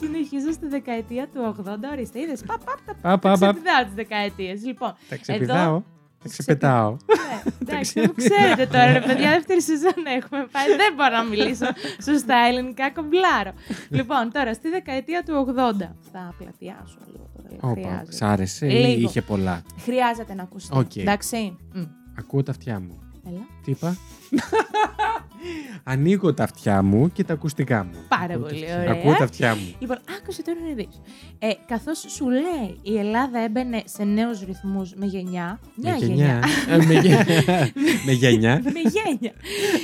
Συνεχίζω 0.00 0.52
στη 0.52 0.66
δεκαετία 0.68 1.28
του 1.34 1.56
80. 1.64 1.68
Ορίστε, 1.92 2.20
είδες. 2.20 2.42
Παπ, 2.46 2.60
παπ, 2.64 2.78
τα 2.86 2.94
Πα, 3.02 3.18
πα, 3.18 3.38
πα. 3.38 3.50
ξεπηδάω 3.52 3.84
τις 3.84 3.94
δεκαετίες. 3.94 4.64
Λοιπόν, 4.64 4.94
Τα 5.08 5.16
ξεπηδάω. 5.16 5.82
Τα 6.22 6.28
ξεπετάω. 6.28 6.90
ναι, 6.90 7.42
εντάξει, 7.68 8.00
αφού 8.00 8.14
ξέρετε 8.14 8.66
τώρα, 8.66 8.92
ρε 8.92 9.00
παιδιά, 9.00 9.30
δεύτερη 9.30 9.62
σεζόν 9.62 9.92
έχουμε 10.16 10.46
πάει. 10.52 10.66
Δεν 10.76 10.94
μπορώ 10.96 11.16
να 11.16 11.22
μιλήσω 11.22 11.66
σωστά 12.08 12.36
ελληνικά, 12.48 12.90
κομπλάρω. 12.90 13.52
λοιπόν, 13.88 14.32
τώρα 14.32 14.54
στη 14.54 14.68
δεκαετία 14.68 15.22
του 15.22 15.54
80. 15.56 15.88
Θα 16.12 16.34
πλατιάσω 16.38 16.98
λίγο 17.12 17.30
τώρα. 17.36 17.48
Όπα, 17.60 17.80
Χρειάζεται. 17.80 18.12
Σ' 18.12 18.22
άρεσε 18.22 18.66
ή 18.66 18.70
Λίγο. 18.70 19.00
είχε 19.08 19.22
πολλά; 19.22 19.62
Χρειάζεται 19.78 20.34
να 20.34 20.42
ακουστεί. 20.42 20.78
Οκ. 20.78 20.96
Εντάξει. 20.96 21.56
Μμ. 21.72 21.82
Ακούω 22.18 22.42
τα 22.42 22.50
αυτιά 22.50 22.80
μου. 22.80 22.98
Έλα. 23.28 23.46
Τι 23.64 23.70
είπα; 23.70 23.96
Ανοίγω 25.84 26.34
τα 26.34 26.42
αυτιά 26.44 26.82
μου 26.82 27.12
και 27.12 27.24
τα 27.24 27.32
ακουστικά 27.32 27.84
μου. 27.84 27.90
Πάρα 28.08 28.22
Ακούω 28.24 28.36
τα 28.42 28.48
πολύ 28.48 28.62
αυτιά- 28.64 28.78
ωραία. 28.78 28.92
Ακούω 28.92 29.14
τα 29.14 29.24
αυτιά 29.24 29.54
μου. 29.54 29.74
Λοιπόν, 29.78 29.98
άκουσε 30.20 30.42
τώρα 30.42 30.58
να 30.68 30.74
δεις. 30.74 31.00
Ε, 31.38 31.50
καθώς 31.66 32.04
σου 32.08 32.28
λέει 32.30 32.78
η 32.82 32.98
Ελλάδα 32.98 33.38
έμπαινε 33.38 33.82
σε 33.84 34.04
νέους 34.04 34.40
ρυθμούς 34.40 34.94
με 34.94 35.06
γενιά. 35.06 35.60
Μια 35.74 35.92
Με 35.92 35.98
γενιά. 36.06 36.14
γενιά. 36.14 36.40
Ε, 36.68 36.76
με 36.86 36.94
γε- 36.94 37.26
Με 38.06 38.12
γενιά. 38.12 38.60
με 38.64 38.80
γένια. 38.80 39.32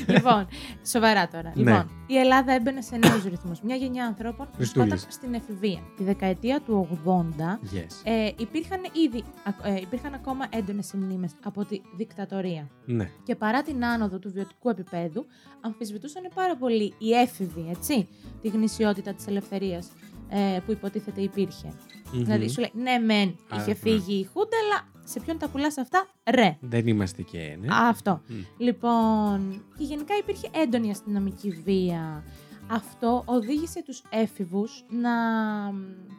λοιπόν, 0.07 0.47
σοβαρά 0.87 1.29
τώρα. 1.29 1.53
Ναι. 1.55 1.63
Λοιπόν, 1.63 1.91
η 2.07 2.17
Ελλάδα 2.17 2.53
έμπαινε 2.53 2.81
σε 2.81 2.97
νέους 2.97 3.25
ρυθμούς. 3.25 3.61
Μια 3.63 3.77
γενιά 3.77 4.05
ανθρώπων 4.07 4.47
που 4.47 4.53
Χριστούλης. 4.57 4.89
βρισκόταν 4.89 5.13
στην 5.13 5.35
εφηβεία. 5.35 5.81
Τη 5.97 6.05
δεκαετία 6.05 6.61
του 6.61 6.89
80 7.05 7.59
Yes. 7.75 7.87
ε, 8.05 8.31
υπήρχαν 8.39 8.81
ήδη 9.07 9.25
ακ- 9.45 9.67
ε, 9.67 9.81
υπήρχαν 9.81 10.15
ακόμα 10.15 10.47
έντονες 10.51 10.93
μνήμες 10.95 11.31
από 11.45 11.65
τη 11.65 11.81
δικτατορία. 11.97 12.69
Ναι. 12.85 13.09
Και 13.23 13.35
παρά 13.35 13.63
την 13.63 13.85
άνοδο 13.85 14.19
του 14.19 14.31
βιωτικού 14.33 14.69
επίπεδου, 14.69 15.27
αμφισβητούσαν 15.61 16.23
πάρα 16.35 16.57
πολύ 16.57 16.95
οι 16.99 17.11
έφηβοι, 17.13 17.67
έτσι, 17.71 18.09
τη 18.41 18.49
γνησιότητα 18.49 19.15
της 19.15 19.27
ελευθερίας 19.27 19.89
ε, 20.29 20.59
που 20.67 20.73
υποτίθεται 20.73 21.21
υπήρχε. 21.21 21.73
Δηλαδή, 22.13 22.49
σου 22.49 22.61
λέει, 22.61 22.71
ναι, 22.75 22.99
μεν, 22.99 23.29
Α, 23.29 23.57
είχε 23.57 23.69
ναι. 23.69 23.75
φύγει 23.75 24.15
η 24.15 24.25
Χούντα, 24.33 24.57
αλλά 24.65 24.89
σε 25.05 25.21
ποιον 25.21 25.39
τα 25.39 25.49
πουλάς 25.49 25.79
αυτά, 25.79 26.07
ρε. 26.31 26.57
Δεν 26.61 26.87
είμαστε 26.87 27.23
και 27.23 27.57
ναι. 27.61 27.67
Αυτό. 27.71 28.21
Μμ. 28.29 28.35
Λοιπόν, 28.59 29.65
και 29.79 29.85
γενικά 29.85 30.17
υπήρχε 30.17 30.49
έντονη 30.55 30.91
αστυνομική 30.91 31.51
βία. 31.51 32.25
Αυτό 32.71 33.23
οδήγησε 33.27 33.83
τους 33.83 34.03
έφηβους 34.11 34.85
να 34.89 35.11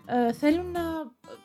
ε, 0.06 0.34
θέλουν 0.34 0.72
να 0.72 0.80
ε, 0.80 0.84
προσ- 1.22 1.40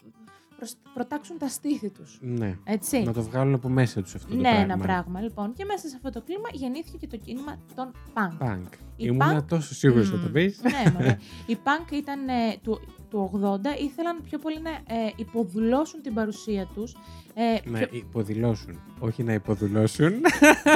προτάξουν 0.94 1.38
τα 1.38 1.48
στήθη 1.48 1.90
τους. 1.90 2.18
Ναι. 2.22 2.56
Έτσι. 2.64 3.02
Να 3.02 3.12
το 3.12 3.22
βγάλουν 3.22 3.54
από 3.54 3.68
μέσα 3.68 4.02
τους 4.02 4.14
αυτό 4.14 4.28
το 4.28 4.34
ναι, 4.34 4.40
πράγμα. 4.42 4.60
ένα 4.60 4.76
πράγμα. 4.78 5.20
Λοιπόν, 5.20 5.52
και 5.54 5.64
μέσα 5.64 5.88
σε 5.88 5.94
αυτό 5.96 6.10
το 6.10 6.22
κλίμα 6.26 6.48
γεννήθηκε 6.52 6.96
και 6.96 7.06
το 7.06 7.16
κίνημα 7.16 7.58
των 7.74 7.92
punk. 8.14 8.46
Punk. 8.46 8.68
Η 8.96 9.04
Ήμουνα 9.06 9.38
punk- 9.40 9.44
τόσο 9.48 9.74
σίγουρος 9.74 10.08
θα 10.10 10.16
το 10.16 10.22
Μμμ. 10.26 10.32
πεις. 10.32 10.60
ναι, 10.62 10.90
μωρέ. 10.92 11.18
Οι 11.46 11.58
punk 11.64 11.92
ήταν 11.92 12.28
ε, 12.28 12.32
του, 12.62 12.80
του 13.10 13.30
80, 13.34 13.80
ήθελαν 13.82 14.22
πιο 14.22 14.38
πολύ 14.38 14.60
να 14.60 14.70
ε, 14.70 15.12
υποδουλώσουν 15.16 16.02
την 16.02 16.14
παρουσία 16.14 16.66
τους. 16.74 16.96
Ε, 17.34 17.70
Να 17.70 17.78
πιο- 17.78 17.88
υποδηλώσουν. 17.90 18.80
Όχι 18.98 19.22
να 19.22 19.32
υποδουλώσουν. 19.32 20.12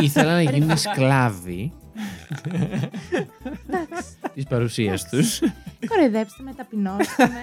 Ήθελα 0.03 0.33
να 0.33 0.43
γίνουν 0.43 0.77
σκλάβοι 0.77 1.73
εντάξει, 3.67 4.05
της 4.35 4.45
παρουσίας 4.45 5.09
τους. 5.09 5.41
κοροϊδέψτε 5.89 6.43
με, 6.43 6.53
ταπεινώστε 6.55 7.27
με. 7.29 7.41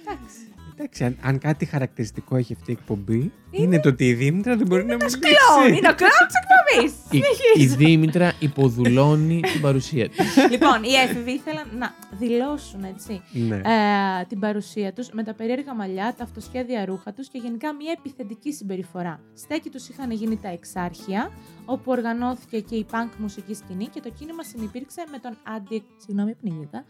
Εντάξει, 0.00 0.36
αν, 1.00 1.16
αν 1.22 1.38
κάτι 1.38 1.64
χαρακτηριστικό 1.64 2.36
έχει 2.36 2.52
αυτή 2.52 2.70
η 2.70 2.76
εκπομπή, 2.80 3.32
είναι, 3.50 3.80
το 3.80 3.88
ότι 3.88 4.08
η 4.08 4.14
Δήμητρα 4.14 4.56
δεν 4.56 4.66
μπορεί 4.66 4.84
να 4.84 4.94
μιλήσει. 4.94 5.18
Κλόουν, 5.18 5.74
είναι 5.74 5.88
ο 5.88 5.94
κλόουν 5.94 6.26
της 6.26 6.36
εκπομπής. 6.42 6.94
Η, 7.56 7.62
η 7.62 7.66
Δήμητρα 7.66 8.32
υποδουλώνει 8.38 9.40
την 9.40 9.60
παρουσία 9.60 10.08
της. 10.08 10.36
λοιπόν, 10.50 10.82
οι 10.82 10.92
έφηβοι 11.08 11.30
ήθελαν 11.30 11.66
να 11.78 11.94
δηλώσουν 12.18 12.84
έτσι, 12.84 13.22
Ναι. 13.32 13.56
ε, 13.56 14.24
την 14.28 14.38
παρουσία 14.40 14.92
τους 14.92 15.08
με 15.12 15.22
τα 15.22 15.34
περίεργα 15.34 15.74
μαλλιά, 15.74 16.14
τα 16.18 16.24
αυτοσχέδια 16.24 16.84
ρούχα 16.84 17.12
τους 17.12 17.28
και 17.28 17.38
γενικά 17.38 17.74
μια 17.74 17.94
επιθετική 17.98 18.52
συμπεριφορά. 18.52 19.20
Στέκη 19.34 19.70
τους 19.70 19.88
είχαν 19.88 20.10
γίνει 20.10 20.36
τα 20.42 20.48
εξάρχεια, 20.48 21.30
όπου 21.64 21.90
οργανώθηκε 21.90 22.60
και 22.60 22.74
η 22.74 22.86
punk 22.90 23.08
μουσική 23.16 23.54
σκηνή 23.54 23.86
και 23.86 24.00
το 24.00 24.10
κίνημα 24.18 24.42
συνεπήρξε 24.42 25.04
με 25.10 25.18
τον 25.18 25.36
αντι... 25.42 25.82
Συγγνώμη, 26.04 26.34
πνίγηκα. 26.34 26.84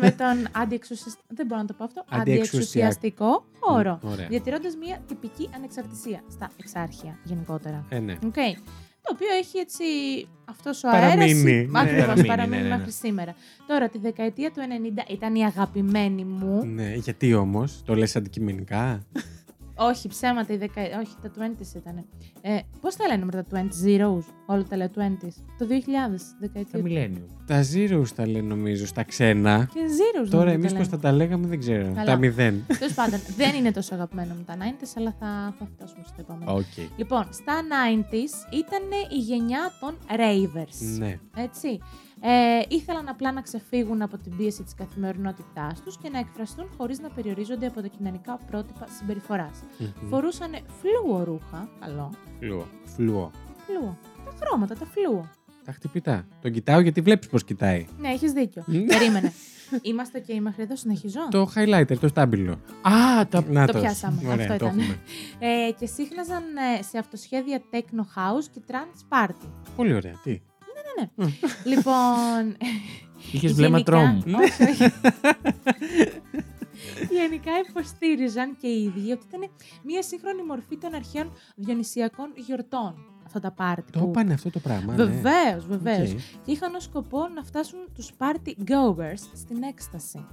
με 0.00 0.10
τον 0.10 0.48
αντιεξουσιαστικό... 0.62 1.24
Δεν 1.28 1.46
μπορώ 1.46 1.60
να 1.60 1.66
το 1.66 1.74
πω 1.78 1.84
αυτό. 1.84 2.04
Αντιεξουσια- 2.10 2.86
Αντιεξουσιαστικό 3.26 3.44
χώρο. 3.60 3.98
Ωραία. 4.02 4.26
Διατηρώντας 4.28 4.76
μια 4.76 5.02
τυπική 5.08 5.48
ανεξαρτησία 5.54 6.20
στα 6.30 6.50
εξάρχεια 6.60 7.18
γενικότερα. 7.24 7.84
Ε, 7.88 7.98
ναι. 7.98 8.12
Οκ. 8.12 8.34
Το 9.04 9.10
οποίο 9.14 9.28
έχει 9.40 9.58
έτσι 9.58 9.84
αυτός 10.44 10.84
ο 10.84 10.88
Παραμείνει, 10.88 11.22
αέρας. 11.22 11.42
ναι. 11.42 11.80
Ακριβώς, 11.80 12.04
Παραμείνει, 12.04 12.26
παραμείνει 12.26 12.56
ναι, 12.56 12.62
ναι, 12.62 12.68
ναι. 12.68 12.76
μέχρι 12.76 12.92
σήμερα. 12.92 13.34
Τώρα, 13.66 13.88
τη 13.88 13.98
δεκαετία 13.98 14.50
του 14.50 14.60
90 15.06 15.10
ήταν 15.12 15.34
η 15.34 15.44
αγαπημένη 15.44 16.24
μου. 16.24 16.64
ναι. 16.64 16.94
Γιατί 16.94 17.34
όμως, 17.34 17.82
το 17.84 17.94
λες 17.94 18.16
αντικειμενικά; 18.16 19.06
Όχι, 19.74 20.08
ψέματα, 20.08 20.52
η 20.52 20.56
δεκα... 20.56 20.82
όχι, 20.82 21.14
τα 21.22 21.30
20s 21.38 21.76
ήταν. 21.76 22.04
Ε, 22.40 22.58
Πώς 22.80 22.96
τα 22.96 23.06
λένε 23.06 23.24
μετά 23.24 23.44
τα 23.44 23.64
20 23.64 23.86
zeros, 23.86 24.24
όλα 24.46 24.64
τα 24.64 24.76
λέω 24.76 24.88
20s. 24.96 25.42
Το 25.58 25.66
2000, 25.68 25.68
Τα 25.88 26.08
δεκαετία. 26.40 26.80
Millennium. 26.84 27.26
Τα 27.46 27.62
zeros 27.72 28.08
τα 28.16 28.26
λένε 28.26 28.46
νομίζω 28.46 28.86
στα 28.86 29.02
ξένα. 29.02 29.68
Και 29.74 29.80
zeros. 29.80 30.28
Τώρα 30.30 30.52
νομίζω 30.52 30.58
εμείς 30.58 30.72
τα 30.72 30.78
πώς 30.78 30.86
λένε. 30.88 30.96
θα 30.96 30.98
τα 30.98 31.12
λέγαμε 31.12 31.46
δεν 31.46 31.58
ξέρω. 31.58 31.84
Καλά. 31.94 32.04
Τα 32.04 32.16
μηδέν. 32.16 32.64
Τέλος 32.78 32.94
πάντων, 32.94 33.20
δεν 33.36 33.54
είναι 33.54 33.70
τόσο 33.70 33.94
αγαπημένο 33.94 34.34
με 34.34 34.42
τα 34.46 34.54
90s, 34.58 34.92
αλλά 34.96 35.14
θα, 35.18 35.54
θα 35.58 35.68
φτάσουμε 35.74 36.02
στο 36.06 36.16
επόμενο. 36.18 36.52
Οκ. 36.54 36.64
Λοιπόν, 36.96 37.26
στα 37.30 37.52
90s 37.62 38.54
ήταν 38.54 38.82
η 39.12 39.18
γενιά 39.18 39.72
των 39.80 39.94
ravers. 40.08 40.98
Ναι. 40.98 41.18
Έτσι. 41.36 41.78
Ε, 42.24 42.62
ήθελαν 42.68 43.08
απλά 43.08 43.32
να 43.32 43.40
ξεφύγουν 43.40 44.02
από 44.02 44.18
την 44.18 44.36
πίεση 44.36 44.62
της 44.62 44.74
καθημερινότητάς 44.74 45.82
τους 45.82 45.96
και 45.98 46.08
να 46.08 46.18
εκφραστούν 46.18 46.66
χωρίς 46.76 46.98
να 47.00 47.08
περιορίζονται 47.08 47.66
από 47.66 47.80
τα 47.80 47.86
κοινωνικά 47.86 48.38
πρότυπα 48.50 48.86
συμπεριφοράς. 48.98 49.62
Μμμ. 49.78 50.08
Φορούσαν 50.08 50.50
φλούο 50.80 51.24
ρούχα, 51.24 51.68
καλό, 51.80 52.10
Φλουό. 52.40 52.66
Φλουό. 52.84 53.30
φλούο, 53.66 53.96
τα 54.24 54.32
χρώματα, 54.40 54.74
τα 54.74 54.86
φλούο. 54.86 55.28
Τα 55.64 55.72
χτυπητά. 55.72 56.26
Τον 56.40 56.52
κοιτάω 56.52 56.80
γιατί 56.80 57.00
βλέπεις 57.00 57.28
πώς 57.28 57.44
κοιτάει. 57.44 57.86
Ναι, 57.98 58.08
έχεις 58.08 58.32
δίκιο. 58.32 58.62
Ναι. 58.66 58.84
Περίμενε. 58.84 59.32
Είμαστε 59.82 60.18
και 60.20 60.40
μέχρι 60.40 60.62
εδώ, 60.62 60.76
συνεχιζώ. 60.76 61.28
Το 61.30 61.50
highlighter, 61.54 61.96
το 62.00 62.08
στάμπιλο. 62.08 62.52
Α, 62.82 63.26
τα. 63.28 63.44
Να 63.48 63.64
πιάσαμε. 63.66 64.20
Ωραία, 64.28 64.34
Αυτό 64.50 64.56
το 64.56 64.66
ήταν. 64.66 64.78
έχουμε. 64.78 64.98
Ε, 65.38 65.70
και 65.78 65.86
σύχναζαν 65.86 66.42
ε, 66.78 66.82
σε 66.82 66.98
αυτοσχέδια 66.98 67.62
techno 67.70 68.00
house 68.00 68.44
και 68.52 68.60
trance 68.68 69.16
party. 69.18 69.48
Πολύ 69.76 69.94
ωραία. 69.94 70.20
Τι; 70.22 70.40
Λοιπόν, 71.64 72.56
Είχες 73.32 73.52
βλέμμα 73.58 73.78
γενικά- 73.78 73.90
τρόμου. 73.92 74.22
Όχι, 74.42 74.62
όχι. 74.62 74.92
Γενικά 77.10 77.50
υποστήριζαν 77.68 78.56
και 78.60 78.66
οι 78.66 78.82
ίδιοι 78.82 79.12
ότι 79.12 79.24
ήταν 79.28 79.50
μια 79.84 80.02
σύγχρονη 80.02 80.42
μορφή 80.42 80.76
των 80.78 80.94
αρχαίων 80.94 81.32
διονυσιακών 81.56 82.32
γιορτών. 82.36 82.94
Αυτά 83.26 83.40
τα 83.40 83.50
πάρτι. 83.52 83.92
Το 83.92 83.98
που... 83.98 84.06
είπανε 84.08 84.32
αυτό 84.32 84.50
το 84.50 84.58
πράγμα. 84.58 84.94
ναι. 84.96 85.04
Βεβαίως, 85.04 85.66
βεβαίως. 85.66 86.12
Οκ. 86.12 86.18
Και 86.44 86.52
είχαν 86.52 86.74
ως 86.74 86.82
σκοπό 86.82 87.28
να 87.34 87.42
φτάσουν 87.44 87.78
τους 87.94 88.10
party 88.18 88.48
goers 88.70 89.22
στην 89.34 89.62
έκσταση. 89.62 90.24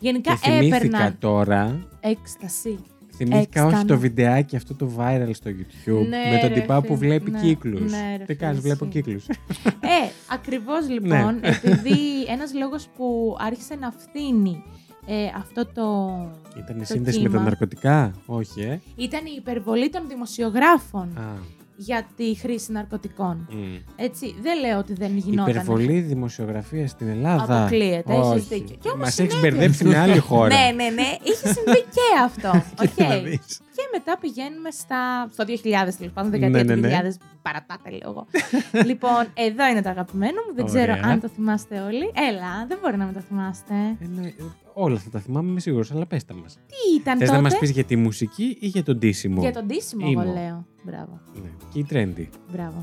Γενικά 0.00 0.32
Και 0.32 0.38
θυμήθηκα 0.38 0.76
έπαιρναν 0.76 1.18
τώρα. 1.18 1.88
έκσταση. 2.00 2.78
Θυμήθηκα 3.14 3.60
όχι 3.64 3.68
Έκστανα. 3.74 3.84
το 3.84 3.98
βιντεάκι 3.98 4.56
αυτό 4.56 4.74
το 4.74 4.90
viral 4.98 5.30
στο 5.32 5.50
YouTube 5.50 6.06
Ναι, 6.08 6.30
με 6.30 6.38
τον 6.40 6.48
ρε 6.48 6.54
τυπά 6.60 6.80
που 6.82 6.86
φίλε. 6.96 6.96
βλέπει 6.96 7.30
Ναι, 7.30 7.40
κύκλους. 7.40 7.90
ναι, 7.90 8.16
ρε 8.18 8.24
Τι 8.24 8.34
κάνεις, 8.34 8.60
φίλε, 8.60 8.74
βλέπω 8.74 8.84
ισχύει. 8.88 9.02
κύκλους. 9.02 9.26
Ε, 9.80 10.10
ακριβώς 10.32 10.86
Ναι. 10.86 10.92
λοιπόν, 10.92 11.40
επειδή 11.62 12.24
ένας 12.28 12.54
λόγος 12.54 12.88
που 12.96 13.36
άρχισε 13.40 13.74
να 13.74 13.90
φθίνει 13.90 14.62
ε, 15.06 15.14
αυτό 15.36 15.66
το... 15.66 16.06
Ήταν 16.58 16.76
η 16.76 16.78
Το 16.78 16.84
σύνδεση 16.84 17.18
με 17.18 17.24
τα 17.24 17.30
κύμα. 17.30 17.42
ναρκωτικά; 17.42 18.12
Όχι, 18.26 18.60
ε. 18.60 18.80
Ήταν 18.96 19.24
η 19.26 19.34
υπερβολή 19.38 19.90
των 19.90 20.02
δημοσιογράφων 20.08 21.18
Α, 21.18 21.38
για 21.86 22.06
τη 22.16 22.34
χρήση 22.36 22.72
ναρκωτικών. 22.72 23.48
μ. 23.50 23.56
Έτσι, 23.96 24.34
δεν 24.42 24.60
λέω 24.60 24.78
ότι 24.78 24.92
δεν 24.92 25.16
γινόταν. 25.16 25.50
Υπερβολή 25.50 26.00
δημοσιογραφία 26.00 26.88
στην 26.88 27.08
Ελλάδα. 27.08 27.58
Αποκλείεται, 27.60 28.12
έχεις 28.12 28.26
Όχι. 28.26 28.46
δίκιο. 28.54 28.76
Κι 28.80 28.88
όμως 28.88 29.00
Μας 29.04 29.18
έχεις 29.18 29.32
συνέβη. 29.34 29.50
μπερδέψει 29.56 29.84
με 29.84 29.98
άλλη 29.98 30.18
χώρα. 30.18 30.54
Ναι, 30.56 30.70
ναι, 30.84 30.90
ναι. 30.90 31.08
Είχε 31.22 31.46
συμβεί 31.52 31.80
και 31.96 32.06
αυτό. 32.24 32.50
Οκ. 32.82 32.88
Κοίτα 32.88 33.08
να 33.08 33.16
δεις. 33.18 33.60
Και 33.76 33.88
μετά 33.92 34.18
πηγαίνουμε 34.20 34.70
στα... 34.70 35.28
στο 35.32 35.44
2000, 35.44 35.48
τέλος 35.98 36.12
πάντων, 36.14 36.30
Ναι, 36.30 36.38
δεκαετία 36.38 36.64
ναι, 36.64 36.74
του 36.74 36.88
ναι. 36.88 37.10
2000. 37.10 37.14
Παρατάτε 37.42 37.90
λίγο 37.90 38.08
εγώ. 38.10 38.26
λοιπόν, 38.88 39.22
τι 39.34 39.70
είναι 39.70 39.82
το 39.82 39.88
αγαπημένο 39.88 40.38
μου. 40.46 40.54
Δεν 40.54 40.64
ξέρω 40.64 40.92
Ωραία. 40.92 41.04
αν 41.04 41.20
το 41.20 41.28
θυμάστε 41.28 41.80
όλοι. 41.80 42.06
Έλα, 42.30 42.66
δεν 42.68 42.78
μπορεί 42.82 42.96
να 42.96 43.04
μην 43.04 43.14
το 43.14 43.20
θυμάστε. 43.20 43.74
Ε, 43.74 44.06
ναι, 44.20 44.26
ε, 44.26 44.32
όλα 44.74 44.98
θα 44.98 45.10
τα 45.10 45.18
θυμάμαι, 45.18 45.50
είμαι 45.50 45.60
σίγουρος, 45.60 45.92
αλλά 45.92 46.06
πες 46.06 46.24
τα 46.24 46.34
μας. 46.34 46.54
Τι 46.54 47.00
ήταν 47.00 47.18
Θες 47.18 47.26
τότε; 47.28 47.40
να 47.40 47.48
μας 47.48 47.58
πεις 47.58 47.70
για 47.70 47.84
τη 47.84 47.96
μουσική 47.96 48.56
ή 48.60 48.66
για 48.66 48.82
τον 48.82 48.98
τίσιμο. 48.98 49.40
Για 49.40 49.52
τον 49.52 49.66
τίσιμο, 49.66 50.06
Ήμο. 50.08 50.22
εγώ 50.24 50.32
λέω. 50.32 50.66
Μπράβο. 50.84 51.20
Ναι. 51.42 51.48
Και 51.72 51.78
η 51.78 51.86
trendy. 51.90 52.26
Μπράβο. 52.52 52.82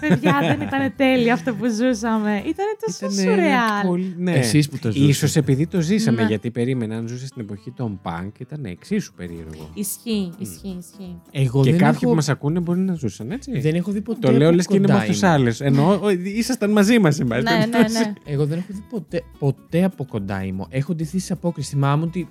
Παιδιά, 0.00 0.38
δεν 0.40 0.60
ήταν 0.60 0.92
τέλειο 0.96 1.32
αυτό 1.32 1.54
που 1.54 1.66
ζούσαμε. 1.68 2.42
Ήταν 2.46 2.66
τόσο 2.86 3.06
Ήτανε 3.06 3.22
ένα 3.22 3.32
σουρεάλ. 3.32 3.86
πολύ- 3.86 4.14
Ναι. 4.18 4.32
Εσείς 4.32 4.68
που 4.68 4.78
το 4.78 4.90
ζούσατε. 4.90 5.10
Ίσως 5.10 5.36
επειδή 5.36 5.66
το 5.66 5.80
ζήσαμε, 5.80 6.20
Ναι. 6.22 6.28
γιατί 6.28 6.50
περίμενα 6.50 6.96
αν 6.96 7.08
ζούσε 7.08 7.26
στην 7.26 7.42
εποχή 7.42 7.70
των 7.72 8.00
punk, 8.04 8.30
ήταν 8.38 8.64
εξίσου 8.64 9.12
περίεργο. 9.14 9.70
Ισχύει, 9.74 10.32
ισχύει, 10.38 10.76
ισχύει. 10.78 11.20
Εγώ 11.30 11.62
και 11.62 11.70
δεν 11.70 11.78
κάποιοι 11.80 11.98
έχω, 12.02 12.08
που 12.10 12.14
μας 12.14 12.28
ακούνε 12.28 12.60
μπορεί 12.60 12.80
να 12.80 12.94
ζούσαν, 12.94 13.30
έτσι. 13.30 13.58
δεν 13.60 13.74
έχω 13.74 13.90
δει 13.92 14.00
ποτέ. 14.00 14.26
Το 14.26 14.32
λέω 14.32 14.46
από 14.46 14.56
λες 14.56 14.66
και 14.66 14.76
είναι 14.76 14.86
με 14.86 14.92
κοντά 14.92 15.02
αυτούς 15.04 15.20
ήμουν. 15.20 15.34
άλλους. 15.34 15.60
Εννοώ, 15.60 15.98
ο, 16.02 16.10
ήσασταν 16.10 16.70
μαζί 16.70 16.98
μας, 16.98 17.20
εν 17.20 17.26
πάση 17.26 17.42
ναι, 17.42 17.50
ναι, 17.50 17.66
περιπτώσει. 17.66 17.98
ναι. 17.98 18.12
Εγώ 18.24 18.46
δεν 18.46 18.58
έχω 18.58 18.66
δει 18.70 18.84
ποτέ, 18.90 19.22
ποτέ 19.38 19.84
από 19.84 20.04
κοντά 20.04 20.44
ήμουν. 20.44 20.66
Έχω 20.70 20.94
ντυθεί 20.94 21.09
σε 21.18 21.32
απόκριση. 21.32 21.70
Θυμάμαι 21.70 22.04
ότι 22.04 22.28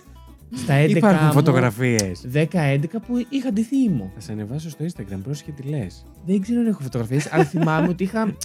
στα 0.62 0.84
11 0.84 0.88
Υπάρχουν 0.96 1.26
μου, 1.26 1.32
φωτογραφίες. 1.32 2.26
10-11 2.34 2.44
που 3.06 3.26
είχα 3.28 3.52
ντυθεί 3.52 3.76
ήμουν. 3.76 4.10
Θα 4.14 4.20
σε 4.20 4.32
ανεβάσω 4.32 4.70
στο 4.70 4.84
Instagram, 4.84 5.18
πρόσχε 5.22 5.50
τι 5.52 5.62
λες. 5.68 6.04
Δεν 6.26 6.40
ξέρω 6.40 6.60
αν 6.60 6.66
έχω 6.66 6.82
φωτογραφίες, 6.82 7.32
αλλά 7.32 7.44
θυμάμαι 7.44 7.88
ότι 7.88 8.02
είχα 8.02 8.36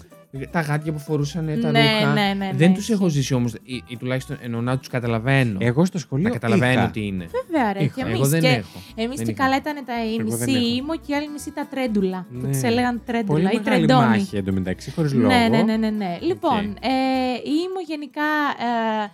τα 0.51 0.61
γάτια 0.61 0.91
που 0.93 0.99
φορούσαν 0.99 1.45
τα 1.61 1.71
Ναι, 1.71 1.81
ρούχα. 1.99 2.13
ναι, 2.13 2.21
ναι, 2.21 2.33
ναι, 2.33 2.51
δεν 2.55 2.69
τους 2.69 2.79
ισχύει. 2.79 2.91
έχω 2.93 3.07
ζήσει 3.07 3.33
όμως, 3.33 3.53
ή, 3.53 3.83
ή 3.87 3.97
τουλάχιστον 3.97 4.37
εννοώ 4.41 4.61
να 4.61 4.77
τους 4.77 4.87
καταλαβαίνω. 4.87 5.57
Εγώ 5.61 5.85
στο 5.85 5.97
σχολείο. 5.97 6.27
να 6.27 6.33
καταλαβαίνω 6.33 6.71
είχα. 6.81 6.89
τι 6.91 7.05
είναι. 7.05 7.25
Βέβαια, 7.25 7.73
ρε. 7.73 7.83
Είχα. 7.83 7.93
Και 7.95 8.01
Εγώ 8.01 8.09
εμείς. 8.15 8.29
δεν 8.29 8.41
και 8.41 8.47
έχω. 8.47 8.79
Εμείς 8.95 9.15
Δεν 9.17 9.25
και 9.25 9.31
είχα. 9.31 9.43
καλά 9.43 9.55
ήταν 9.55 9.75
τα 9.85 9.93
η 10.05 10.15
Εγώ 10.19 10.29
δεν 10.37 10.49
μισή 10.49 10.59
έχω. 10.65 10.75
ήμο 10.75 10.95
και 10.95 11.11
η 11.11 11.15
άλλη 11.15 11.29
μισή 11.29 11.51
τα 11.51 11.67
τρέντουλα. 11.69 12.25
Που 12.33 12.47
Ναι. 12.47 12.49
τι 12.59 12.67
έλεγαν 12.67 12.93
Πολύ 12.93 13.05
τρέντουλα 13.05 13.39
ή 13.51 13.55
μεγάλη 13.55 13.63
τρεντόνι. 13.85 14.07
μάχη 14.07 14.35
εντωμεταξύ, 14.37 14.91
χωρίς 14.91 15.13
λόγο. 15.13 15.27
Ναι, 15.27 15.47
ναι, 15.49 15.61
ναι, 15.63 15.77
ναι, 15.77 15.89
ναι. 15.89 16.17
Λοιπόν, 16.21 16.59
ε, 16.81 16.91
η 17.43 17.55
ήμο 17.67 17.79
γενικά 17.87 18.27
ε, 19.03 19.09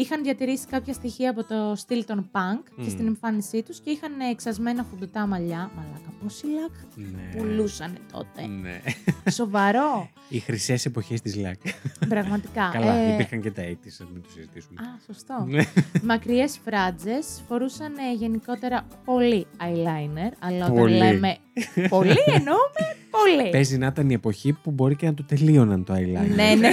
είχαν 0.00 0.22
διατηρήσει 0.22 0.66
κάποια 0.66 0.92
στοιχεία 0.92 1.30
από 1.30 1.44
το 1.44 1.72
στυλ 1.76 2.04
των 2.04 2.30
punk 2.32 2.62
και 2.76 2.82
Μμμ. 2.82 2.88
στην 2.90 3.06
εμφάνισή 3.06 3.62
τους 3.62 3.80
και 3.80 3.90
είχαν 3.90 4.12
εξασμένα 4.30 4.84
φουντουτά 4.90 5.26
μαλλιά. 5.26 5.70
Μαλάκα, 5.76 6.12
πόσοι 6.22 6.46
λακ 6.46 6.70
Ναι. 7.12 7.36
πουλούσαν 7.40 7.96
τότε. 8.12 8.46
Ναι. 8.46 8.80
Σοβαρό. 9.30 10.10
Οι 10.28 10.38
χρυσές 10.38 10.84
εποχές 10.86 11.20
της 11.20 11.36
ΛΑΚ. 11.36 11.60
Πραγματικά. 12.08 12.70
Καλά, 12.76 12.94
Ε, 12.94 13.12
υπήρχαν 13.12 13.40
και 13.40 13.50
τα 13.50 13.62
80's, 13.62 14.06
μην 14.12 14.22
το 14.22 14.28
συζητήσουμε. 14.34 14.80
Α, 14.82 14.98
σωστό. 15.06 15.44
Ναι. 15.48 15.62
Μακριές 16.10 16.58
φράτζες, 16.64 17.26
φορούσαν 17.48 17.92
ε, 17.96 18.14
γενικότερα 18.16 18.86
πολύ 19.04 19.46
eyeliner, 19.60 20.32
αλλά 20.38 20.64
όταν 20.64 20.76
Πολύ. 20.76 20.96
λέμε 20.96 21.36
πολύ 21.88 22.14
εννοούμε 22.26 22.82
πολύ. 23.10 23.50
Παίζει 23.50 23.78
να 23.78 23.86
ήταν 23.86 24.10
η 24.10 24.14
εποχή 24.14 24.52
που 24.52 24.70
μπορεί 24.70 24.96
και 24.96 25.06
να 25.06 25.14
το 25.14 25.24
τελείωναν 25.24 25.84
το 25.84 25.94
eyeliner. 25.94 26.34
ναι, 26.34 26.54
ναι, 26.54 26.54
ναι. 26.54 26.72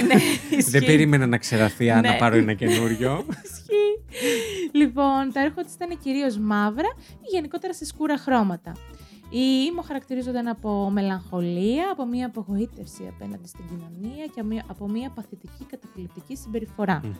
Δεν 0.50 0.58
ισχύει. 0.58 0.84
περίμενα 0.84 1.26
να 1.26 1.38
ξεραθεί 1.38 1.90
αν 1.90 2.00
Ναι. 2.00 2.08
να 2.08 2.16
πάρω 2.16 2.36
ένα 2.36 2.52
καινούριο. 2.52 3.15
Ισχύει. 3.44 4.04
λοιπόν, 4.72 5.32
τα 5.32 5.40
έργα 5.40 5.64
της 5.64 5.74
ήταν 5.74 5.98
κυρίως 5.98 6.38
μαύρα 6.38 6.88
ή 7.20 7.28
γενικότερα 7.32 7.74
σε 7.74 7.84
σκούρα 7.84 8.18
χρώματα. 8.18 8.72
Οι 9.30 9.66
ήμο 9.70 9.82
χαρακτηρίζονταν 9.82 10.46
από 10.48 10.90
μελαγχολία, 10.92 11.90
από 11.92 12.06
μια 12.06 12.26
απογοήτευση 12.26 13.10
απέναντι 13.14 13.48
στην 13.48 13.64
κοινωνία 13.68 14.24
και 14.34 14.40
από 14.40 14.48
μια- 14.48 14.64
από 14.66 14.88
μια 14.88 15.10
παθητική 15.14 15.64
καταθλιπτική 15.70 16.36
συμπεριφορά. 16.36 17.00
Μμμ. 17.04 17.10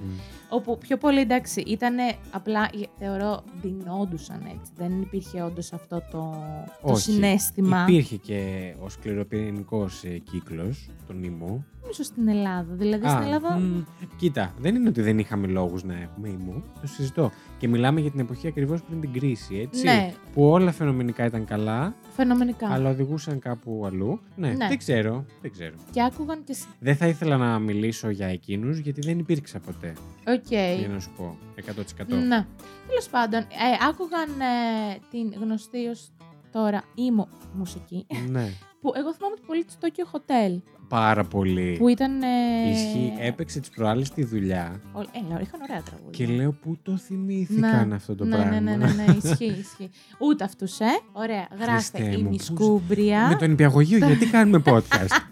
Όπου 0.49 0.79
πιο 0.79 0.97
πολύ 0.97 1.21
εντάξει 1.21 1.61
ήταν 1.61 1.97
απλά, 2.31 2.63
ε, 2.63 2.87
θεωρώ, 2.99 3.43
δεινόντουσαν 3.63 4.41
έτσι. 4.45 4.73
Δεν 4.77 5.01
υπήρχε 5.01 5.43
όντως 5.43 5.73
αυτό 5.73 6.03
το, 6.11 6.35
το 6.83 6.93
Όχι. 6.93 7.01
συναίσθημα. 7.13 7.85
Υπήρχε 7.89 8.17
και 8.17 8.75
ο 8.81 8.89
σκληροπυρηνικός 8.89 10.03
κύκλος, 10.31 10.89
των 11.07 11.23
emo. 11.23 11.65
Νομίζω 11.83 12.03
στην 12.03 12.29
Ελλάδα. 12.29 12.75
Δηλαδή 12.75 13.07
Α, 13.07 13.11
στην 13.11 13.23
Ελλάδα. 13.23 13.59
μ, 13.59 13.83
κοίτα, 14.17 14.55
δεν 14.59 14.75
είναι 14.75 14.89
ότι 14.89 15.03
δεν 15.03 15.19
είχαμε 15.19 15.47
λόγους 15.47 15.85
να 15.85 15.95
έχουμε 15.95 16.29
emo. 16.29 16.63
Το 16.81 16.87
συζητώ. 16.87 17.31
Και 17.59 17.69
μιλάμε 17.69 18.01
για 18.01 18.11
την 18.11 18.21
εποχή 18.21 18.47
ακριβώς 18.47 18.83
πριν 18.83 19.01
την 19.01 19.13
κρίση, 19.13 19.57
έτσι. 19.57 19.85
Ναι. 19.85 20.13
Που 20.33 20.49
όλα 20.51 20.73
φαινομενικά 20.73 21.25
ήταν 21.25 21.45
καλά 21.45 21.95
Φαινομενικά. 22.17 22.69
Αλλά 22.69 22.91
οδηγούσαν 22.91 23.39
κάπου 23.39 23.83
αλλού. 23.87 24.21
Ναι, 24.37 24.49
Ναι. 24.49 24.69
δεν 24.69 24.79
ξέρω. 24.79 25.25
Δεν 25.43 25.51
ξέρω. 25.53 25.75
Και 25.93 26.03
άκουγαν 26.03 26.45
και. 26.45 26.53
σ- 26.53 26.67
Δεν 26.81 26.97
θα 26.97 27.07
ήθελα 27.07 27.37
να 27.37 27.59
μιλήσω 27.59 28.11
για 28.11 28.27
εκείνους 28.27 28.79
γιατί 28.79 29.01
δεν 29.01 29.19
υπήρξα 29.19 29.59
ποτέ. 29.61 29.93
Οκ. 30.27 30.51
Για 30.51 30.89
να 30.89 31.01
σου 31.01 31.11
πω. 31.17 31.37
100%. 31.55 32.15
Ναι. 32.27 32.47
Τέλος 32.89 33.09
πάντων, 33.11 33.41
ε, 33.41 33.47
άκουγαν 33.89 34.29
ε, 34.41 34.99
την 35.11 35.33
γνωστή 35.41 35.87
ως 35.87 36.11
τώρα 36.53 36.83
ήμο 36.95 37.29
μουσική. 37.55 38.07
ναι. 38.31 38.49
Που 38.81 38.93
εγώ 38.97 39.15
θυμάμαι 39.15 39.37
πολύ 39.47 39.65
το 39.65 39.73
Tokyo 39.81 40.17
Hotel. 40.17 40.61
Πάρα 40.89 41.25
πολύ. 41.25 41.77
Που 41.79 41.89
ήταν. 41.89 42.23
Ε, 42.23 42.71
Ισχύει. 42.71 43.13
Έπαιξε 43.21 43.61
τις 43.61 43.69
προάλλες 43.71 44.07
στη 44.07 44.25
δουλειά 44.25 44.81
ο- 44.93 44.99
Έλα, 45.01 45.41
είχαν 45.41 45.61
ωραία 45.63 45.83
τραγούδια. 45.83 46.11
και 46.27 46.27
λέω 46.27 46.53
πού 46.53 46.79
το 46.83 46.97
θυμήθηκαν 46.97 47.93
αυτό 47.93 48.15
το 48.15 48.25
ναι, 48.25 48.37
πράγμα; 48.37 48.61
ναι, 48.61 48.77
ναι, 48.77 48.77
ναι, 48.77 48.93
ναι, 48.93 49.05
ισχύει, 49.23 49.45
ισχύει. 49.61 49.91
Ούτε 50.19 50.45
αυτούς, 50.45 50.79
ε. 50.81 50.85
Ωραία, 51.13 51.47
γράφτε 51.61 51.99
Χριστέ 51.99 52.19
η 52.19 52.23
μου, 52.23 52.29
Μισκούμπρια. 52.29 53.27
Με 53.29 53.35
τον 53.35 53.51
υπηαγωγείο, 53.51 53.99
γιατί 53.99 54.27
κάνουμε 54.27 54.63
podcast. 54.67 55.17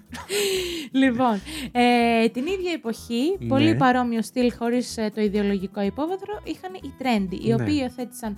Λοιπόν, 0.91 1.41
ε, 1.73 2.29
την 2.29 2.47
ίδια 2.47 2.73
εποχή, 2.75 3.37
Ναι. 3.39 3.47
πολύ 3.49 3.75
παρόμοιο 3.75 4.23
στυλ 4.23 4.53
χωρίς 4.59 4.95
το 5.15 5.21
ιδεολογικό 5.21 5.81
υπόβαθρο, 5.83 6.41
είχαν 6.45 6.75
οι 6.75 6.91
Trendy, 6.99 7.39
οι 7.45 7.49
Ναι. 7.49 7.55
οποίοι 7.55 7.79
υιοθέτησαν. 7.81 8.37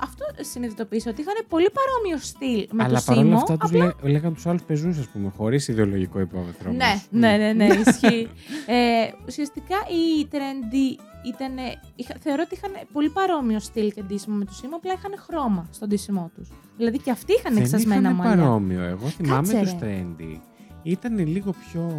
Ε, 0.00 0.06
Αυτό 0.06 0.24
συνειδητοποίησα 0.40 1.10
ότι 1.10 1.20
είχαν 1.20 1.34
πολύ 1.48 1.70
παρόμοιο 1.70 2.18
στυλ 2.18 2.68
με 2.76 2.84
Αλλά 2.84 2.98
το 2.98 3.04
παρόλα 3.06 3.24
Σίμω. 3.26 3.36
αυτά 3.36 3.56
τους 3.56 3.72
λέ, 3.72 4.10
λέγαν 4.10 4.34
τους 4.34 4.46
άλλους 4.46 4.62
πεζούς, 4.62 4.98
ας 4.98 5.06
πούμε, 5.08 5.32
χωρίς 5.36 5.68
ιδεολογικό 5.68 6.20
υπόβαθρο. 6.20 6.70
Ναι, 6.72 6.84
όμως. 6.84 7.06
ναι, 7.10 7.36
ναι, 7.36 7.52
ναι, 7.52 7.66
ισχύει. 7.86 8.28
ε, 8.66 8.76
ουσιαστικά 9.26 9.76
οι 9.88 10.28
Trendy 10.32 11.00
ήταν, 11.34 11.52
είχα, 11.94 12.14
θεωρώ 12.20 12.42
ότι 12.46 12.54
είχαν 12.54 12.70
πολύ 12.92 13.10
παρόμοιο 13.10 13.58
στυλ 13.60 13.92
και 13.92 14.02
ντύσιμο 14.02 14.36
με 14.36 14.44
το 14.44 14.52
Σίμω, 14.52 14.76
απλά 14.76 14.92
είχαν 14.92 15.12
χρώμα 15.18 15.66
στον 15.70 15.88
ντύσιμό 15.88 16.30
τους. 16.34 16.48
Δηλαδή 16.76 16.98
και 16.98 17.10
αυτοί 17.10 17.32
είχαν 17.32 17.54
Δεν 17.54 17.62
εξασμένα 17.62 18.00
είχαν 18.00 18.14
μαλλιά. 18.14 18.44
παρόμοιο. 18.44 18.82
Εγώ 18.82 19.06
θυμάμαι 19.06 19.52
Κάτσε, 19.52 19.60
τους 19.60 19.80
ρε. 19.80 20.04
trendy. 20.18 20.40
Ήταν 20.82 21.18
λίγο 21.26 21.54
πιο. 21.68 21.92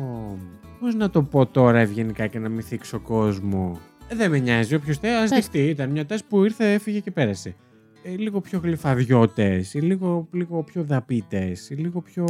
Πώς 0.80 0.96
να 0.96 1.10
το 1.10 1.24
πω 1.24 1.46
τώρα 1.46 1.80
ευγενικά 1.80 2.28
και 2.28 2.40
να 2.40 2.50
μην 2.50 2.62
θίξω 2.64 3.00
κόσμο. 3.00 3.80
Ε, 4.08 4.16
δεν 4.16 4.30
με 4.32 4.40
νοιάζει. 4.40 4.76
Όποιος 4.76 4.98
θέλει, 4.98 5.14
ας 5.14 5.22
Πες. 5.22 5.30
δεχτεί. 5.30 5.60
Ήταν 5.70 5.90
μια 5.90 6.06
τάση 6.06 6.24
που 6.30 6.44
ήρθε, 6.44 6.74
έφυγε 6.74 7.00
και 7.00 7.12
πέρασε. 7.12 7.56
Ε, 8.04 8.16
λίγο 8.18 8.42
πιο 8.42 8.60
γλυφαδιώτε, 8.64 9.66
ή 9.74 9.80
λίγο, 9.80 10.28
λίγο 10.32 10.64
πιο 10.64 10.84
δαπίτες, 10.84 11.70
ή 11.70 11.74
λίγο 11.76 12.02
πιο. 12.02 12.26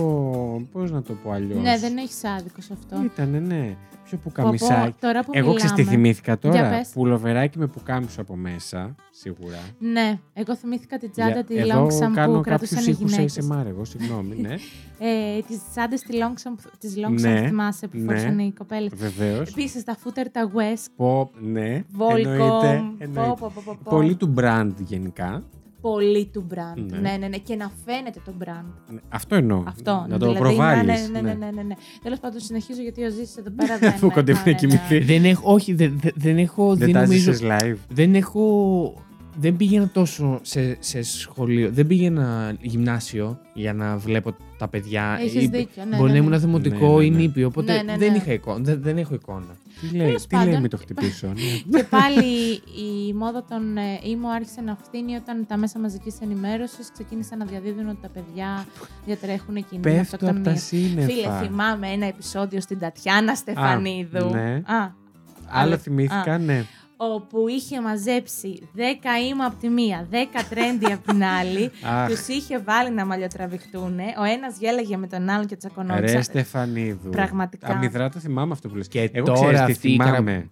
Πώς 0.71 0.91
να 0.91 1.01
το 1.01 1.13
πω 1.23 1.31
αλλιώς; 1.31 1.61
Ναι, 1.61 1.77
δεν 1.79 1.97
έχεις 1.97 2.23
άδικο 2.23 2.61
σε 2.61 2.73
αυτό. 2.73 3.03
Ήτανε, 3.03 3.39
ναι. 3.39 3.75
Πιο 4.03 4.17
Πω, 4.17 4.31
πω, 4.33 4.41
πουκαμισάκι. 4.43 4.95
τώρα 4.99 5.23
που 5.23 5.31
Εγώ 5.33 5.53
ξέρεις 5.53 5.73
τι 5.75 5.81
μιλάμε- 5.81 5.97
θυμήθηκα 5.97 6.37
Για 6.41 6.51
τώρα; 6.51 6.69
πες. 6.69 6.89
Πουλοβεράκι 6.93 7.57
με 7.59 7.67
πουκάμισο 7.67 8.21
από 8.21 8.35
μέσα, 8.35 8.95
σίγουρα. 9.11 9.57
Ναι, 9.79 10.19
εγώ 10.33 10.55
θυμήθηκα 10.55 10.97
την 10.97 11.11
τσάντα 11.11 11.31
Για- 11.33 11.43
τη 11.43 11.57
Εδώ 11.57 11.85
Longsam 11.87 12.11
κάνω 12.13 12.33
που 12.35 12.41
κρατούσαν 12.41 12.77
κάποιους 12.77 12.85
οι 12.87 12.89
ήχους 13.01 13.11
γυναίκες. 13.11 13.37
ASMR, 13.49 13.65
εγώ, 13.67 13.85
συγγνώμη, 13.85 14.35
ναι. 14.41 14.55
Ε, 15.03 15.41
τις 15.47 15.59
τσάντες 15.71 16.01
της 16.01 16.15
Longsam, 16.19 16.69
της 16.79 16.93
Longsam 16.97 17.19
Ναι, 17.21 17.43
θυμάσαι 17.47 17.87
που 17.87 17.97
ναι. 17.97 18.03
φορούσαν 18.05 18.39
οι 18.39 18.53
κοπέλες. 18.57 18.91
Βεβαίως. 18.95 19.49
Επίσης 19.49 19.83
τα 19.83 19.95
φούτερ 19.99 20.29
τα 20.29 20.51
West, 20.55 20.85
Πω, 20.95 21.31
ναι. 21.41 21.83
Volcom, 21.97 22.17
εννοείται, 22.17 22.37
πω, 22.37 22.59
εννοείται. 22.99 23.07
πω, 23.29 23.35
πω, 23.39 23.51
πω, 23.65 23.77
πω. 23.83 23.95
Πολύ 23.95 24.15
του 24.15 24.33
brand 24.37 24.71
γενικά. 24.85 25.43
Πολύ 25.81 26.25
του 26.25 26.45
brand. 26.53 26.81
Ναι. 26.91 26.97
Ναι. 26.97 27.17
ναι, 27.19 27.27
ναι, 27.27 27.37
και 27.37 27.55
να 27.55 27.71
φαίνεται 27.85 28.19
το 28.25 28.33
brand. 28.39 28.65
Ναι, 28.93 28.99
Αυτό 29.09 29.35
εννοώ. 29.35 29.63
Αυτό. 29.67 29.91
Να 29.91 30.07
ναι, 30.07 30.17
το 30.17 30.25
δηλαδή, 30.25 30.39
προβάλλεις. 30.39 31.09
Ναι, 31.09 31.19
ναι, 31.19 31.27
ναι, 31.33 31.33
ναι, 31.45 31.51
ναι, 31.55 31.61
ναι. 31.61 31.73
Τέλος 32.03 32.19
πάντων, 32.19 32.39
συνεχίζω 32.39 32.81
γιατί 32.81 33.03
ο 33.03 33.09
Ζήσης 33.09 33.37
εδώ 33.37 33.49
πέρα 33.49 33.77
δεν... 33.77 33.89
Αφού 33.93 34.11
κοντεύει 34.11 34.39
ναι, 34.45 34.51
να 34.51 34.57
κοιμηθεί. 34.57 34.99
Δεν 34.99 35.25
έχω, 35.25 35.53
όχι, 35.53 35.73
δεν, 35.73 35.99
δεν- 36.01 36.13
δεν 36.15 36.37
έχω, 36.37 36.67
Δεν 36.75 36.77
δεν, 36.85 36.93
τα 36.93 37.01
νομίζω, 37.01 37.31
ζήσεις 37.31 37.47
live. 37.51 37.75
δεν 37.89 38.15
έχω, 38.15 38.93
δεν 39.39 39.55
πήγαινα 39.57 39.89
τόσο 39.93 40.39
σε, 40.41 40.77
σε 40.79 41.01
σχολείο, 41.03 41.69
δεν 41.71 41.87
πήγαινα 41.87 42.55
γυμνάσιο 42.61 43.39
για 43.53 43.73
να 43.73 43.97
βλέπω 43.97 44.35
τα 44.57 44.67
παιδιά. 44.67 45.17
Έχεις 45.21 45.43
Ή- 45.43 45.47
δίκιο, 45.47 45.83
ναι, 45.89 45.95
Μπορεί 45.97 46.11
ναι, 46.11 46.19
να 46.19 46.23
ναι. 46.23 46.27
ήμουν 46.27 46.39
δημοτικό 46.39 46.87
Ναι, 46.91 46.97
ναι, 46.97 47.03
ή 47.05 47.09
ναι. 47.09 47.17
νήπιο, 47.17 47.47
οπότε 47.47 47.73
Ναι, 47.73 47.81
ναι, 47.81 47.97
δεν, 47.97 48.11
ναι. 48.11 48.17
είχα 48.17 48.33
εικόνα, 48.33 48.59
δεν, 48.63 48.79
δεν 48.81 48.97
έχω 48.97 49.13
εικόνα. 49.13 49.55
Τι 49.79 49.95
λέει, 49.95 50.05
Τέλος 50.05 50.27
τι 50.27 50.35
λέει 50.35 50.45
πάντων. 50.45 50.61
μην 50.61 50.69
το 50.69 50.77
χτυπήσω. 50.77 51.27
ναι. 51.27 51.33
Και 51.77 51.83
πάλι 51.83 52.51
η 53.07 53.13
μόδα 53.13 53.43
των 53.43 53.77
ε, 53.77 53.99
ήμου 54.03 54.29
άρχισε 54.31 54.61
να 54.61 54.77
φθήνει 54.83 55.15
όταν 55.15 55.45
τα 55.47 55.57
μέσα 55.57 55.79
μαζικής 55.79 56.15
ενημέρωσης 56.21 56.89
ξεκίνησαν 56.93 57.37
να 57.37 57.45
διαδίδουν 57.45 57.89
ότι 57.89 57.97
τα 58.01 58.09
παιδιά 58.09 58.65
διατρέχουν 59.05 59.55
κοινή 59.69 59.81
Πέφτω 59.81 60.15
από 60.15 60.25
αυτοκτονία. 60.25 60.43
τα 60.43 60.55
σύννεφα. 60.55 61.07
Φίλε, 61.07 61.47
θυμάμαι 61.47 61.87
ένα 61.87 62.05
επεισόδιο 62.05 62.61
στην 62.61 62.79
Τατιάνα 62.79 63.35
Στεφανίδου. 63.35 64.29
ναι. 64.29 64.53
Α, 64.53 64.61
Άλλο 64.65 64.93
άλλο- 65.63 65.77
θυμήθηκα, 65.77 66.37
ναι. 66.37 66.65
Όπου 67.13 67.47
είχε 67.47 67.81
μαζέψει 67.81 68.69
10 68.75 68.79
ήμου 69.31 69.45
από 69.45 69.55
τη 69.55 69.69
μία, 69.69 70.07
10 70.11 70.15
τρέντι 70.49 70.85
από 70.85 71.07
την 71.11 71.23
άλλη. 71.23 71.71
Αχ, 72.01 72.09
Τους 72.09 72.27
είχε 72.27 72.59
βάλει 72.59 72.91
να 72.91 73.05
μαλλιοτραβηχτούν. 73.05 73.99
Ο 74.19 74.23
ένας 74.23 74.57
γέλαγε 74.57 74.97
με 74.97 75.07
τον 75.07 75.29
άλλον 75.29 75.41
και 75.45 75.49
ρε 75.49 75.55
τσακωνόντουσαν. 75.55 76.23
Στεφανίδου. 76.23 77.09
Πραγματικά. 77.09 77.67
Αμυδρά 77.67 78.09
το 78.09 78.19
θυμάμαι 78.19 78.51
αυτό 78.51 78.69
που 78.69 78.75
λες. 78.75 78.87
Και 78.87 79.09
Εγώ 79.13 79.25
τώρα 79.25 79.39
ξέρεις 79.39 79.65
τι 79.65 79.71
αυτή 79.71 79.91
η 79.91 79.97
καρα- 79.97 80.09
θυμάμαι. 80.15 80.49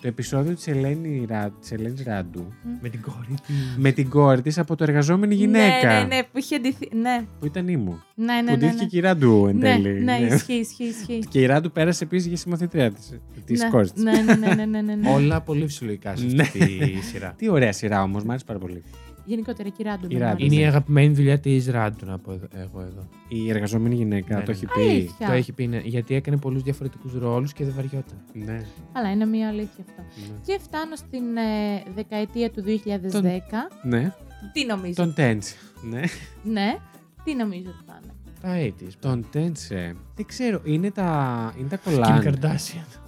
Το 0.00 0.08
επεισόδιο 0.08 0.54
της, 0.54 0.66
Ελένη, 0.66 1.26
Ρα- 1.28 1.50
της 1.60 1.72
Ελένης 1.72 2.02
Ράντου 2.06 2.52
Με 2.82 2.88
την 2.88 3.00
κόρη 3.02 3.26
της. 3.46 3.56
με 3.76 3.92
την 3.92 4.08
κόρη 4.08 4.42
της 4.42 4.58
από 4.58 4.76
το 4.76 4.84
εργαζόμενη 4.84 5.34
γυναίκα. 5.34 5.92
Ναι, 5.92 5.98
ναι, 5.98 6.04
ναι, 6.16 6.22
που 6.22 6.38
είχε 6.38 6.58
ντυθεί. 6.58 6.88
Ναι, 6.96 7.24
Που 7.40 7.46
ήταν 7.46 7.68
ήμου. 7.68 8.02
ναι, 8.14 8.24
ναι. 8.34 8.40
που 8.40 8.44
ναι, 8.50 8.56
ντύθηκε 8.56 8.82
ναι. 8.82 8.88
και 8.88 8.96
η 8.96 9.00
Ράντου 9.00 9.46
εν 9.48 9.56
Ναι, 9.56 9.68
τέλει. 9.72 9.88
ναι, 10.00 10.18
Ναι. 10.18 10.34
ισχύει, 10.34 10.52
ισχύει, 10.52 10.84
ισχύει. 10.84 11.18
Και 11.30 11.40
η 11.40 11.46
Ράντου 11.46 11.70
πέρασε 11.70 12.04
επίσης 12.04 12.26
για 12.26 12.36
συμμαθήτρια 12.36 12.92
της 12.92 13.12
της 13.44 13.62
ναι, 13.62 13.68
κόρης 13.68 13.92
της. 13.92 14.02
ναι, 14.02 14.12
ναι, 14.22 14.34
ναι, 14.34 14.54
ναι, 14.54 14.64
ναι, 14.64 14.80
ναι, 14.80 14.94
ναι. 14.94 15.10
Όλα 15.10 15.40
πολύ 15.40 15.66
φυσιολογικά 15.66 16.16
σε 16.16 16.24
Ναι. 16.26 16.42
αυτή 16.42 16.58
τη 16.58 17.04
σειρά. 17.04 17.34
Τι 17.36 17.48
ωραία 17.48 17.72
σειρά 17.72 18.02
όμως, 18.02 18.22
μου 18.22 18.30
άρεσε 18.30 18.44
πάρα 18.44 18.58
πολύ. 18.58 18.82
Γενικότερα, 19.28 19.68
η 19.76 19.82
Ράντου. 19.82 20.06
Η 20.10 20.14
μου 20.14 20.18
Ράντου. 20.20 20.30
άρεσε. 20.32 20.44
Είναι 20.46 20.54
η 20.54 20.58
Ναι. 20.58 20.66
αγαπημένη 20.66 21.14
δουλειά 21.14 21.38
της 21.38 21.68
Ράντου, 21.68 22.06
να 22.06 22.18
πω 22.18 22.32
εδώ- 22.32 22.48
εγώ 22.52 22.80
εδώ. 22.80 23.08
Η 23.28 23.50
εργαζόμενη 23.50 23.94
γυναίκα 23.94 24.34
Ναι, 24.36 24.40
το 24.42 24.50
ναι. 24.50 24.56
έχει 24.56 24.66
πει. 24.66 24.80
Αλήθεια. 24.80 25.26
Το 25.26 25.32
έχει 25.32 25.52
πει, 25.52 25.66
ναι, 25.66 25.78
γιατί 25.84 26.14
έκανε 26.14 26.36
πολλούς 26.36 26.62
διαφορετικούς 26.62 27.12
ρόλους 27.12 27.52
και 27.52 27.64
δεν 27.64 27.72
βαριόταν. 27.76 28.18
Ναι, 28.32 28.62
Αλλά 28.92 29.10
είναι 29.10 29.26
μια 29.26 29.48
αλήθεια 29.48 29.84
αυτό. 29.88 30.02
ναι. 30.32 30.38
Και 30.46 30.58
φτάνω 30.62 30.96
στην 30.96 31.36
ε, 31.36 31.82
δεκαετία 31.94 32.50
του 32.50 32.62
2010. 32.62 33.68
Ναι, 33.82 34.12
Τι 34.52 34.64
νομίζω; 34.66 34.92
τον 34.94 35.14
Τέντσε. 35.14 35.54
Ναι. 35.90 36.00
Ναι, 36.42 36.76
τι 37.24 37.34
νομίζω 37.34 37.68
ότι 37.68 37.84
πάνε; 37.86 38.12
Τα 38.40 38.74
80s. 38.86 38.92
Τον 39.00 39.26
Τέντσε. 39.30 39.96
Δεν 40.14 40.26
ξέρω, 40.26 40.60
είναι 40.64 40.90
τα, 40.90 41.52
είναι 41.58 41.68
τα 41.68 41.76
Kim 41.76 41.90
κολάν. 41.90 42.22
Kardashian. 42.24 43.00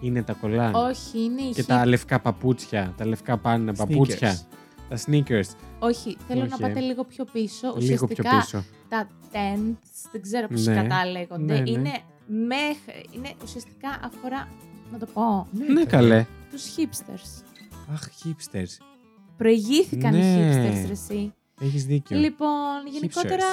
Είναι 0.00 0.22
τα 0.22 0.32
κολάν. 0.32 0.74
Όχι, 0.74 1.18
είναι 1.24 1.42
η 1.42 1.50
Και 1.52 1.62
hip- 1.62 1.66
τα 1.66 1.86
λευκά 1.86 2.20
παπούτσια. 2.20 2.94
Τα 2.96 3.06
λευκά 3.06 3.38
πάνε 3.38 3.74
παπούτσια. 3.74 4.38
Τα 4.94 5.00
sneakers. 5.06 5.50
Όχι, 5.78 6.16
θέλω 6.28 6.40
Όχι, 6.40 6.50
να 6.50 6.56
ε. 6.66 6.68
πάτε 6.68 6.80
λίγο 6.80 7.04
πιο 7.04 7.24
πίσω. 7.24 7.66
Λίγο 7.66 7.76
Ουσιαστικά 7.78 8.22
πιο 8.30 8.38
πίσω. 8.38 8.64
τα 8.88 9.08
tents, 9.32 10.08
δεν 10.12 10.22
ξέρω 10.22 10.46
πώς 10.48 10.66
Ναι. 10.66 10.74
κατά 10.74 11.06
λέγονται, 11.06 11.52
Ναι, 11.54 11.60
ναι. 11.60 11.70
είναι, 11.70 11.90
μέχρι, 12.26 13.06
είναι 13.10 13.32
ουσιαστικά 13.42 14.00
αφορά, 14.04 14.48
να 14.92 14.98
το 14.98 15.06
πω, 15.06 15.46
Ναι, 15.72 15.84
καλέ. 15.84 16.26
τους 16.50 16.64
hipsters. 16.76 17.42
Αχ, 17.92 18.08
hipsters. 18.24 18.84
Προηγήθηκαν 19.36 20.14
οι 20.14 20.18
Ναι. 20.18 20.50
hipsters, 20.50 20.86
ρε, 20.86 20.92
εσύ. 20.92 21.32
Έχεις 21.60 21.84
δίκιο. 21.84 22.18
Λοιπόν, 22.18 22.86
γενικότερα 22.92 23.46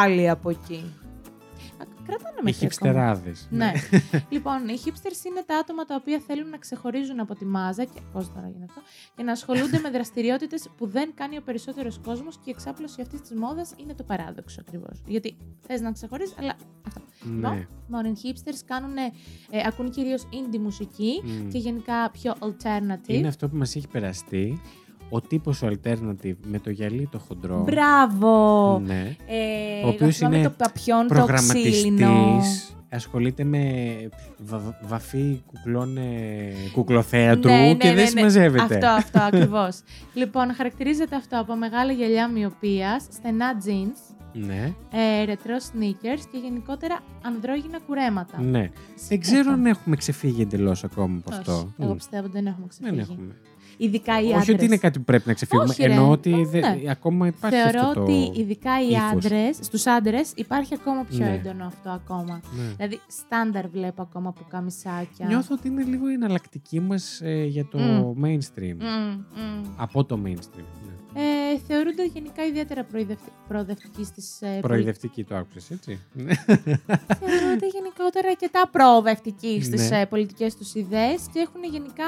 άλλοι 0.00 0.30
από 0.30 0.50
εκεί. 0.50 0.94
Α, 2.04 2.16
Κρατάνε 2.16 2.40
με 2.42 2.50
Οι 2.50 2.54
hipsterάδες. 2.60 3.46
Ναι. 3.50 3.72
λοιπόν, 4.34 4.68
οι 4.68 4.78
hipsters 4.84 5.24
είναι 5.26 5.42
τα 5.46 5.56
άτομα 5.58 5.84
τα 5.84 5.94
οποία 5.94 6.18
θέλουν 6.26 6.48
να 6.48 6.58
ξεχωρίζουν 6.58 7.20
από 7.20 7.34
τη 7.34 7.44
μάζα 7.44 7.84
και 7.84 8.00
πώς 8.12 8.32
τώρα 8.32 8.48
γίνεται 8.48 8.64
αυτό, 8.68 8.80
και 9.16 9.22
να 9.22 9.32
ασχολούνται 9.32 9.78
με 9.78 9.90
δραστηριότητες 9.90 10.68
που 10.76 10.86
δεν 10.86 11.12
κάνει 11.14 11.36
ο 11.36 11.42
περισσότερος 11.42 12.00
κόσμος 12.04 12.34
και 12.36 12.42
η 12.44 12.50
εξάπλωση 12.50 13.00
αυτής 13.00 13.20
της 13.20 13.32
μόδας 13.34 13.74
είναι 13.76 13.94
το 13.94 14.02
παράδοξο 14.02 14.60
ακριβώς. 14.60 15.02
Γιατί 15.06 15.36
θες 15.66 15.80
να 15.80 15.92
ξεχωρίζεις, 15.92 16.34
αλλά 16.38 16.54
αυτό. 16.86 17.00
Ναι. 17.24 17.66
Μόνο 17.88 18.08
οι 18.08 18.14
hipsters 18.22 18.60
κάνουν, 18.64 18.96
ε, 18.96 19.12
ακούν 19.66 19.90
κυρίως 19.90 20.22
indie 20.32 20.58
μουσική 20.58 21.22
Μμ. 21.24 21.48
και 21.48 21.58
γενικά 21.58 22.10
πιο 22.10 22.34
alternative. 22.38 23.08
Είναι 23.08 23.28
αυτό 23.28 23.48
που 23.48 23.56
μας 23.56 23.76
έχει 23.76 23.88
περαστεί. 23.88 24.60
Ο 25.10 25.20
τύπος 25.20 25.62
ο 25.62 25.66
alternative 25.68 26.34
με 26.46 26.58
το 26.58 26.70
γυαλί 26.70 27.08
το 27.12 27.18
χοντρό. 27.18 27.62
Μπράβο! 27.70 28.78
Ναι. 28.86 29.16
Ε, 29.26 29.76
Ο 29.76 29.78
εγώ 29.80 29.88
οποίος 29.88 30.16
θυμάμαι 30.16 30.36
είναι 30.36 30.48
το 30.48 30.54
παπιόν, 30.58 31.06
το 31.06 31.14
ξύλινο. 31.14 31.26
Προγραμματιστής. 31.26 32.68
Ασχολείται 32.90 33.44
με 33.44 33.60
βα- 34.38 34.78
βαφή 34.82 35.42
κουκλών 35.46 35.96
ε, 35.96 36.52
κουκλοθέατρου 36.72 37.50
Ναι, 37.50 37.56
ναι, 37.56 37.74
και 37.74 37.88
ναι, 37.88 37.94
δεν 37.94 38.02
ναι. 38.02 38.08
συμμαζεύεται. 38.10 38.74
Αυτό, 38.74 38.86
αυτό 38.86 39.18
ακριβώς. 39.32 39.80
λοιπόν, 40.14 40.54
χαρακτηρίζεται 40.54 41.16
αυτό 41.16 41.40
από 41.40 41.56
μεγάλα 41.56 41.92
γυαλιά 41.92 42.28
μοιοπίας, 42.28 43.06
στενά 43.10 43.52
jeans, 43.66 44.14
Ναι, 44.32 44.72
ε, 44.92 45.24
ρετρό 45.24 45.56
sneakers 45.56 46.22
και 46.32 46.38
γενικότερα 46.42 47.00
ανδρόγυνα 47.22 47.78
κουρέματα. 47.86 48.40
ναι. 48.42 48.70
Δεν 49.08 49.20
ξέρω 49.20 49.52
αν 49.52 49.66
έχουμε 49.66 49.96
ξεφύγει 49.96 50.42
εντελώς 50.42 50.84
ακόμα 50.84 51.16
από 51.24 51.30
Όχι, 51.30 51.38
αυτό. 51.38 51.72
Εγώ 51.78 51.92
Μμ. 51.92 51.96
πιστεύω 51.96 52.22
ότι 52.24 52.32
δεν 52.32 52.46
έχουμε 52.46 52.66
ξεφύγει. 52.68 52.90
Δεν 52.90 52.98
έχουμε. 53.10 53.34
Ειδικά 53.76 54.20
οι 54.20 54.24
Όχι 54.24 54.32
άντρες. 54.34 54.48
ότι 54.48 54.64
είναι 54.64 54.76
κάτι 54.76 54.98
που 54.98 55.04
πρέπει 55.04 55.22
να 55.26 55.32
ξεφύγουμε. 55.34 55.68
Όχι, 55.68 55.82
ρε. 55.86 55.92
Εννοώ 55.92 56.10
ότι 56.10 56.30
Ναι. 56.30 56.44
δε- 56.44 56.90
ακόμα 56.90 57.26
υπάρχει 57.26 57.56
Θεωρώ 57.56 57.80
αυτό 57.80 57.92
το... 57.92 58.00
ότι 58.02 58.32
ειδικά 58.40 58.82
οι 58.82 58.88
ύφος. 58.88 59.02
άντρες, 59.12 59.56
στους 59.60 59.86
άντρες 59.86 60.32
υπάρχει 60.34 60.74
ακόμα 60.74 61.04
πιο 61.04 61.18
Ναι. 61.18 61.32
έντονο 61.44 61.66
αυτό 61.66 61.90
ακόμα. 61.90 62.40
Ναι. 62.56 62.74
Δηλαδή, 62.76 63.00
στάνταρ 63.06 63.68
βλέπω 63.68 64.02
ακόμα 64.02 64.32
που 64.32 64.44
καμισάκια. 64.48 65.26
Νιώθω 65.26 65.54
ότι 65.58 65.68
είναι 65.68 65.82
λίγο 65.82 66.10
η 66.10 66.12
εναλλακτική 66.12 66.80
μας 66.80 67.20
για 67.46 67.66
το 67.66 67.78
Μμ. 67.78 68.24
mainstream. 68.24 68.76
Μμ, 68.78 69.10
μμ. 69.42 69.64
Από 69.76 70.04
το 70.04 70.18
mainstream. 70.24 70.64
Ναι. 70.84 70.92
Ε, 71.16 71.58
θεωρούνται 71.66 72.04
γενικά 72.06 72.46
ιδιαίτερα 72.46 72.84
προειδευτη... 72.84 73.30
προοδευτικοί 73.48 74.04
στις. 74.04 74.42
Ε, 74.42 74.58
Προειδευτική 74.60 75.24
το 75.24 75.36
άκουσες, 75.36 75.70
έτσι; 75.70 76.00
Ναι. 76.12 76.34
θεωρούνται 77.20 77.66
γενικότερα 77.72 78.28
αρκετά 78.28 78.68
προοδευτικοί 78.72 79.62
στις 79.62 79.90
Ναι. 79.90 80.00
ε, 80.00 80.04
πολιτικές 80.04 80.56
τους 80.56 80.74
ιδέες 80.74 81.20
και 81.32 81.38
έχουν 81.38 81.64
γενικά 81.72 82.04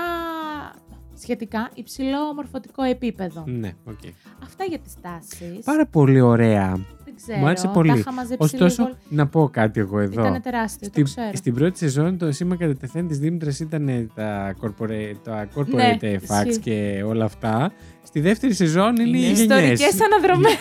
σχετικά 1.21 1.71
υψηλό 1.75 2.35
μορφωτικό 2.35 2.83
επίπεδο. 2.83 3.45
ναι, 3.47 3.73
οκ. 3.85 3.99
Αυτά 4.43 4.65
για 4.65 4.79
τις 4.79 4.95
τάσεις. 5.01 5.65
Πάρα 5.65 5.87
πολύ 5.87 6.21
ωραία. 6.21 6.79
Δεν 7.05 7.15
ξέρω. 7.17 7.39
Μου 7.39 7.47
άρεσε 7.47 7.69
πολύ. 7.73 7.89
Τα 7.89 7.97
είχα 7.99 8.13
μαζέψει 8.13 8.37
Ωστόσο, 8.55 8.83
λίγο. 8.83 8.97
να 9.09 9.27
πω 9.27 9.49
κάτι 9.53 9.81
εγώ 9.81 9.99
εδώ. 10.01 10.21
Ήταν 10.27 10.43
τεράστιο, 10.43 10.81
το 10.81 10.93
Στην, 10.93 11.05
ξέρω. 11.05 11.31
στην 11.35 11.55
πρώτη 11.55 11.79
σεζόν 11.79 12.19
το 12.19 12.33
σήμα 12.33 12.57
κατατεθέν 12.57 13.09
της 13.09 13.19
Δήμητρας 13.19 13.61
ήταν 13.61 14.11
τα 14.15 14.55
corporate, 14.61 15.17
τα 15.25 15.49
corporate 15.55 15.75
Ναι, 15.75 15.97
facts 16.29 16.47
ισχύει. 16.47 16.61
και 16.61 17.03
όλα 17.07 17.25
αυτά. 17.25 17.73
Στη 18.03 18.21
δεύτερη 18.21 18.55
σεζόν 18.55 18.97
είναι, 18.97 19.19
Είναι 19.19 19.27
οι 19.27 19.33
γενιές. 19.33 19.41
Ιστορικές 19.81 19.97
αναδρομές. 20.01 20.57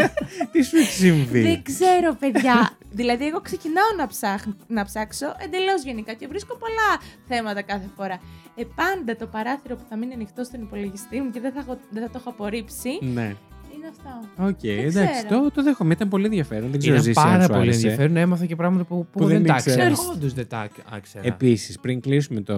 Τι 0.52 0.62
σου 0.62 0.76
έχει 0.76 0.90
συμβεί; 0.92 1.42
Δεν 1.42 1.62
ξέρω, 1.62 2.14
παιδιά. 2.18 2.70
Δηλαδή, 2.96 3.26
εγώ 3.26 3.40
ξεκινάω 3.40 3.90
να, 3.98 4.06
ψάχ, 4.06 4.44
να 4.66 4.84
ψάξω 4.84 5.26
εντελώς 5.44 5.82
γενικά 5.84 6.12
και 6.14 6.26
βρίσκω 6.26 6.56
πολλά 6.56 6.90
θέματα 7.28 7.62
κάθε 7.62 7.88
φορά. 7.96 8.20
Ε, 8.54 8.64
πάντα 8.74 9.16
το 9.16 9.26
παράθυρο 9.26 9.74
που 9.76 9.84
θα 9.88 9.96
μείνει 9.96 10.14
ανοιχτό 10.14 10.44
στον 10.44 10.60
υπολογιστή 10.62 11.20
μου 11.20 11.30
και 11.30 11.40
δεν 11.40 11.52
θα, 11.52 11.60
έχω- 11.60 11.78
δεν 11.90 12.02
θα 12.02 12.08
το 12.10 12.18
έχω 12.20 12.30
απορρίψει 12.30 12.90
ναι. 13.00 13.34
είναι 13.74 13.86
αυτό. 13.90 14.10
Οκ, 14.46 14.64
εντάξει, 14.64 15.26
ξέρω. 15.26 15.42
το, 15.42 15.50
το 15.50 15.62
δέχομαι. 15.62 15.92
Ήταν 15.92 16.08
πολύ 16.08 16.24
ενδιαφέρον. 16.24 16.70
Δεν 16.70 16.78
ξέρω 16.78 16.94
Ήταν 16.94 17.06
Ζήση, 17.06 17.20
αν 17.20 17.26
πάρα 17.26 17.42
σου 17.42 17.48
πολύ 17.48 17.60
άρεσε. 17.60 17.76
ενδιαφέρον. 17.80 18.16
Έμαθα 18.16 18.46
και 18.46 18.56
πράγματα 18.56 18.84
που, 18.84 19.06
που, 19.12 19.18
Που 19.20 19.26
δεν 19.26 19.36
δεν, 19.36 19.46
τα 19.46 19.54
ήξερα. 19.56 19.88
ήξερα. 19.88 20.10
Όντως 20.14 20.32
δεν 20.32 20.48
τα 20.48 20.68
ήξερα. 20.96 21.26
Επίσης, 21.26 21.78
πριν 21.80 22.00
κλείσουμε 22.00 22.40
το 22.40 22.56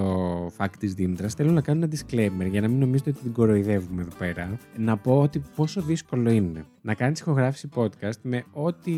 fact 0.57 0.73
της 0.79 0.95
Δήμητρας, 0.95 1.35
θέλω 1.35 1.51
να 1.51 1.61
κάνω 1.61 1.85
ένα 1.85 1.93
disclaimer 1.95 2.51
για 2.51 2.61
να 2.61 2.69
μην 2.69 2.79
νομίζετε 2.79 3.11
ότι 3.11 3.19
την 3.21 3.33
κοροϊδεύουμε 3.33 4.03
εδώ 4.03 4.11
πέρα. 4.19 4.59
Να 4.77 4.97
πω 4.97 5.21
ότι 5.21 5.43
πόσο 5.57 5.81
δύσκολο 5.81 6.31
είναι 6.31 6.65
να 6.83 6.95
κάνεις 6.95 7.21
ηχογράφηση 7.21 7.69
podcast 7.75 8.19
με 8.23 8.45
ό,τι 8.53 8.93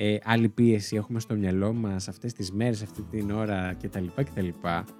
ε, 0.00 0.16
άλλη 0.24 0.48
πίεση 0.48 0.96
έχουμε 0.96 1.20
στο 1.20 1.34
μυαλό 1.34 1.72
μας 1.72 2.08
αυτές 2.08 2.32
τις 2.32 2.52
μέρες, 2.52 2.82
αυτή 2.82 3.02
την 3.10 3.30
ώρα 3.30 3.76
κτλ. 3.82 4.04
κτλ. 4.14 4.46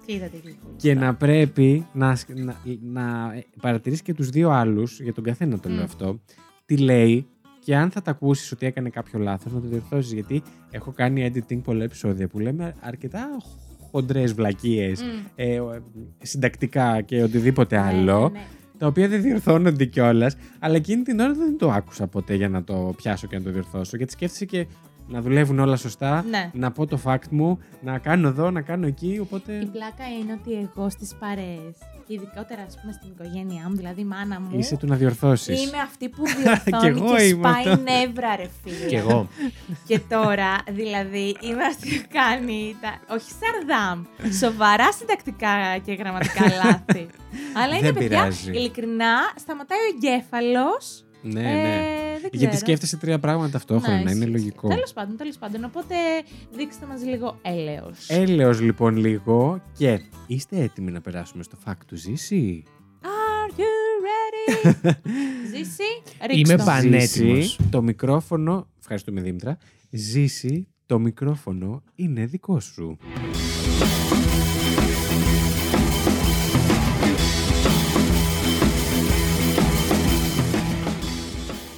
Και 0.05 0.13
είδατε 0.13 0.37
λίγο. 0.43 0.57
Και 0.75 0.93
να 0.93 1.15
πρέπει 1.15 1.85
να, 1.93 2.17
να, 2.35 2.55
να 2.81 3.33
παρατηρήσεις 3.61 4.03
και 4.03 4.13
τους 4.13 4.29
δύο 4.29 4.49
άλλους, 4.49 4.99
για 5.01 5.13
τον 5.13 5.23
καθένα 5.23 5.59
το 5.59 5.69
λέω 5.69 5.77
Μμ. 5.79 5.83
αυτό, 5.83 6.19
τι 6.65 6.77
λέει 6.77 7.27
και 7.59 7.75
αν 7.75 7.89
θα 7.91 8.01
τα 8.01 8.11
ακούσεις 8.11 8.51
ότι 8.51 8.65
έκανε 8.65 8.89
κάποιο 8.89 9.19
λάθος, 9.19 9.53
να 9.53 9.61
το 9.61 9.67
διορθώσεις. 9.67 10.13
Γιατί 10.13 10.41
έχω 10.71 10.91
κάνει 10.91 11.31
editing 11.33 11.61
πολλά 11.63 11.83
επεισόδια 11.83 12.27
που 12.27 12.39
λέμε 12.39 12.75
αρκετά 12.79 13.37
χοντρές 13.91 14.33
βλακίες, 14.33 15.01
Μμ. 15.03 15.07
ε, 15.35 15.59
ο- 15.59 15.73
ε, 15.73 15.81
συντακτικά 16.21 17.01
και 17.01 17.23
οτιδήποτε 17.23 17.75
Ναι, 17.75 17.81
άλλο, 17.83 18.29
ναι, 18.29 18.39
ναι. 18.39 18.45
τα 18.77 18.87
οποία 18.87 19.07
δεν 19.07 19.21
διορθώνονται 19.21 19.85
κιόλας. 19.85 20.35
Αλλά 20.59 20.75
εκείνη 20.75 21.03
την 21.03 21.19
ώρα 21.19 21.33
δεν 21.33 21.57
το 21.57 21.71
άκουσα 21.71 22.07
ποτέ 22.07 22.35
για 22.35 22.49
να 22.49 22.63
το 22.63 22.93
πιάσω 22.97 23.27
και 23.27 23.37
να 23.37 23.43
το 23.43 23.51
διορθώσω. 23.51 23.97
Γιατί 23.97 24.11
σκέφτεσαι 24.11 24.45
και 24.45 24.67
να 25.11 25.21
δουλεύουν 25.21 25.59
όλα 25.59 25.75
σωστά, 25.75 26.23
Ναι. 26.29 26.49
να 26.53 26.71
πω 26.71 26.85
το 26.87 26.99
fact 27.05 27.27
μου, 27.29 27.59
να 27.81 27.97
κάνω 27.97 28.27
εδώ, 28.27 28.51
να 28.51 28.61
κάνω 28.61 28.87
εκεί. 28.87 29.19
Οπότε. 29.21 29.53
Η 29.53 29.65
πλάκα 29.65 30.03
είναι 30.19 30.33
ότι 30.41 30.53
εγώ 30.73 30.89
στις 30.89 31.15
παρέες 31.19 31.73
και 32.07 32.13
ειδικότερα 32.13 32.61
ας 32.67 32.77
πούμε 32.81 32.93
στην 32.93 33.09
οικογένειά 33.11 33.65
μου, 33.69 33.75
δηλαδή 33.75 34.01
η 34.01 34.05
μάνα 34.05 34.39
μου, 34.39 34.57
Είσαι 34.59 34.77
του 34.77 34.87
να 34.87 34.95
διορθώσεις. 34.95 35.65
είμαι 35.67 35.77
αυτή 35.77 36.09
που 36.09 36.23
Κι 36.27 36.33
διορθώνει 36.41 36.87
εγώ 36.87 37.15
και 37.15 37.23
είμαι 37.23 37.49
σπάει 37.49 37.67
αυτό. 37.73 37.81
νεύρα 37.91 38.35
ρε 38.35 38.47
φίλε. 38.63 38.85
Κι 38.87 38.95
εγώ. 38.95 39.27
Και 39.87 39.99
τώρα, 39.99 40.55
δηλαδή, 40.69 41.35
είμαι 41.41 41.63
αυτή 41.63 41.89
που 42.01 42.07
κάνει 42.13 42.75
τα... 42.81 43.15
όχι 43.15 43.29
σαρδάμ, 43.39 44.03
σοβαρά 44.39 44.91
συντακτικά 44.91 45.77
και 45.85 45.93
γραμματικά 45.93 46.41
λάθη. 46.63 47.07
Αλλά 47.63 47.73
είναι 47.77 47.91
Δεν 47.91 47.93
παιδιά, 47.93 48.07
πειράζει. 48.21 48.51
ειλικρινά, 48.51 49.13
σταματάει 49.35 49.79
ο 49.79 49.95
εγκέφαλος. 49.95 51.03
Ναι, 51.21 51.39
ε, 51.39 51.43
ναι. 51.43 51.85
δεν 52.21 52.29
Γιατί 52.31 52.37
ξέρω. 52.47 52.55
σκέφτεσαι 52.57 52.97
τρία 52.97 53.19
πράγματα 53.19 53.51
ταυτόχρονα, 53.51 54.11
είναι 54.11 54.25
λογικό. 54.25 54.67
Τέλος 54.67 54.93
πάντων, 54.93 55.17
τέλος 55.17 55.37
πάντων. 55.37 55.63
Οπότε 55.63 55.95
δείξτε 56.51 56.85
μας 56.85 57.03
λίγο 57.03 57.37
έλεος. 57.41 58.09
Έλεος 58.09 58.61
λοιπόν 58.61 58.97
λίγο 58.97 59.61
και 59.77 59.99
είστε 60.27 60.61
έτοιμοι 60.61 60.91
να 60.91 61.01
περάσουμε 61.01 61.43
στο 61.43 61.57
fact 61.65 61.85
του 61.87 61.95
Ζήση. 61.95 62.63
Are 63.01 63.51
you 63.59 63.63
ready? 64.07 64.91
Ζήση, 65.55 65.83
ρίξ' 66.27 66.39
Είμαι 66.39 66.57
το. 66.57 66.63
παν- 66.63 66.83
Πανέτοιμος. 66.83 67.37
Ζήση, 67.43 67.57
το 67.69 67.81
μικρόφωνο, 67.81 68.67
ευχαριστούμε 68.79 69.21
Δήμητρα, 69.21 69.57
Ζήση, 69.89 70.67
το 70.85 70.99
μικρόφωνο 70.99 71.83
είναι 71.95 72.25
δικό 72.25 72.59
σου. 72.59 72.97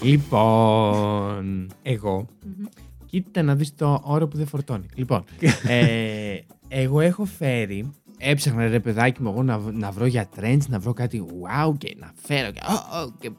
Λοιπόν, 0.02 1.68
εγώ. 1.82 2.28
Μμμ. 2.46 2.66
Κοίτα 3.06 3.42
να 3.42 3.56
δεις 3.56 3.76
το 3.76 4.02
όρο 4.04 4.28
που 4.28 4.38
δεν 4.38 4.48
φορτώνει. 4.48 4.86
Λοιπόν, 4.96 5.24
ε, 5.68 6.36
εγώ 6.68 7.00
έχω 7.00 7.26
φέρει, 7.26 7.92
έψαχνα 8.18 8.68
ρε 8.68 8.80
παιδάκι 8.80 9.22
μου 9.22 9.30
εγώ 9.30 9.44
να, 9.44 9.60
β- 9.60 9.74
να 9.74 9.92
βρω 9.92 10.06
για 10.06 10.30
trends, 10.40 10.60
να 10.68 10.80
βρω 10.80 10.94
κάτι 10.94 11.24
wow 11.42 11.74
και 11.78 11.96
να 12.00 12.12
φέρω 12.22 12.52
και 12.52 12.60
oh, 12.64 13.06
oh, 13.06 13.10
και 13.20 13.32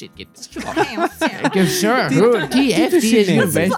shit 0.00 0.06
και 0.14 0.26
και 1.50 1.62
sure, 1.80 2.12
who, 2.12 2.22
TF, 2.22 2.90
τους 2.90 3.10
TS 3.12 3.28
είναι; 3.28 3.42
University. 3.44 3.68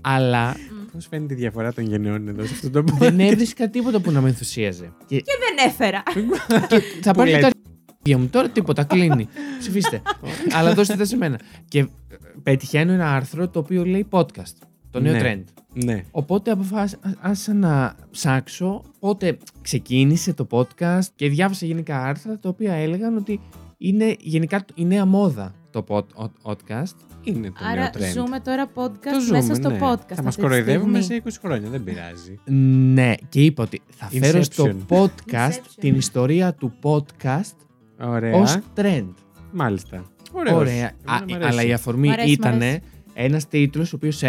Αλλά 0.00 0.56
Πώς 0.92 1.06
φαίνεται 1.10 1.34
η 1.34 1.36
διαφορά 1.36 1.72
των 1.72 1.84
γενναιών 1.84 2.28
εδώ 2.28 2.44
σε 2.46 2.52
αυτό 2.54 2.70
το 2.70 2.82
δεν 2.98 3.14
podcast; 3.16 3.18
έβρισκα 3.18 3.68
τίποτα 3.70 4.00
που 4.00 4.10
να 4.10 4.20
με 4.20 4.28
ενθουσίαζε. 4.28 4.92
Και 5.06 5.16
Και 5.16 5.32
δεν 5.56 5.66
έφερα. 5.66 6.02
θα 7.02 7.12
πάρει 7.12 7.32
λέτε. 8.08 8.16
τα 8.16 8.16
αρχεία 8.16 8.18
μου. 8.18 8.28
Τώρα 8.28 8.48
τίποτα, 8.48 8.84
κλείνει. 8.84 9.28
Ψηφίστε. 9.60 10.02
Αλλά 10.54 10.74
δώστε 10.74 10.96
τα 10.96 11.04
σε 11.04 11.16
μένα. 11.16 11.38
Και 11.68 11.78
ε, 11.78 11.86
πετυχαίνω 12.42 12.92
ένα 12.92 13.14
άρθρο 13.14 13.48
το 13.48 13.58
οποίο 13.58 13.84
λέει 13.84 14.06
podcast. 14.10 14.54
Το 14.90 15.00
νέο 15.00 15.12
Ναι. 15.12 15.20
trend. 15.22 15.44
ναι. 15.84 16.02
Οπότε 16.10 16.50
αποφάσισα 16.50 17.52
να 17.54 17.94
ψάξω 18.10 18.82
πότε 18.98 19.36
ξεκίνησε 19.62 20.34
το 20.34 20.46
podcast 20.50 21.04
και 21.14 21.28
διάβασα 21.28 21.66
γενικά 21.66 22.02
άρθρα 22.04 22.38
τα 22.38 22.48
οποία 22.48 22.72
έλεγαν 22.72 23.16
ότι 23.16 23.40
είναι 23.78 24.16
γενικά 24.18 24.64
η 24.74 24.84
νέα 24.84 25.04
μόδα 25.04 25.54
το 25.70 25.84
pod- 25.88 26.14
ο- 26.24 26.32
podcast. 26.42 26.94
Είναι 27.22 27.46
το 27.50 27.64
νέο 27.64 27.70
Άρα 27.72 27.90
trend. 27.94 28.12
ζούμε 28.14 28.40
τώρα 28.40 28.66
podcast 28.74 29.12
Το 29.12 29.20
ζούμε, 29.20 29.38
μέσα 29.38 29.54
στο 29.54 29.70
ναι. 29.70 29.78
podcast. 29.80 30.14
Θα 30.14 30.22
μας 30.22 30.26
αυτή 30.26 30.34
τη 30.34 30.40
κοροϊδεύουμε 30.40 31.00
στιγμή. 31.00 31.20
σε 31.30 31.38
20 31.38 31.40
χρόνια, 31.42 31.68
δεν 31.70 31.84
πειράζει. 31.84 32.38
Ναι, 32.92 33.14
και 33.28 33.44
είπα 33.44 33.62
ότι 33.62 33.80
θα 33.90 34.06
φέρω 34.06 34.42
στο 34.42 34.64
Inception. 34.64 34.96
podcast 34.96 35.48
Inception, 35.50 35.74
την 35.80 35.90
ναι. 35.90 35.96
ιστορία 35.96 36.54
του 36.54 36.72
podcast 36.82 37.56
Ωραία. 38.00 38.34
ως 38.34 38.58
trend. 38.76 39.08
Μάλιστα. 39.52 40.04
Ωραίος. 40.32 40.56
Ωραία. 40.56 40.72
Εμένα 40.72 40.92
Α, 41.06 41.24
μ' 41.24 41.28
ε, 41.28 41.34
αρέσει. 41.34 41.48
αλλά 41.50 41.62
η 41.62 41.72
αφορμή 41.72 42.08
Μ' 42.08 42.10
αρέσει, 42.10 42.28
μ' 42.28 42.32
ήταν 42.32 42.52
αρέσει. 42.54 42.80
ένας 43.14 43.48
τίτλος 43.48 43.92
ο 43.92 43.96
οποίος 43.96 44.22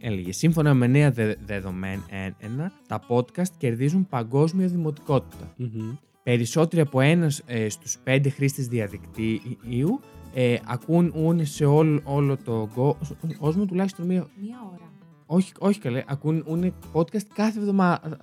έλεγε 0.00 0.32
Σύμφωνα 0.32 0.74
με 0.74 0.86
νέα 0.86 1.10
δε- 1.10 1.34
δεδομένα, 1.46 2.72
τα 2.86 3.00
podcast 3.08 3.48
κερδίζουν 3.58 4.06
παγκόσμια 4.08 4.66
δημοτικότητα. 4.66 5.54
Μμμ. 5.56 5.96
Περισσότεροι 6.22 6.82
από 6.82 7.00
ένας 7.00 7.42
ε, 7.46 7.68
στους 7.68 7.98
πέντε 8.04 8.28
χρήστες 8.28 8.66
διαδικτύου 8.66 10.00
ε, 10.34 10.56
ακούν 10.66 11.12
σε 11.42 11.64
όλο, 11.64 12.00
όλο 12.04 12.36
το 12.44 12.68
κο- 12.74 12.96
κόσμο 13.38 13.64
τουλάχιστον 13.64 14.06
μία. 14.06 14.26
Μία 14.40 14.56
ώρα. 14.72 14.88
Όχι, 15.26 15.52
όχι 15.58 15.78
καλέ, 15.80 16.02
ακούν 16.06 16.72
podcast 16.92 17.22
κάθε 17.34 17.58
εβδομάδα. 17.58 18.18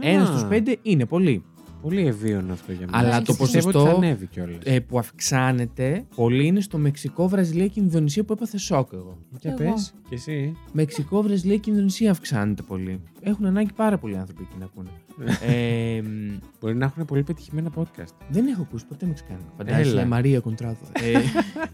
Ένα 0.00 0.24
στους 0.24 0.44
πέντε 0.44 0.76
είναι 0.82 1.06
πολύ. 1.06 1.42
Πολύ 1.84 2.06
ευίωνο 2.06 2.52
αυτό 2.52 2.72
για 2.72 2.86
μένα. 2.90 2.98
Αλλά 2.98 3.18
Και 3.18 3.24
το 3.24 3.34
πιστεύω 3.34 3.68
ότι 3.68 3.76
ποσοστό, 3.76 3.84
θα 4.00 4.06
ανέβει 4.06 4.26
κιόλας. 4.26 4.58
Ε, 4.64 4.80
που 4.80 4.98
αυξάνεται 4.98 6.04
πολύ 6.16 6.46
είναι 6.46 6.60
στο 6.60 6.78
Μεξικό, 6.78 7.28
Βραζιλία 7.28 7.66
και 7.66 7.80
Ινδονησία 7.80 8.24
που 8.24 8.32
έπαθε 8.32 8.58
σοκ 8.58 8.88
εγώ. 8.92 9.18
Για 9.40 9.56
εγώ. 9.60 9.72
πες, 9.72 9.94
και 10.08 10.14
εσύ. 10.14 10.56
Μεξικό, 10.72 11.22
Βραζιλία 11.22 11.56
και 11.56 11.70
Ινδονησία 11.70 12.10
αυξάνεται 12.10 12.62
πολύ. 12.62 13.00
Έχουν 13.20 13.46
ανάγκη 13.46 13.72
πάρα 13.76 13.98
πολλοί 13.98 14.16
άνθρωποι 14.18 14.42
εκεί 14.42 14.58
να 14.58 14.64
ακούνε. 14.64 14.88
ε, 15.54 16.00
μ, 16.02 16.32
Μπορεί 16.60 16.74
να 16.76 16.84
έχουν 16.84 17.04
πολύ 17.04 17.22
πετυχημένα 17.22 17.70
podcast. 17.76 18.12
δεν 18.28 18.46
έχω 18.46 18.62
ακούσει 18.62 18.86
ποτέ 18.86 19.06
μεξικάνικο. 19.06 19.52
Φαντάζεσαι, 19.56 19.90
Έλα. 19.90 20.00
ε, 20.00 20.06
Μαρία 20.06 20.40
Κοντράδο. 20.40 20.86
ε, 20.92 21.18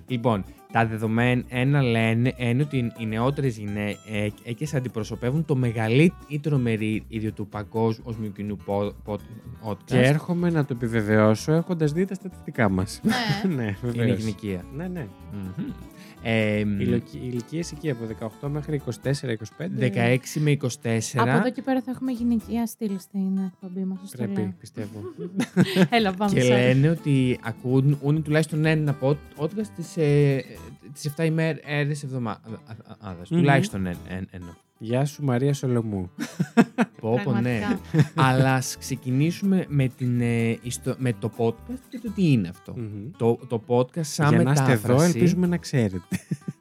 λοιπόν, 0.06 0.44
τα 0.72 0.86
δεδομένα 0.86 1.82
λένε 1.82 2.32
είναι 2.36 2.62
ότι 2.62 2.92
οι 2.98 3.06
νεότερες 3.06 3.58
γυναίκε 3.58 4.76
αντιπροσωπεύουν 4.76 5.44
το 5.44 5.56
μεγαλύτερο 5.56 6.58
μερίδιο 6.58 7.32
του 7.32 7.46
παγκόσμιου 7.46 8.32
κοινού 8.36 8.56
πο- 8.64 8.94
πο- 9.04 9.18
podcast. 9.64 9.94
Και 10.00 10.06
έρχομαι 10.06 10.50
να 10.50 10.64
το 10.64 10.74
επιβεβαιώσω 10.76 11.52
έχοντας 11.52 11.92
δει 11.92 12.04
τα 12.04 12.14
στατιστικά 12.14 12.68
μας. 12.68 13.00
Ναι. 13.02 13.12
ναι, 13.54 13.62
Είναι 13.62 13.76
βεβαίως. 13.82 14.18
γυναικεία. 14.18 14.64
Ναι, 14.74 14.88
ναι. 14.88 15.06
Μμμ. 15.32 15.72
Ε, 16.22 16.58
Ηλικίες 17.12 17.72
εκεί 17.72 17.90
από 17.90 18.04
18 18.42 18.48
μέχρι 18.48 18.82
24-25. 19.02 19.10
16 19.78 20.18
με 20.34 20.56
24. 20.60 20.66
Από 21.14 21.30
εδώ 21.30 21.50
και 21.50 21.62
πέρα 21.62 21.82
θα 21.82 21.90
έχουμε 21.90 22.12
γυναικεία 22.12 22.66
στήλη 22.66 22.98
στην 22.98 23.38
εκπομπή 23.38 23.84
μας. 23.84 24.12
Πρέπει, 24.16 24.54
πιστεύω. 24.58 25.00
Έλα, 25.90 26.12
πάμε. 26.12 26.32
Και 26.32 26.42
sorry. 26.42 26.48
λένε 26.48 26.88
ότι 26.88 27.38
ακούν 27.42 28.22
τουλάχιστον 28.22 28.64
ένα 28.64 28.96
podcast 29.00 29.66
τις, 29.76 29.96
ε, 29.96 30.44
τις 30.92 31.12
7 31.16 31.24
ημέρες 31.24 32.02
εβδομάδας. 32.02 32.40
Μμμ. 33.30 33.38
Τουλάχιστον 33.38 33.86
ένα. 33.86 34.56
Ένα- 34.80 34.88
ένα. 34.88 34.98
Γεια 34.98 35.04
σου 35.04 35.24
Μαρία 35.24 35.54
Σολομού. 35.54 36.10
Πω, 37.00 37.20
πω, 37.24 37.32
ναι. 37.32 37.58
Πραγματικά. 37.60 37.80
Αλλά 38.14 38.54
ας 38.54 38.76
ξεκινήσουμε 38.78 39.64
με, 39.68 39.88
την, 39.88 40.20
ε, 40.20 40.58
ιστο- 40.62 40.94
με 40.98 41.12
το 41.12 41.30
podcast 41.36 41.78
και 41.88 41.98
το 41.98 42.10
τι 42.10 42.32
είναι 42.32 42.48
αυτό. 42.48 42.74
Μμμ. 42.76 43.10
Το, 43.18 43.38
το 43.48 43.62
podcast 43.66 44.00
σαν 44.00 44.28
Για 44.34 44.42
να 44.42 44.52
είστε 44.52 44.64
μετάφραση. 44.66 44.92
εδώ, 44.92 45.02
ελπίζουμε 45.02 45.46
να 45.46 45.56
ξέρετε. 45.56 46.04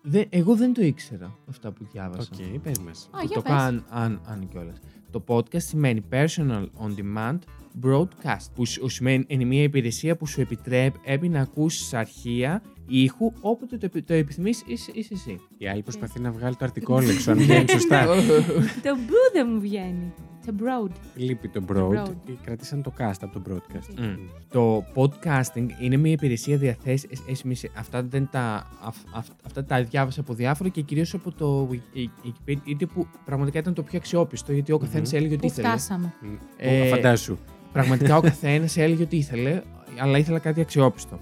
δεν- 0.02 0.26
εγώ 0.30 0.56
δεν 0.56 0.74
το 0.74 0.82
ήξερα 0.82 1.38
αυτά 1.50 1.72
που 1.72 1.86
διάβασα. 1.92 2.30
Οκ, 2.54 2.60
πες 2.60 2.80
μας. 2.80 3.10
Α, 3.12 3.20
Που 3.20 3.26
για 3.26 3.36
το 3.36 3.42
πες. 3.42 3.52
καν, 3.52 3.86
αν, 3.90 4.22
αν 4.26 4.48
κιόλας. 4.52 4.78
Το 5.12 5.24
podcast 5.28 5.62
σημαίνει 5.62 6.02
personal 6.12 6.64
on 6.64 6.92
demand 7.00 7.38
broadcast, 7.84 8.46
που 8.56 8.66
σου 8.66 8.88
σημαίνει 8.88 9.24
είναι 9.28 9.44
μια 9.44 9.64
υπηρεσία 9.64 10.16
που 10.16 10.26
σου 10.28 10.42
επιτρέπει 10.42 11.30
να 11.30 11.42
ακούσεις 11.42 11.94
αρχεία 11.94 12.62
ήχου 12.90 13.32
όποτε 13.42 13.78
το, 13.78 13.86
επι- 13.86 14.08
το 14.08 14.14
επιθυμείς 14.14 14.64
είσαι, 14.68 14.92
είσαι 14.94 15.14
εσύ. 15.14 15.40
Η 15.58 15.68
άλλη 15.68 15.82
προσπαθεί 15.82 16.20
να 16.20 16.32
βγάλει 16.32 16.56
το 16.56 16.66
αρτικόλεξο, 16.66 17.32
αν 17.32 17.38
βγαίνει 17.44 17.70
σωστά. 17.70 18.06
Το 18.84 18.96
μπου 18.96 19.16
δεν 19.34 19.48
μου 19.54 19.60
βγαίνει. 19.60 20.14
Το 20.46 20.54
broad. 20.60 20.92
Λείπει 21.16 21.48
το 21.50 21.62
Το 21.62 21.74
broad. 21.74 22.04
broad. 22.06 22.12
και 22.26 22.32
Κρατήσαν 22.44 22.82
το 22.82 22.94
cast 23.00 23.14
από 23.22 23.40
το 23.40 23.42
broadcast. 23.50 24.00
Μμ. 24.00 24.16
Το 24.52 24.84
podcasting 24.96 25.66
είναι 25.82 25.98
μια 25.98 26.12
υπηρεσία 26.12 26.58
διαθέσιμη. 26.58 27.56
σε- 27.56 27.72
Αυτά, 27.78 28.04
δεν 28.04 28.30
τα, 28.32 28.68
αυ- 28.84 29.08
αυ- 29.16 29.32
αυτά 29.46 29.64
τα 29.64 29.84
διάβασα 29.84 30.20
από 30.22 30.34
διάφορα 30.34 30.70
και 30.70 30.82
κυρίως 30.82 31.14
από 31.14 31.32
το 31.32 31.70
Wiki- 31.72 32.28
Wikipedia, 32.28 32.88
που 32.94 33.08
πραγματικά 33.26 33.60
ήταν 33.60 33.74
το 33.74 33.84
πιο 33.84 33.98
αξιόπιστο, 33.98 34.54
γιατί 34.54 34.72
ο 34.72 34.78
καθένας 34.78 35.10
Μμμ. 35.12 35.18
έλεγε 35.18 35.34
ότι 35.34 35.42
Πού 35.46 35.48
ήθελε. 35.52 35.68
φτάσαμε; 35.68 36.14
Μμ. 36.22 36.34
Ε, 36.58 36.86
Φαντάσου. 36.88 37.38
Πραγματικά 37.74 38.18
ο 38.18 38.22
καθένας 38.22 38.78
έλεγε 38.78 39.04
ότι 39.04 39.16
ήθελε, 39.18 39.62
αλλά 40.00 40.18
ήθελα 40.18 40.40
κάτι 40.40 40.62
αξιόπιστο. 40.62 41.20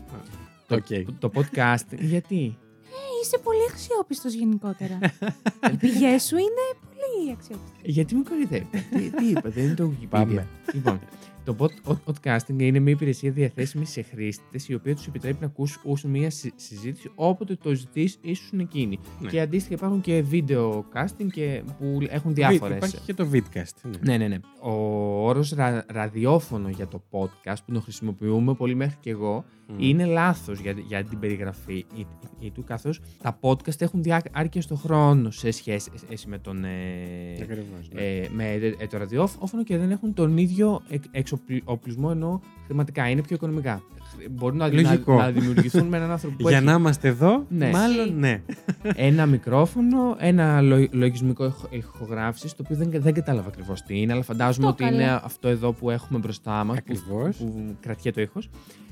Το, 0.68 0.76
Οκ. 0.76 0.86
το 1.20 1.32
podcasting. 1.36 2.00
Γιατί; 2.00 2.58
Ε, 2.84 3.22
Είσαι 3.24 3.38
πολύ 3.38 3.60
αξιόπιστος 3.72 4.34
γενικότερα. 4.34 5.00
Οι 5.74 5.76
πηγές 5.78 6.24
σου 6.24 6.38
είναι 6.38 6.66
πολύ 6.86 7.32
αξιόπιστες. 7.32 7.80
Γιατί 7.84 8.16
με 8.16 8.24
κοροϊδεύετε. 8.30 8.86
τι, 8.92 9.10
τι 9.10 9.26
είπα, 9.30 9.50
δεν 9.50 9.64
είναι 9.64 9.74
το 9.74 9.92
Wikipedia. 9.92 10.08
Πάμε. 10.10 10.48
Λοιπόν, 10.74 11.00
το 11.48 11.56
pod- 11.60 11.92
o- 11.92 11.96
podcasting 12.14 12.60
είναι 12.62 12.80
μια 12.80 12.92
υπηρεσία 12.94 13.32
διαθέσιμη 13.32 13.86
σε 13.86 14.02
χρήστες, 14.02 14.68
η 14.68 14.74
οποία 14.74 14.96
τους 14.96 15.08
επιτρέπει 15.08 15.38
να 15.40 15.46
ακούσουν 15.46 16.10
μια 16.12 16.30
συ- 16.30 16.54
συζήτηση 16.56 17.12
όποτε 17.16 17.56
το 17.56 17.74
ζητήσουν 17.74 18.60
εκείνοι. 18.60 19.00
Ναι. 19.20 19.30
Και 19.30 19.42
αντίστοιχα 19.42 19.74
υπάρχουν 19.76 20.02
και 20.02 20.24
video 20.32 20.70
casting 20.80 21.28
και 21.32 21.64
που 21.80 21.98
έχουν 22.10 22.34
Βι- 22.34 22.36
διάφορες. 22.48 22.78
Υπάρχει 22.78 23.00
και 23.06 23.14
το 23.14 23.28
vidcast. 23.34 23.74
ναι. 23.84 23.98
Ναι, 24.02 24.18
ναι, 24.18 24.28
ναι. 24.28 24.38
Ο 24.62 24.72
όρος 25.28 25.54
ραδιόφωνο 25.88 26.70
για 26.70 26.88
το 26.88 27.02
podcast 27.12 27.56
που 27.66 27.72
το 27.74 27.82
χρησιμοποιούμε 27.82 28.54
πολύ 28.54 28.76
μέχρι 28.76 28.98
και 29.00 29.10
εγώ 29.10 29.46
Μμ. 29.68 29.76
είναι 29.80 30.06
λάθος 30.06 30.60
για, 30.60 30.72
για 30.88 31.04
την 31.04 31.20
περιγραφή 31.20 31.86
ή, 31.96 32.06
ή 32.40 32.52
του, 32.52 32.64
καθώς 32.64 33.00
τα 33.22 33.40
podcast 33.42 33.82
έχουν 33.82 34.04
διάρκεια 34.04 34.62
στο 34.62 34.76
χρόνο 34.76 35.32
σε 35.32 35.52
σχέση, 35.52 35.92
σε 35.96 36.06
σχέση 36.06 36.28
με 36.28 36.38
τον. 36.38 36.64
Ε, 36.64 36.70
Ακριβώς, 37.42 37.90
ναι. 37.94 38.02
ε, 38.02 38.28
με 38.32 38.52
ε, 38.78 38.88
το 38.88 38.98
ραδιόφωνο 38.98 39.64
και 39.64 39.78
δεν 39.78 39.92
έχουν 39.92 40.14
τον 40.14 40.38
ίδιο 40.38 40.82
εξ- 40.90 41.08
εξοπλισμό 41.48 42.10
ενώ 42.12 42.42
χρηματικά 42.66 43.10
είναι 43.10 43.22
πιο 43.22 43.36
οικονομικά. 43.36 43.82
Μπορούν 44.32 44.58
να, 44.58 44.68
να, 44.68 44.74
Λογικό. 44.82 45.16
να 45.18 45.32
δημιουργηθούν 45.32 45.88
με 45.88 45.98
έναν 45.98 46.12
άνθρωπο 46.12 46.36
που 46.36 46.48
Για 46.48 46.58
έχει 46.58 46.66
να 46.66 46.74
είμαστε 46.74 47.08
εδώ, 47.08 47.46
Ναι. 47.50 47.70
μάλλον 47.70 48.20
ναι. 48.20 48.42
ένα 48.96 49.26
μικρόφωνο, 49.26 50.16
ένα 50.20 50.62
λο- 50.62 50.88
λογισμικό 50.92 51.46
ηχο- 51.46 51.68
ηχογράφησης, 51.70 52.56
το 52.56 52.62
οποίο 52.66 52.76
δεν, 52.76 53.02
δεν 53.02 53.14
κατάλαβα 53.14 53.48
ακριβώς 53.48 53.82
τι 53.82 54.02
είναι, 54.02 54.14
αλλά 54.14 54.24
φαντάζομαι 54.24 54.68
Αυτό 54.68 54.84
ότι 54.84 54.94
καλά. 54.94 55.04
είναι 55.04 55.20
αυτό 55.24 55.48
εδώ 55.48 55.72
που 55.74 55.90
έχουμε 55.90 56.20
μπροστά 56.20 56.64
μας, 56.64 56.78
που, 56.78 56.84
Ακριβώς. 56.88 57.38
που 57.38 57.76
κρατιέται 57.80 58.16
το 58.16 58.22
ήχος. 58.22 58.50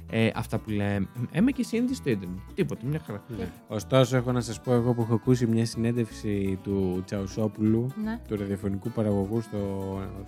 Ε, 0.10 0.30
αυτά 0.36 0.58
που 0.58 0.70
λέμε. 0.70 1.08
Έμα 1.32 1.52
και 1.52 1.64
σύνδεση 1.64 1.96
στο 1.96 2.10
ίντερνετ. 2.10 2.38
Τίποτα, 2.56 2.86
μια 2.86 3.00
χαρά. 3.06 3.24
Ναι. 3.38 3.48
Ωστόσο, 3.68 4.18
έχω 4.18 4.32
να 4.32 4.42
σας 4.42 4.62
πω 4.62 4.74
εγώ 4.74 4.94
που 4.94 5.02
έχω 5.02 5.14
ακούσει 5.14 5.46
μια 5.46 5.66
συνέντευξη 5.66 6.60
του 6.64 7.02
Τσαουσόπουλου, 7.06 7.88
Ναι. 8.04 8.20
του 8.28 8.36
ραδιοφωνικού 8.36 8.90
παραγωγού 8.90 9.42
στο, 9.42 9.58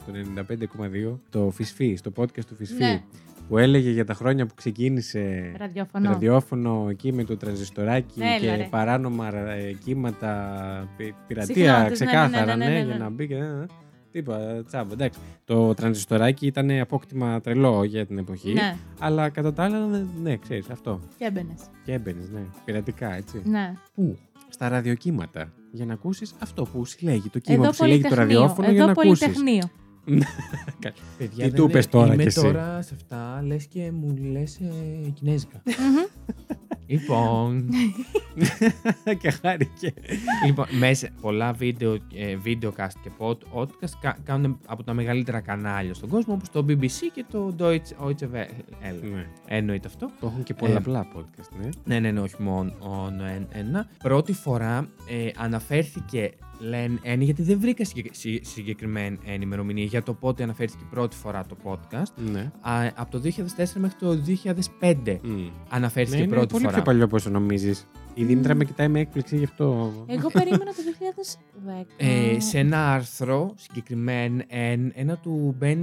στο 0.02 0.12
95,2, 0.14 1.20
το 1.30 1.50
Φυσφή, 1.52 1.96
στο 1.96 2.12
podcast 2.18 2.46
του 2.48 2.56
Φυσφή, 2.56 2.84
Ναι. 2.84 3.04
που 3.50 3.58
έλεγε 3.58 3.90
για 3.90 4.06
τα 4.06 4.14
χρόνια 4.14 4.46
που 4.46 4.54
ξεκίνησε 4.56 5.54
Ραδιόφωνο. 5.58 6.10
ραδιόφωνο 6.10 6.88
εκεί 6.90 7.14
με 7.14 7.24
το 7.24 7.38
τρανζιστοράκι 7.38 8.20
Έλα, 8.22 8.38
και 8.40 8.56
ρε. 8.56 8.68
παράνομα 8.70 9.36
ε, 9.36 9.74
κύματα, 9.84 10.88
πι- 10.98 11.14
πειρατεία 11.28 11.56
Συχνότητες, 11.56 12.00
ναι, 12.00 12.06
ξεκάθαρα, 12.06 12.56
ναι, 12.56 12.66
ναι, 12.66 12.72
ναι, 12.72 12.78
ναι, 12.80 12.86
για 12.86 12.94
ναι. 12.94 13.04
να 13.04 13.10
μπει 13.10 13.28
και... 13.28 13.36
ε, 14.18 14.22
Τίποτα, 14.22 14.64
τσάμπα, 14.68 14.94
εντάξει. 14.94 15.20
Το 15.46 15.74
τρανζιστοράκι 15.74 16.46
ήταν 16.46 16.70
απόκτημα 16.80 17.42
τρελό 17.42 17.84
για 17.84 18.06
την 18.06 18.18
εποχή. 18.18 18.54
Ναι, 18.54 18.76
Αλλά 19.00 19.30
κατά 19.30 19.54
τα 19.54 19.64
άλλα, 19.64 20.06
ναι, 20.24 20.36
ξέρεις 20.38 20.70
αυτό. 20.70 21.00
και 21.18 21.26
έμπαινες. 21.26 21.60
Και 21.86 21.94
έμπαινες, 21.94 22.30
ναι. 22.30 22.40
Πειρατικά, 22.66 23.14
έτσι. 23.16 23.42
Ναι. 23.46 23.74
Πού; 23.96 24.18
Στα 24.50 24.70
ραδιοκύματα. 24.70 25.52
Για 25.72 25.86
να 25.86 25.94
ακούσεις 25.94 26.34
αυτό 26.40 26.64
που 26.64 26.86
συλλέγει 26.86 27.30
το 27.30 27.40
κύμα 27.40 27.56
Εδώ 27.64 27.68
που 27.70 27.74
συλλέγει 27.76 28.02
το 28.02 28.08
πολυτεχνείο. 28.08 28.40
ραδιόφωνο 28.40 28.68
για 28.72 28.84
Εδώ 28.84 28.86
να 28.86 28.92
ακούσεις. 28.92 29.20
πολυτεχνείο. 29.20 29.64
Παιδιά, 31.18 31.36
Τι 31.36 31.42
δεν 31.42 31.54
του 31.54 31.62
είναι- 31.62 31.72
είπες 31.72 31.88
τώρα 31.88 32.14
είμαι 32.14 32.22
κι 32.22 32.28
εσύ; 32.28 32.42
τώρα 32.42 32.82
σε 32.82 32.94
αυτά, 32.96 33.42
λες 33.46 33.66
και 33.66 33.92
μου 33.92 34.16
λες 34.32 34.56
ε, 34.60 35.10
κινέζικα. 35.14 35.62
Μμμ. 36.90 36.98
λοιπόν, 37.00 37.70
και 39.22 39.30
χάρηκε. 39.32 39.94
λοιπόν, 40.46 40.66
μέσα 40.80 41.10
πολλά 41.22 41.54
βίντεο, 41.54 41.94
ε, 41.94 42.38
videocast 42.46 42.94
και 43.04 43.10
pod- 43.18 43.32
podcast 43.54 43.90
κα- 44.02 44.18
κάνουν 44.24 44.60
από 44.66 44.84
τα 44.84 44.94
μεγαλύτερα 44.94 45.40
κανάλια 45.40 45.94
στον 45.94 46.10
κόσμο, 46.10 46.34
όπως 46.34 46.50
το 46.50 46.66
BBC 46.70 47.00
και 47.14 47.26
το 47.32 47.56
Deutsche 47.60 48.06
Deutsche 48.06 48.24
Welle. 48.34 49.02
ναι. 49.14 49.26
Εννοείται 49.48 49.88
αυτό. 49.88 50.10
Το 50.20 50.28
έχουν 50.28 50.44
και 50.44 50.54
πολλαπλά 50.54 51.08
podcast, 51.16 51.50
ναι. 51.62 51.70
Ναι, 51.86 52.00
ναι, 52.00 52.12
ναι, 52.12 52.20
όχι 52.20 52.42
μόνο 52.42 52.72
μόνο 52.84 53.24
εν- 53.26 53.48
ένα. 53.52 53.88
Πρώτη 54.04 54.34
φορά 54.34 54.88
ε, 55.10 55.30
αναφέρθηκε, 55.38 56.32
λένε, 56.60 57.00
ένα, 57.02 57.24
γιατί 57.24 57.44
δεν 57.44 57.60
βρήκα 57.60 57.86
συγκεκ- 57.86 58.16
συ- 58.16 58.46
συγκεκριμένη 58.46 59.18
ημερομηνία 59.42 59.84
για 59.84 60.04
το 60.04 60.14
πότε 60.14 60.44
αναφέρθηκε 60.44 60.84
πρώτη 60.90 61.16
φορά 61.16 61.46
το 61.46 61.58
podcast. 61.64 62.14
Ναι. 62.32 62.52
Α, 62.62 62.92
από 62.96 63.12
το 63.12 63.20
2004 63.20 63.80
μέχρι 63.80 63.98
το 64.00 64.16
2005 64.80 65.20
Μμ. 65.24 65.48
αναφέρθηκε 65.70 66.18
Ναι, 66.18 66.24
είναι 66.24 66.34
πρώτη 66.34 66.48
πολύ 66.52 66.64
φορά. 66.64 66.76
πιο 66.76 66.84
παλιό 66.84 67.04
από 67.06 67.16
όσο 67.16 67.30
νομίζεις. 67.30 67.88
Η 68.14 68.24
Δήμητρα 68.24 68.56
με 68.56 68.66
κοιτάει 68.66 68.88
με 68.88 69.00
έκπληξη 69.00 69.38
γι' 69.38 69.44
αυτό. 69.44 69.94
Εγώ 70.08 70.30
περίμενα 70.30 70.66
το 70.74 70.82
2010. 71.00 71.86
Ε, 71.98 72.40
σε 72.40 72.60
ένα 72.60 72.94
άρθρο 72.94 73.54
συγκεκριμένο, 73.58 74.44
εν- 74.48 74.92
ένα 74.96 75.18
του 75.18 75.58
Ben 75.62 75.78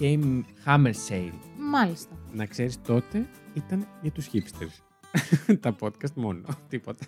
Haim- 0.00 0.42
Hammersale. 0.66 1.32
Μάλιστα. 1.70 2.18
Να 2.32 2.46
ξέρεις 2.46 2.80
τότε 2.82 3.26
ήταν 3.54 3.86
για 4.02 4.10
τους 4.10 4.28
hipsters. 4.32 4.80
Τα 5.60 5.76
podcast 5.80 6.12
μόνο. 6.14 6.40
Τίποτα. 6.68 7.04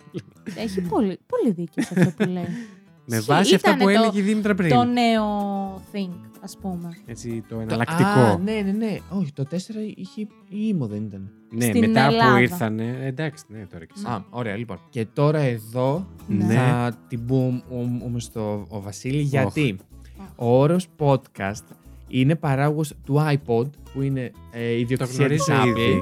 Έχει 0.57 0.81
πολύ, 0.81 1.19
πολύ 1.27 1.51
δίκιο 1.53 1.83
σε 1.83 1.99
αυτό 1.99 2.23
που 2.23 2.29
λέει. 2.31 2.45
με 3.05 3.15
Ισχύει, 3.15 3.31
βάση 3.31 3.55
αυτά 3.55 3.69
ήτανε 3.69 3.83
που 3.83 3.97
το- 3.97 4.01
έλεγε 4.03 4.19
η 4.19 4.21
Δήμητρα 4.21 4.55
πριν. 4.55 4.69
το 4.69 4.83
νέο 4.83 5.25
think, 5.93 6.13
ας 6.43 6.57
πούμε. 6.61 6.97
Έτσι, 7.05 7.43
το 7.49 7.55
Το- 7.55 7.61
εναλλακτικό. 7.61 8.07
Α, 8.09 8.37
ναι, 8.43 8.51
ναι, 8.65 8.71
ναι. 8.71 8.97
Όχι, 9.09 9.31
το 9.33 9.43
4 9.45 9.55
είχε 9.95 10.21
η 10.21 10.27
ήμο, 10.49 10.87
δεν 10.87 11.03
ήταν. 11.03 11.29
ναι, 11.51 11.65
στην 11.65 11.79
μετά 11.79 12.05
Ελλάδα. 12.05 12.31
που 12.31 12.37
ήρθανε. 12.41 12.97
Εντάξει, 13.01 13.43
ναι, 13.47 13.65
τώρα 13.71 13.85
και 13.85 13.93
εσύ. 13.95 14.05
Α, 14.07 14.23
ωραία, 14.29 14.55
λοιπόν. 14.55 14.79
Και 14.89 15.05
τώρα 15.13 15.39
εδώ 15.39 16.05
Ναι. 16.27 16.53
θα 16.53 16.97
την 17.07 17.25
πούμε 17.25 18.19
στο 18.19 18.65
ο 18.69 18.81
Βασίλη, 18.81 19.21
γιατί 19.21 19.75
Αχ. 20.21 20.27
ο 20.35 20.59
όρος 20.59 20.87
podcast 20.97 21.63
είναι 22.07 22.35
παράγωγος 22.35 22.93
του 23.05 23.15
iPod, 23.33 23.69
που 23.93 24.01
είναι 24.01 24.31
ε, 24.51 24.59
Το 24.71 24.77
ιδιοκτησία 24.77 25.27
της 25.29 25.45
γνωρίζω 25.47 25.73
Apple. 25.77 26.01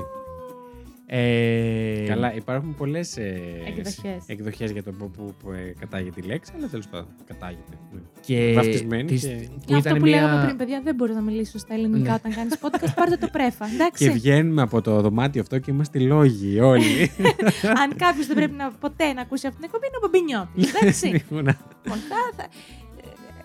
Ήδη. 1.08 1.22
Ε, 1.22 2.06
Καλά, 2.08 2.34
υπάρχουν 2.36 2.76
πολλές 2.76 3.18
Εκδοχές. 3.18 4.24
εκδοχές 4.28 4.72
για 4.72 4.84
το 4.84 4.91
που, 4.91 5.12
που, 5.12 5.34
που, 5.43 5.51
ε, 5.51 5.74
κατάγεται 5.80 6.20
η 6.24 6.28
λέξη, 6.28 6.51
αλλά 6.58 6.68
τέλος 6.68 6.88
πάντων 6.88 7.08
κατάγεται. 7.28 7.78
ναι. 7.93 7.99
και 8.22 8.54
βαφτισμένη 8.56 9.04
της- 9.04 9.22
και- 9.22 9.28
που 9.28 9.62
Και 9.66 9.76
αυτό 9.76 9.89
ήταν 9.89 9.99
που 10.01 10.06
μια... 10.08 10.22
λέγαμε 10.22 10.43
πριν, 10.45 10.58
παιδιά, 10.58 10.82
δεν 10.84 10.95
μπορείς 10.95 11.16
να 11.16 11.22
μιλήσεις 11.22 11.62
στα 11.62 11.74
ελληνικά 11.74 12.10
Ναι. 12.10 12.14
όταν 12.14 12.34
κάνεις 12.34 12.58
podcast. 12.62 12.93
Πάρτε 12.95 13.16
το 13.18 13.28
πρέφα. 13.32 13.68
Και 13.68 13.74
Εντάξει. 13.74 14.10
βγαίνουμε 14.10 14.62
από 14.62 14.82
το 14.82 15.01
δωμάτιο 15.01 15.41
αυτό 15.41 15.60
και 15.60 15.72
είμαστε 15.72 15.99
λόγοι 15.99 16.60
όλοι. 16.60 17.12
Αν 17.84 17.95
κάποιος 17.95 18.28
δεν 18.28 18.36
πρέπει 18.36 18.54
να, 18.54 18.72
ποτέ 18.72 19.14
να 19.14 19.22
ακούσει 19.22 19.47
αυτή 19.47 19.60
την 19.60 19.70
εκπομπή, 19.70 19.88
είναι 19.88 19.97
ο 19.97 20.08
Μπαμπινιώτη. 20.08 20.78
Εντάξει. 20.78 21.06
Λοιπόν, 21.08 21.38
Λοιπόν, 21.84 21.97
θα- 22.10 22.32
θα- 22.38 22.47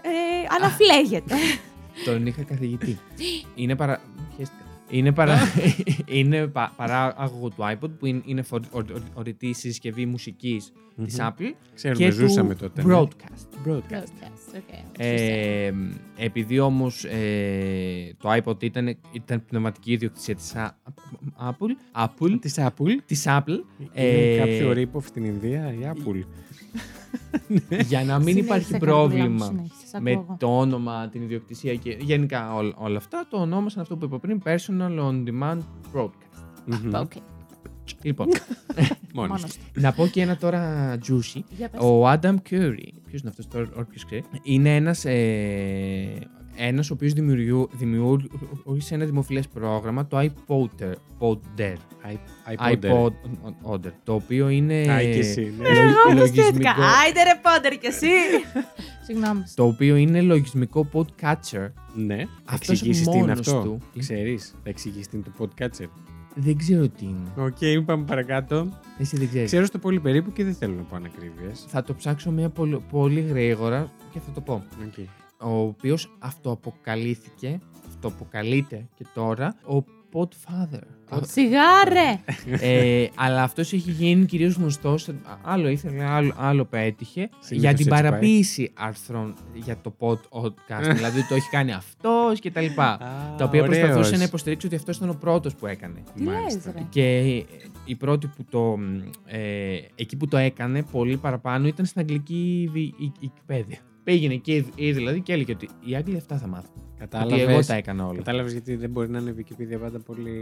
ε, 0.03 0.09
ε, 0.09 0.47
αναφλέγεται. 0.61 1.35
Τον 2.05 2.27
είχα 2.27 2.43
καθηγητή. 2.43 2.99
είναι 3.55 3.77
παρα... 3.77 4.01
πιέστηκα. 4.89 4.97
Είναι, 4.99 5.13
παρά... 5.13 5.39
είναι 6.19 6.47
πα... 6.47 6.73
παράγωγο 6.77 7.49
του 7.49 7.57
iPod 7.73 7.91
που 7.99 8.07
είναι, 8.07 8.23
είναι 8.25 8.43
φορ... 8.43 8.61
ο- 8.71 8.79
ο- 8.79 8.83
ορειτή 9.15 9.53
συσκευή 9.53 10.07
μουσικής 10.07 10.73
της 11.05 11.19
Μμμ. 11.19 11.27
Apple 11.29 11.53
Ξέρουμε, 11.75 12.05
και 12.05 12.11
ζούσαμε 12.11 12.55
του 12.55 12.61
τότε. 12.61 12.83
ναι. 12.85 12.95
Broadcast. 12.95 13.69
Broadcast. 13.69 13.73
Broadcast, 13.93 14.57
okay. 14.57 14.85
Ε, 14.99 15.73
επειδή 16.17 16.59
όμως 16.59 17.05
ε, 17.05 18.15
το 18.23 18.33
iPod 18.33 18.63
ήταν, 18.63 18.97
ήταν 19.13 19.45
πνευματική 19.45 19.93
ιδιοκτησία 19.93 20.35
της 20.35 20.55
Α- 20.55 20.77
Apple, 21.43 22.05
Apple 22.07 22.39
Της 22.41 22.55
Apple. 22.59 22.97
της 23.07 23.25
Apple 23.29 23.49
Είναι 23.49 23.91
ε, 23.95 24.37
κάποιο 24.39 24.73
rip-off 24.77 25.03
στην 25.05 25.25
Ινδία, 25.25 25.73
η 25.73 25.79
Apple. 25.95 26.23
για 27.89 28.05
να 28.05 28.19
μην 28.19 28.37
υπάρχει 28.37 28.65
Συνέχισε, 28.65 28.87
καρδούλα 28.87 29.03
μου, 29.03 29.09
πρόβλημα 29.09 29.47
συνέχισε, 29.47 29.75
σε 29.78 30.11
ακούω 30.11 30.25
εγώ. 30.29 30.37
το 30.39 30.59
όνομα, 30.59 31.09
την 31.09 31.23
ιδιοκτησία 31.23 31.75
και 31.75 31.97
γενικά 32.01 32.55
όλα, 32.55 32.73
όλα 32.77 32.97
αυτά, 32.97 33.27
το 33.31 33.37
ονόμασαν 33.37 33.83
αυτό 33.83 33.97
που 33.97 34.05
είπα 34.05 34.19
πριν, 34.19 34.43
Personal 34.45 34.99
On 35.01 35.25
Demand 35.29 35.59
Broadcast. 35.95 36.43
Μμμ. 36.67 36.95
Οκ, 36.95 37.13
Λοιπόν, 38.03 38.27
Μόνος. 39.15 39.41
μόνος 39.41 39.57
του. 39.57 39.81
να 39.81 39.93
πω 39.93 40.07
και 40.07 40.21
ένα 40.23 40.37
τώρα 40.37 40.95
juicy. 41.09 41.41
Για 41.57 41.69
πες. 41.69 41.81
Ο 41.81 42.11
Adam 42.11 42.35
Curry, 42.51 42.89
ποιος 43.07 43.21
είναι 43.21 43.29
αυτός 43.31 43.49
τώρα, 43.49 43.69
όποιος 43.77 44.05
ξέρει, 44.05 44.25
είναι 44.43 44.77
ένας, 44.77 45.05
ε, 45.05 46.29
ένας 46.59 46.91
ο 46.91 46.95
οποίος 46.95 47.13
δημιουργού- 47.13 47.71
δημιούργησε 47.73 48.95
ένα 48.95 49.05
δημοφιλές 49.05 49.49
πρόγραμμα, 49.49 50.07
το 50.07 50.19
iPodder, 50.19 50.93
Podder, 51.19 51.75
iPod. 52.53 52.73
iPodder, 52.73 53.93
το 54.05 54.15
οποίο 54.15 54.49
είναι 54.49 54.75
Α, 54.93 55.01
και 55.01 55.09
εσύ, 55.09 55.55
ναι. 55.59 55.69
λο- 55.69 55.81
Εγώ 55.81 55.93
το 56.09 56.13
λογισμικό, 56.15 56.43
σκέφτηκα. 56.43 56.71
Άιντε 56.71 57.23
ρε 57.23 57.41
Podder 57.43 57.79
κι 57.79 57.87
εσύ. 57.87 58.07
Συγγνώμη. 59.07 59.43
το 59.55 59.65
οποίο 59.65 59.97
είναι 59.97 60.21
λογισμικό 60.21 60.89
podcatcher. 60.93 61.69
Ναι. 61.95 62.17
Θα 62.17 62.29
Αυτός 62.45 62.69
εξηγήσεις 62.69 63.07
τι 63.09 63.17
είναι 63.17 63.27
μόνος 63.27 63.39
αυτό. 63.39 63.63
του. 63.63 63.79
Ξέρεις. 63.99 64.49
Θα 64.63 64.69
εξηγήσεις 64.71 65.09
τι 65.09 65.17
είναι 65.17 65.27
το 65.37 65.45
podcatcher. 65.45 65.87
Δεν 66.35 66.57
ξέρω 66.57 66.89
τι 66.89 67.05
είναι. 67.05 67.47
Οκ, 67.47 67.85
πάμε 67.85 68.05
παρακάτω. 68.05 68.69
Εσύ 68.99 69.17
δεν 69.17 69.29
ξέρεις. 69.29 69.47
Ξέρω 69.47 69.65
στο 69.65 69.79
πολύ 69.79 70.01
περίπου 70.01 70.33
και 70.33 70.45
δεν 70.45 70.55
θέλω 70.55 70.75
να 70.75 70.83
πω 70.83 70.97
ανακρίβειες. 70.97 71.65
Θα 71.69 71.83
το 71.83 71.95
ψάξω 71.95 72.31
μια 72.31 72.49
πολύ, 72.49 72.83
πολύ 72.91 73.21
γρήγορα 73.21 73.91
και 74.13 74.19
θα 74.27 74.31
το 74.35 74.41
πω. 74.41 74.63
Οκ. 74.87 75.07
Ο 75.41 75.51
οποίος 75.59 76.17
αυτοαποκαλύθηκε, 76.19 77.61
αυτοαποκαλείται 77.89 78.87
και 78.95 79.05
τώρα, 79.15 79.55
ο 79.71 79.85
Podfather. 80.13 80.81
Σιγάρε. 81.23 82.21
ε, 82.61 83.07
αλλά 83.15 83.43
αυτός 83.43 83.73
έχει 83.73 83.91
γίνει 83.91 84.25
κυρίως 84.25 84.55
γνωστός, 84.55 85.09
άλλο 85.43 85.69
ήθελε, 85.69 86.05
άλλο, 86.05 86.33
άλλο 86.37 86.65
πέτυχε, 86.65 87.21
Συνήθως 87.21 87.49
για 87.51 87.69
την 87.69 87.69
έτσι 87.79 87.89
πάει. 87.89 88.03
παραποίηση 88.03 88.71
άρθρων 88.75 89.35
για 89.55 89.77
το 89.81 89.95
podcast. 89.99 90.95
δηλαδή 90.95 91.27
το 91.29 91.35
έχει 91.35 91.49
κάνει 91.51 91.73
αυτός 91.73 92.41
και 92.41 92.51
τα 92.51 92.61
λοιπά. 92.61 92.99
τα 93.39 93.45
οποία 93.45 93.65
προσπαθούσε 93.65 94.17
να 94.17 94.23
υποστηρίξει 94.25 94.67
ότι 94.67 94.77
αυτός 94.77 94.97
ήταν 94.97 95.09
ο 95.09 95.17
πρώτος 95.21 95.55
που 95.55 95.67
έκανε. 95.67 96.03
Τι 96.15 96.23
λες 96.23 96.59
ρε. 96.75 96.87
Και 96.89 97.19
η 97.85 97.95
πρώτη 97.99 98.27
που 98.27 98.45
το. 98.51 98.79
Ε, 99.27 99.79
εκεί 99.95 100.17
που 100.17 100.29
το 100.29 100.37
έκανε 100.37 100.83
πολύ 100.83 101.17
παραπάνω 101.17 101.67
ήταν 101.67 101.85
στην 101.87 102.01
αγγλική 102.01 102.69
βι- 102.73 102.95
η- 103.01 103.13
Wikipedia. 103.23 103.77
Πήγαινε 104.09 104.35
εκεί 104.35 104.67
ή 104.75 104.93
δηλαδή 104.93 105.21
και 105.21 105.33
έλεγε 105.33 105.53
ότι 105.53 105.69
οι 105.85 105.95
Άγγλοι 105.95 106.17
αυτά 106.17 106.39
θα 106.39 106.47
μάθουν. 106.47 106.71
Ότι 106.77 107.17
εγώ 107.17 107.29
Κατάλαβες. 107.29 107.67
τα 107.67 107.75
έκανα 107.75 108.07
όλα. 108.07 108.17
Κατάλαβες 108.17 108.53
γιατί 108.53 108.77
δεν 108.77 108.91
μπορεί 108.91 109.11
να 109.11 109.19
είναι 109.19 109.31
η 109.31 109.35
Wikipedia 109.39 109.79
πάντα 109.81 109.99
πολύ 109.99 110.39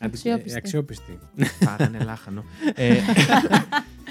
αντι- 0.00 0.14
Αξιόπιστη. 0.14 0.52
ε, 0.52 0.56
αξιόπιστη. 0.56 1.18
Φάγανε 1.60 1.98
λάχανο. 2.04 2.44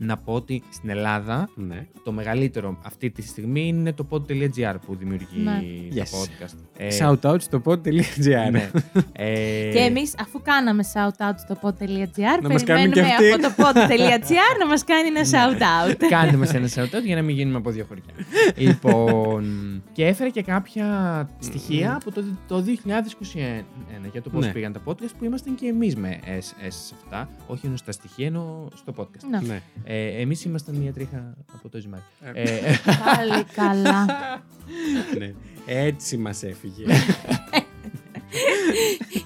ε, 0.00 0.04
να 0.04 0.16
πω 0.16 0.32
ότι 0.32 0.62
στην 0.70 0.88
Ελλάδα 0.90 1.48
Ναι. 1.54 1.86
το 2.04 2.12
μεγαλύτερο 2.12 2.78
αυτή 2.84 3.10
τη 3.10 3.22
στιγμή 3.22 3.66
είναι 3.68 3.92
το 3.92 4.06
pod.gr 4.10 4.74
που 4.86 4.94
δημιουργεί 4.96 5.40
Ναι. 5.44 5.60
το 5.60 5.94
Yes. 5.94 6.00
podcast. 6.00 6.54
Ε, 6.76 6.88
Shout 7.00 7.30
out 7.32 7.40
στο 7.40 7.62
pod.gr. 7.64 8.50
ναι. 8.50 8.70
Ε, 9.12 9.70
Και 9.72 9.78
εμείς, 9.78 10.14
αφού 10.20 10.42
κάναμε 10.42 10.84
shout 10.94 11.24
out 11.28 11.34
στο 11.36 11.58
pod.gr, 11.62 12.42
Να 12.42 12.48
μας 12.48 12.64
κάνουν 12.64 12.92
και 12.92 13.00
περιμένουμε 13.00 13.12
αυτοί. 13.12 13.32
από 13.32 13.42
το 13.42 13.54
pod.gr 13.64 14.58
να 14.58 14.66
μας 14.66 14.84
κάνει 14.84 15.08
ένα 15.08 15.20
shout 15.24 15.60
out. 15.60 15.94
Κάντε 16.10 16.36
μας 16.36 16.54
ένα 16.54 16.68
shout 16.74 16.96
out 16.98 17.02
για 17.04 17.16
να 17.16 17.22
μην 17.22 17.34
γίνουμε 17.36 17.56
από 17.56 17.70
δύο 17.70 17.84
χωριά. 17.88 18.04
λοιπόν, 18.56 19.44
και 19.92 20.06
έφερε 20.06 20.30
και 20.30 20.42
κάποια 20.42 20.86
στοιχεία 21.38 21.94
από 21.94 22.12
το, 22.12 22.24
το 22.48 22.64
2021 22.66 23.64
για 24.12 24.22
το 24.22 24.30
πώς 24.30 24.44
Ναι. 24.46 24.52
πήγαν 24.52 24.72
τα 24.72 24.80
podcast 24.84 25.10
που 25.18 25.24
ήμασταν 25.24 25.54
και 25.54 25.66
εμείς 25.66 25.96
με 25.96 26.18
S, 26.24 26.66
S 26.66 26.68
σε 26.68 26.94
αυτά. 27.02 27.28
Όχι 27.46 27.66
ενώ 27.66 27.76
στα 27.76 27.92
στοιχεία, 27.92 28.26
ενώ 28.26 28.68
στο 28.74 28.92
podcast. 28.96 29.28
Να, 29.30 29.40
Ναι. 29.42 29.60
Ε, 29.90 30.20
εμείς 30.20 30.44
ήμασταν 30.44 30.74
μια 30.74 30.92
τρίχα 30.92 31.34
από 31.54 31.68
το 31.68 31.78
ζυμάρι. 31.78 32.02
Ε, 32.20 32.42
Ε, 32.42 32.76
πάλι 33.04 33.44
καλά. 33.54 34.04
ναι. 35.18 35.34
Έτσι 35.66 36.16
μας 36.16 36.42
έφυγε. 36.42 36.84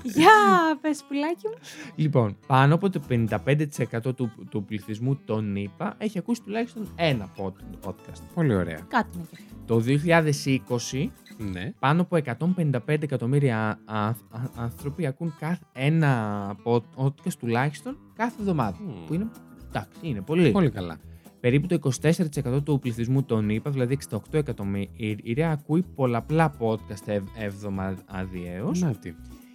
Γεια, 0.02 0.78
πες 0.80 1.04
πουλάκι 1.08 1.46
μου. 1.48 1.54
λοιπόν, 1.94 2.36
πάνω 2.46 2.74
από 2.74 2.90
το 2.90 3.00
55% 3.08 4.14
του, 4.16 4.32
του 4.50 4.64
πληθυσμού 4.64 5.16
των 5.24 5.56
ΗΠΑ 5.56 5.94
έχει 5.98 6.18
ακούσει 6.18 6.42
τουλάχιστον 6.42 6.88
ένα 6.96 7.28
pod- 7.36 7.86
podcast. 7.88 8.20
Πολύ 8.34 8.54
ωραία. 8.54 8.78
Κάτι 8.88 9.10
είναι 9.16 9.26
και 9.30 9.36
αυτό. 9.38 9.74
Το 9.74 9.80
2020 9.80 11.10
Ναι. 11.52 11.72
πάνω 11.78 12.02
από 12.02 12.16
155 12.16 13.02
εκατομμύρια 13.02 13.78
α- 13.84 14.06
α- 14.06 14.14
άνθρωποι 14.56 15.06
ακούν 15.06 15.34
κάθε 15.38 15.64
ένα 15.72 16.56
podcast 16.64 17.32
τουλάχιστον 17.38 17.98
κάθε 18.16 18.34
εβδομάδα. 18.40 18.76
Μμμ. 18.80 19.04
Που 19.06 19.14
είναι, 19.14 19.30
εντάξει, 19.74 19.98
είναι 20.02 20.20
πολύ. 20.20 20.50
Πολύ 20.50 20.70
καλά. 20.70 20.98
Περίπου 21.40 21.66
το 21.66 21.90
24% 22.02 22.62
του 22.64 22.78
πληθυσμού 22.78 23.22
των 23.22 23.48
ΗΠΑ, 23.50 23.70
δηλαδή 23.70 23.98
68 24.10 24.18
εκατομμύρια, 24.32 25.50
ακούει 25.50 25.84
πολλαπλά 25.94 26.54
podcast 26.58 27.06
ευ- 27.06 27.28
εβδομαδιαίως. 27.38 28.82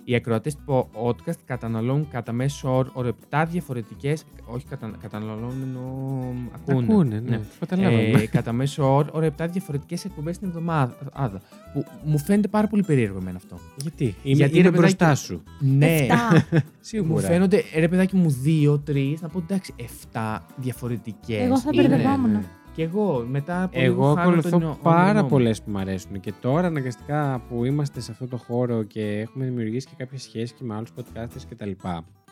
Να 0.07 0.13
τι. 0.13 0.13
Οι 0.13 0.15
ακροατές 0.15 0.55
του 0.55 0.89
podcast 0.93 1.39
καταναλώνουν 1.45 2.07
κατά 2.11 2.31
μέσο 2.31 2.77
όρο 2.77 2.91
όρο 2.93 3.15
7 3.29 3.45
διαφορετικές, 3.49 4.25
όχι 4.45 4.65
κατα, 4.65 4.91
καταναλώνουν 5.01 5.61
εννοώ 5.61 6.33
ακούνε. 6.55 6.93
Ακούνε, 6.93 7.19
ναι. 7.19 7.39
Καταλάβαμε. 7.59 8.21
Ε, 8.21 8.27
κατά 8.27 8.51
μέσο 8.51 8.95
όρο, 8.95 9.09
όρο 9.11 9.27
7 9.37 9.47
διαφορετικές 9.51 10.05
εκπομπές 10.05 10.37
την 10.37 10.47
εβδομάδα. 10.47 11.41
Που 11.73 11.85
μου 12.03 12.17
φαίνεται 12.17 12.47
πάρα 12.47 12.67
πολύ 12.67 12.83
περίεργο 12.83 13.17
εμένα 13.17 13.37
αυτό. 13.37 13.59
Γιατί; 13.81 14.03
Είμαι, 14.03 14.35
Γιατί, 14.35 14.59
είμαι 14.59 14.69
ρε, 14.69 14.77
μπροστά 14.77 14.97
παιδάκι, 14.97 15.19
σου. 15.19 15.43
Ναι. 15.59 15.95
Εφτά. 15.95 16.45
Μου 16.51 16.61
Σίγουρα. 16.79 17.27
φαίνονται, 17.27 17.63
ε, 17.73 17.79
ρε 17.79 17.87
παιδάκι 17.87 18.15
μου, 18.15 18.29
δύο-τρεις, 18.29 19.17
να 19.21 19.27
πω 19.27 19.39
εντάξει, 19.39 19.73
7 20.13 20.37
διαφορετικές. 20.55 21.41
Εγώ 21.41 21.59
θα 21.59 21.69
μπερδευόμουν. 21.75 22.45
Και 22.77 22.83
εγώ 22.83 23.25
μετά 23.29 23.63
από 23.63 23.79
Εγώ 23.79 23.85
λίγο 23.93 24.13
χάνω 24.13 24.29
τον 24.41 24.45
ακολουθώ 24.47 24.69
ο- 24.69 24.77
πάρα 24.83 25.03
όνειρό 25.09 25.23
μου. 25.23 25.29
πολλές 25.29 25.61
που 25.61 25.71
μου 25.71 25.77
αρέσουν. 25.77 26.19
Και 26.19 26.33
τώρα 26.41 26.67
αναγκαστικά 26.67 27.41
που 27.49 27.65
είμαστε 27.65 27.99
σε 27.99 28.11
αυτό 28.11 28.27
το 28.27 28.37
χώρο 28.37 28.83
και 28.83 29.19
έχουμε 29.19 29.45
δημιουργήσει 29.45 29.87
και 29.87 29.93
κάποιες 29.97 30.21
σχέσεις 30.21 30.51
και 30.51 30.63
με 30.63 30.75
άλλους 30.75 30.89
podcasters 30.97 31.41
κτλ. 31.49 31.71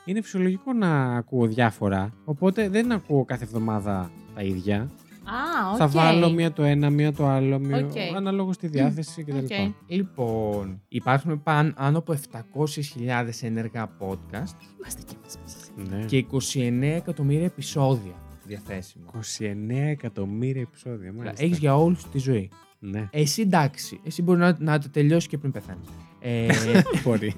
Είναι 0.05 0.21
φυσιολογικό 0.21 0.73
να 0.73 1.15
ακούω 1.15 1.45
διάφορα. 1.47 2.13
Οπότε 2.25 2.69
δεν 2.69 2.91
ακούω 2.91 3.25
κάθε 3.25 3.43
εβδομάδα 3.43 4.11
τα 4.35 4.41
ίδια. 4.41 4.77
Α, 4.79 5.69
οκ. 5.71 5.77
Θα 5.77 5.87
βάλω 5.87 6.29
μία 6.31 6.51
το 6.51 6.63
ένα, 6.63 6.89
μία 6.89 7.13
το 7.13 7.27
άλλο, 7.27 7.59
μία... 7.59 7.77
Οκ. 7.77 7.91
ανάλογα 8.15 8.53
στη 8.53 8.67
διάθεση 8.67 9.23
κτλ. 9.23 9.37
Οκ. 9.37 9.51
Λοιπόν, 9.87 10.81
υπάρχουν 10.87 11.43
πάνω 11.43 11.73
άνω 11.75 11.97
από 11.97 12.13
700.000 12.31 13.41
ενεργά 13.41 13.89
podcast 13.99 14.55
Είμαστε 14.77 15.01
κι 15.07 15.15
εμείς 15.21 15.37
μέσα. 15.43 15.95
Ναι. 15.97 16.05
και 16.05 16.25
29 16.31 16.95
εκατομμύρια 16.95 17.45
επεισόδια 17.45 18.13
διαθέσιμα. 18.47 19.11
29 19.39 19.87
εκατομμύρια 19.89 20.61
επεισόδια. 20.61 21.13
Μάλιστα. 21.13 21.43
Έχεις 21.43 21.57
για 21.57 21.75
όλη 21.77 21.93
σου 21.93 22.09
τη 22.09 22.17
ζωή. 22.17 22.49
Ναι. 22.79 23.07
Εσύ 23.11 23.41
εντάξει, 23.41 23.99
εσύ 24.03 24.21
μπορείς 24.21 24.41
να, 24.41 24.55
να 24.59 24.79
το 24.79 24.89
τελειώσεις 24.89 25.29
και 25.29 25.37
πριν 25.37 25.51
πεθάνεις. 25.51 25.87
Ε, 26.19 26.47
Μπορεί. 27.03 27.33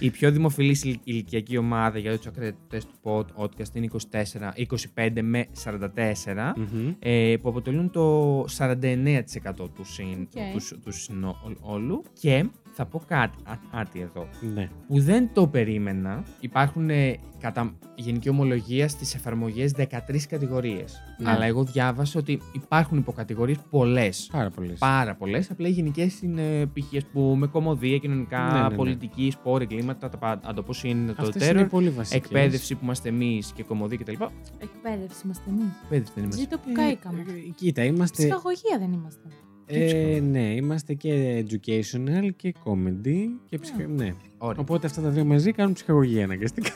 η 0.00 0.10
πιο 0.10 0.30
δημοφιλής 0.32 0.84
ηλ- 0.84 1.00
ηλικιακή 1.04 1.56
ομάδα 1.56 1.98
για 1.98 2.16
τους 2.16 2.26
ακροατές 2.26 2.84
του 2.86 2.94
podcast 3.02 3.74
είναι 3.74 3.88
24, 4.10 4.52
25 4.94 5.10
με 5.22 5.46
44, 5.64 6.52
Μμμ. 6.56 6.92
ε, 6.98 7.36
που 7.42 7.48
αποτελούν 7.48 7.90
το 7.90 8.40
49% 8.58 9.70
του, 9.74 9.84
συν, 9.84 10.28
Οκ. 10.34 10.52
τους, 10.52 10.74
τους 10.84 11.02
συνόλου. 11.02 12.02
Και 12.20 12.44
θα 12.80 12.86
πω 12.86 13.02
κάτι, 13.06 13.38
α- 13.44 13.58
κάτι 13.76 14.00
εδώ, 14.00 14.28
Ναι. 14.54 14.68
που 14.88 15.00
δεν 15.00 15.30
το 15.32 15.46
περίμενα. 15.46 16.22
Υπάρχουν 16.40 16.90
ε, 16.90 17.16
κατά 17.40 17.74
γενική 17.94 18.28
ομολογία 18.28 18.88
στις 18.88 19.14
εφαρμογές 19.14 19.72
13 19.76 20.26
κατηγορίες. 20.28 21.00
Ναι. 21.18 21.30
Αλλά 21.30 21.44
εγώ 21.44 21.64
διάβασα 21.64 22.18
ότι 22.18 22.40
υπάρχουν 22.52 22.98
υποκατηγορίες 22.98 23.58
πολλές. 23.70 24.28
Πάρα 24.32 24.50
πολλές. 24.50 24.78
Πάρα 24.78 25.14
πολλές. 25.14 25.50
Απλά 25.50 25.68
οι 25.68 25.70
γενικές 25.70 26.22
είναι 26.22 26.66
π.χ. 26.66 26.96
ας 26.96 27.04
πούμε 27.12 27.46
κομμωδία, 27.46 27.98
κοινωνικά, 27.98 28.50
Ναι, 28.52 28.60
ναι, 28.60 28.68
ναι. 28.68 28.74
πολιτική, 28.74 29.30
σπόρ, 29.30 29.62
εγκλήματα, 29.62 30.08
τα 30.08 30.16
πάντα. 30.18 30.62
Πώς 30.62 30.84
είναι 30.84 31.12
το 31.12 31.22
Αυτές 31.22 31.48
είναι 31.48 31.62
terror, 31.62 31.68
πολύ 31.70 31.90
βασικές. 31.90 32.20
εκπαίδευση 32.24 32.74
που 32.74 32.80
είμαστε 32.84 33.08
εμείς 33.08 33.52
και 33.52 33.62
κομμωδία 33.62 33.98
κτλ. 33.98 34.12
Εκπαίδευση 34.58 35.20
είμαστε 35.24 35.50
εμείς. 35.50 35.62
Εκπαίδευση 35.82 36.12
δεν 36.14 36.24
είμαστε. 36.24 36.40
Ζήτω 36.40 36.56
που 36.58 36.68
Ε, 36.70 36.72
καήκαμε. 36.72 37.20
ε, 37.20 37.50
Κοίτα, 37.54 37.84
είμαστε. 37.84 38.22
Ψυχαγωγία 38.22 38.78
δεν 38.78 38.92
είμαστε. 38.92 39.28
Ε, 39.70 40.20
ναι, 40.20 40.54
είμαστε 40.54 40.94
και 40.94 41.44
educational 41.48 42.28
και 42.36 42.54
comedy 42.64 43.16
και 43.48 43.58
ψυχα... 43.58 43.86
Ναι. 43.86 44.14
Ωραία. 44.38 44.60
Οπότε 44.60 44.86
αυτά 44.86 45.00
τα 45.02 45.08
δύο 45.08 45.24
μαζί 45.24 45.52
κάνουν 45.52 45.72
ψυχαγωγία 45.72 46.24
αναγκαστικά. 46.24 46.70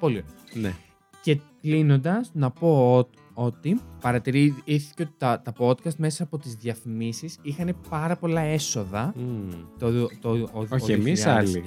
Πολύ 0.00 0.14
ωραία. 0.52 0.62
ναι. 0.68 0.74
Και 1.22 1.38
κλείνοντας, 1.60 2.30
να 2.34 2.50
πω 2.50 3.06
ότι 3.34 3.80
παρατηρήθηκε 4.00 5.02
ότι 5.02 5.12
τα, 5.18 5.40
τα 5.44 5.52
podcast 5.58 5.94
μέσα 5.96 6.22
από 6.22 6.38
τις 6.38 6.54
διαφημίσεις 6.54 7.38
είχαν 7.42 7.76
πάρα 7.88 8.16
πολλά 8.16 8.40
έσοδα. 8.40 9.14
Μμμ. 9.16 9.50
Το, 9.78 9.92
το, 9.92 10.08
το, 10.20 10.30
ο- 10.52 10.66
Όχι 10.70 10.92
ο 10.92 10.94
εμείς, 10.94 11.24
2021, 11.24 11.28
άλλοι. 11.28 11.62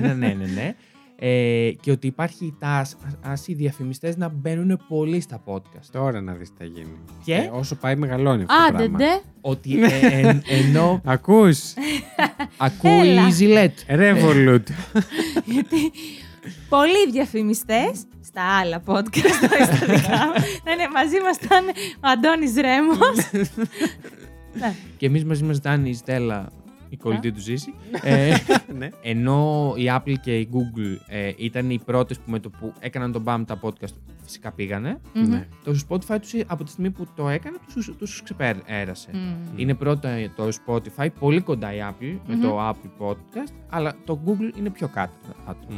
ναι, 0.00 0.14
ναι, 0.14 0.14
ναι, 0.14 0.34
ναι. 0.54 0.74
Ε, 1.18 1.70
και 1.80 1.90
ότι 1.90 2.06
υπάρχει 2.06 2.44
η 2.44 2.54
τάση 2.60 3.52
οι 3.52 3.54
διαφημιστές 3.54 4.16
να 4.16 4.28
μπαίνουν 4.28 4.80
πολύ 4.88 5.20
στα 5.20 5.42
podcast. 5.46 5.84
Τώρα 5.92 6.20
να 6.20 6.32
δεις 6.32 6.48
τι 6.48 6.54
θα 6.58 6.64
γίνει. 6.64 6.98
Και; 7.24 7.34
Ε, 7.34 7.50
όσο 7.52 7.74
πάει 7.74 7.96
μεγαλώνει 7.96 8.42
αυτό 8.48 8.54
το 8.54 8.62
Άντε, 8.62 8.76
πράγμα. 8.88 8.98
ντε. 8.98 9.20
ότι 9.40 9.78
ε, 9.84 10.06
εν- 10.28 10.42
ενώ 10.46 11.00
Ακούς, 11.04 11.60
ακούει 12.56 13.08
Έλα. 13.08 13.28
η 13.28 13.32
Gillette. 13.40 13.94
Revolut. 13.98 14.62
Γιατί 15.52 15.92
πολλοί 16.68 17.10
διαφημιστές 17.10 17.90
στα 18.24 18.42
άλλα 18.58 18.82
podcast, 18.86 19.48
όχι 19.52 19.64
στα 19.76 19.86
δικά 19.86 20.26
μου. 20.26 20.32
Ναι, 20.64 20.74
ναι, 20.74 20.88
μαζί 20.92 21.20
μας 21.24 21.36
ήταν 21.42 21.64
ο 21.96 22.08
Αντώνης 22.12 22.54
Ρέμος. 22.54 23.30
ναι. 24.52 24.74
Και 24.96 25.06
εμείς 25.06 25.24
μαζί 25.24 25.44
μας 25.44 25.56
ήταν 25.56 25.84
η 25.86 25.94
Στέλλα, 25.94 26.48
η 26.94 26.96
κολλητή 26.96 27.32
του 27.32 27.40
Ζήση. 27.40 27.74
ε, 28.02 28.34
ναι. 28.78 28.88
ενώ 29.02 29.72
η 29.76 29.84
Apple 29.88 30.14
και 30.22 30.38
η 30.38 30.48
Google 30.52 30.96
ε, 31.08 31.32
ήταν 31.36 31.70
οι 31.70 31.78
πρώτες 31.84 32.18
που 32.18 32.30
με 32.30 32.38
το 32.38 32.50
που 32.50 32.72
έκαναν 32.78 33.12
τον 33.12 33.22
BAM 33.26 33.42
τα 33.46 33.60
podcast 33.62 33.94
φυσικά 34.22 34.52
πήγανε. 34.52 35.00
Μμμ. 35.14 35.28
ναι. 35.28 35.48
Το 35.64 35.78
Spotify 35.88 36.16
τους 36.20 36.32
από 36.46 36.64
τη 36.64 36.70
στιγμή 36.70 36.90
που 36.90 37.06
το 37.16 37.28
έκανε 37.28 37.56
τους, 37.74 37.92
τους 37.98 38.22
ξεπέρασε. 38.22 39.10
Μμμ. 39.12 39.58
Είναι 39.58 39.74
πρώτα 39.74 40.10
το 40.36 40.48
Spotify, 40.66 41.06
πολύ 41.18 41.40
κοντά 41.40 41.74
η 41.74 41.78
Apple 41.90 42.16
με 42.26 42.34
Μμμ. 42.34 42.40
το 42.42 42.68
Apple 42.68 43.06
Podcast, 43.06 43.52
αλλά 43.70 43.94
το 44.04 44.20
Google 44.26 44.58
είναι 44.58 44.70
πιο 44.70 44.88
κάτω. 44.88 45.12
Μμ. 45.68 45.74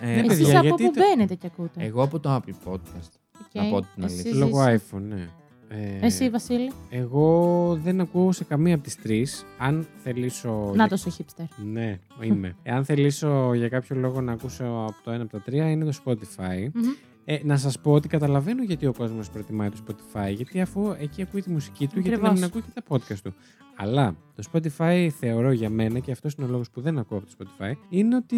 Ε, 0.00 0.06
Ναι, 0.06 0.12
Εσείς 0.20 0.28
παιδιά, 0.28 0.58
από 0.58 0.66
γιατί 0.66 0.82
πού 0.84 0.90
το- 0.92 1.00
μπαίνετε 1.08 1.34
και 1.34 1.46
ακούτε; 1.46 1.84
εγώ 1.84 2.02
από 2.02 2.20
το 2.20 2.34
Apple 2.34 2.68
Podcast. 2.72 3.10
OK. 3.40 3.54
να 3.54 3.64
πω 3.70 3.80
την 3.80 4.02
Εσύ, 4.04 4.14
αλήθεια. 4.14 4.34
Λόγω 4.34 4.62
Ζήση. 4.70 4.82
iPhone, 4.92 5.00
ναι. 5.08 5.28
Ε, 5.68 6.06
Εσύ, 6.06 6.30
Βασίλη; 6.30 6.72
Εγώ 6.90 7.78
δεν 7.82 8.00
ακούω 8.00 8.32
σε 8.32 8.44
καμία 8.44 8.74
από 8.74 8.84
τις 8.84 8.96
τρεις. 8.96 9.44
Αν 9.58 9.86
θελήσω... 10.02 10.72
Να 10.74 10.88
τος 10.88 10.96
ο 10.96 11.10
hipster. 11.16 11.44
Ναι, 11.64 11.98
είμαι. 12.20 12.56
Εάν 12.62 12.84
θελήσω 12.84 13.54
για 13.54 13.68
κάποιο 13.68 13.96
λόγο 13.96 14.20
να 14.20 14.32
ακούσω 14.32 14.64
από 14.64 14.96
το 15.04 15.10
ένα 15.10 15.22
από 15.22 15.32
τα 15.32 15.40
τρία, 15.40 15.70
είναι 15.70 15.84
το 15.84 15.92
Spotify. 16.04 16.68
Μμμ. 16.74 16.82
Ε, 17.24 17.38
να 17.44 17.56
σας 17.56 17.78
πω 17.80 17.92
ότι 17.92 18.08
καταλαβαίνω 18.08 18.62
γιατί 18.62 18.86
ο 18.86 18.92
κόσμος 18.92 19.30
προτιμάει 19.30 19.68
το 19.68 19.76
Spotify. 19.86 20.34
Γιατί 20.34 20.60
αφού 20.60 20.94
εκεί 20.98 21.22
ακούει 21.22 21.42
τη 21.42 21.50
μουσική 21.50 21.86
του, 21.86 22.00
γιατί 22.00 22.08
να 22.20 22.28
Ακριβώς. 22.28 22.34
μην 22.34 22.44
ακούει 22.44 22.62
και 22.62 22.80
τα 22.80 22.96
podcast 22.96 23.18
του. 23.22 23.34
Αλλά 23.76 24.16
το 24.34 24.42
Spotify 24.52 25.08
θεωρώ 25.18 25.52
για 25.52 25.70
μένα, 25.70 25.98
και 25.98 26.10
αυτός 26.12 26.34
είναι 26.34 26.46
ο 26.46 26.50
λόγος 26.50 26.70
που 26.70 26.80
δεν 26.80 26.98
ακούω 26.98 27.18
από 27.18 27.26
το 27.26 27.32
Spotify, 27.38 27.72
είναι 27.88 28.16
ότι 28.16 28.36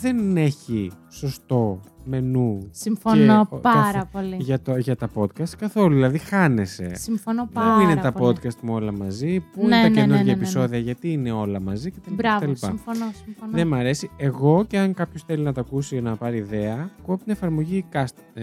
δεν 0.00 0.36
έχει 0.36 0.90
σωστό 1.10 1.80
μενού 2.04 2.68
Συμφωνώ 2.70 3.46
Και 3.48 3.54
ο- 3.54 3.58
πάρα 3.58 3.92
κάθε- 3.92 4.08
πολύ. 4.12 4.36
για, 4.38 4.60
το, 4.60 4.76
για 4.76 4.96
τα 4.96 5.08
podcast 5.14 5.48
καθόλου. 5.58 5.94
Δηλαδή 5.94 6.18
χάνεσαι. 6.18 6.94
Συμφωνώ 6.94 7.48
πάρα 7.52 7.74
Πού 7.74 7.80
είναι 7.80 7.96
πολύ. 7.96 8.00
τα 8.00 8.12
podcast 8.20 8.60
μου 8.62 8.74
όλα 8.74 8.92
μαζί, 8.92 9.40
πού 9.40 9.60
Ναι, 9.60 9.62
είναι 9.64 9.70
τα 9.70 9.82
ναι, 9.82 9.88
ναι, 9.88 9.94
καινούργια 9.94 10.16
ναι, 10.16 10.22
ναι, 10.30 10.36
ναι. 10.36 10.42
επεισόδια, 10.42 10.78
γιατί 10.78 11.12
είναι 11.12 11.30
όλα 11.32 11.60
μαζί 11.60 11.90
κτλ. 11.90 12.14
Μπράβο, 12.14 12.44
κτλ. 12.44 12.52
συμφωνώ, 12.54 13.10
συμφωνώ. 13.24 13.52
Δεν 13.52 13.66
μ' 13.66 13.74
αρέσει. 13.74 14.10
Εγώ 14.16 14.64
και 14.68 14.78
αν 14.78 14.94
κάποιος 14.94 15.22
θέλει 15.22 15.42
να 15.42 15.52
το 15.52 15.60
ακούσει 15.60 16.00
να 16.00 16.16
πάρει 16.16 16.36
ιδέα, 16.36 16.90
ακούω 17.00 17.14
από 17.14 17.22
την 17.24 17.32
εφαρμογή 17.32 17.84
Cast, 17.92 18.16
ε, 18.34 18.42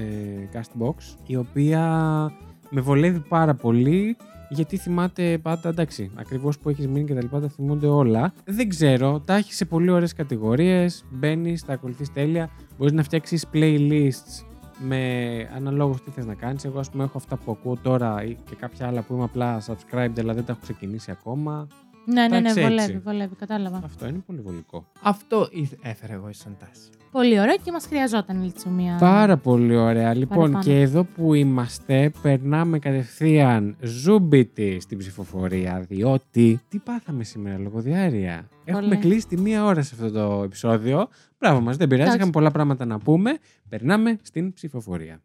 Castbox, 0.53 0.95
η 1.25 1.35
οποία 1.35 1.81
με 2.69 2.81
βολεύει 2.81 3.19
πάρα 3.19 3.53
πολύ. 3.53 4.17
Γιατί 4.49 4.77
θυμάται 4.77 5.37
πάντα, 5.37 5.69
εντάξει, 5.69 6.11
ακριβώς 6.15 6.59
που 6.59 6.69
έχεις 6.69 6.87
μείνει 6.87 7.05
και 7.05 7.13
τα 7.13 7.21
λοιπά, 7.21 7.39
τα 7.39 7.47
θυμούνται 7.49 7.87
όλα. 7.87 8.33
Δεν 8.45 8.69
ξέρω, 8.69 9.19
τα 9.19 9.35
έχει 9.35 9.53
σε 9.53 9.65
πολύ 9.65 9.89
ωραίες 9.89 10.13
κατηγορίες. 10.13 11.05
Μπαίνεις, 11.09 11.65
τα 11.65 11.73
ακολουθείς 11.73 12.11
τέλεια. 12.13 12.49
Μπορείς 12.77 12.93
να 12.93 13.03
φτιάξεις 13.03 13.45
playlists 13.53 14.45
με 14.87 15.01
αναλόγως 15.55 16.03
τι 16.03 16.11
θες 16.11 16.25
να 16.25 16.33
κάνεις. 16.33 16.65
Εγώ, 16.65 16.79
ας 16.79 16.89
πούμε, 16.89 17.03
έχω 17.03 17.17
αυτά 17.17 17.35
που 17.37 17.51
ακούω 17.51 17.77
τώρα 17.81 18.23
ή 18.23 18.35
και 18.49 18.55
κάποια 18.55 18.87
άλλα 18.87 19.01
που 19.01 19.13
είμαι 19.13 19.23
απλά 19.23 19.61
subscribed, 19.65 20.19
αλλά 20.19 20.33
δεν 20.33 20.45
τα 20.45 20.51
έχω 20.51 20.61
ξεκινήσει 20.61 21.11
ακόμα. 21.11 21.67
Ναι, 22.05 22.13
ναι, 22.21 22.27
ναι, 22.27 22.37
Εντάξει, 22.37 22.59
έτσι. 22.61 22.61
βολεύει, 22.75 22.97
βολεύει, 22.97 23.35
κατάλαβα. 23.35 23.81
Αυτό 23.83 24.07
είναι 24.07 24.19
πολύ 24.25 24.39
βολικό. 24.41 24.85
Αυτό 25.01 25.47
ήθ- 25.51 25.73
έφερα 25.81 26.13
εγώ 26.13 26.27
σαν 26.31 26.55
τάση. 26.59 26.89
Πολύ 27.11 27.39
ωραίο 27.39 27.55
και 27.63 27.71
μας 27.71 27.85
χρειαζόταν 27.85 28.43
έτσι 28.43 28.69
μια. 28.69 28.97
Πάρα 28.99 29.37
πολύ 29.37 29.75
ωραία. 29.75 30.13
Λοιπόν, 30.13 30.37
Παραπάνω. 30.37 30.63
και 30.63 30.79
εδώ 30.79 31.03
που 31.03 31.33
είμαστε, 31.33 32.11
περνάμε 32.21 32.79
κατευθείαν 32.79 33.75
ζούμπιτι 33.81 34.79
στην 34.79 34.97
ψηφοφορία, 34.97 35.85
διότι 35.89 36.59
τι 36.69 36.77
πάθαμε 36.77 37.23
σήμερα 37.23 37.57
λόγω 37.57 37.79
διάρκεια. 37.79 38.49
Έχουμε 38.65 38.95
κλείσει 38.95 39.27
τη 39.27 39.37
μία 39.37 39.65
ώρα 39.65 39.81
σε 39.81 39.95
αυτό 39.95 40.11
το 40.11 40.43
επεισόδιο. 40.43 41.07
Μπράβο 41.39 41.59
μας, 41.61 41.77
δεν 41.77 41.87
πειράζει, 41.87 42.01
Εντάξει. 42.01 42.17
είχαμε 42.17 42.31
πολλά 42.31 42.51
πράγματα 42.51 42.85
να 42.85 42.99
πούμε. 42.99 43.37
Περνάμε 43.69 44.17
στην 44.21 44.53
ψηφοφορία. 44.53 45.21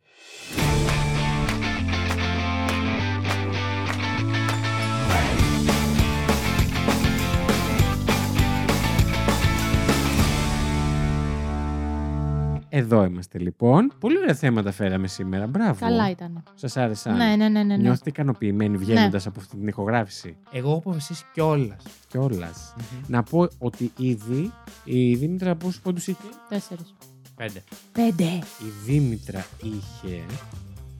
Εδώ 12.76 13.04
είμαστε 13.04 13.38
λοιπόν. 13.38 13.92
Πολύ 14.00 14.18
ωραία 14.18 14.34
θέματα 14.34 14.72
φέραμε 14.72 15.06
σήμερα. 15.06 15.46
Μπράβο. 15.46 15.78
Καλά 15.80 16.10
ήταν. 16.10 16.42
Σας 16.54 16.76
άρεσαν. 16.76 17.16
Ναι, 17.16 17.24
ναι, 17.24 17.36
ναι, 17.36 17.48
ναι. 17.48 17.62
ναι. 17.62 17.76
Νιώθετε 17.76 18.08
ικανοποιημένοι 18.08 18.76
βγαίνοντας 18.76 19.26
από 19.26 19.40
αυτή 19.40 19.56
την 19.56 19.66
ηχογράφηση; 19.66 20.36
Εγώ 20.52 20.68
έχω 20.68 20.78
αποφασίσει 20.78 21.24
κιόλας. 21.32 21.82
Κιόλας. 22.08 22.74
Να 23.06 23.22
πω 23.22 23.48
ότι 23.58 23.92
ήδη 23.96 24.52
η 24.84 25.14
Δήμητρα 25.14 25.54
πόσου 25.54 25.80
πόντους 25.80 26.06
είχε; 26.06 26.28
Τέσσερις. 26.48 26.94
Πέντε. 27.36 27.62
Πέντε. 27.92 28.24
Η 28.60 28.70
Δήμητρα 28.84 29.46
είχε. 29.62 30.22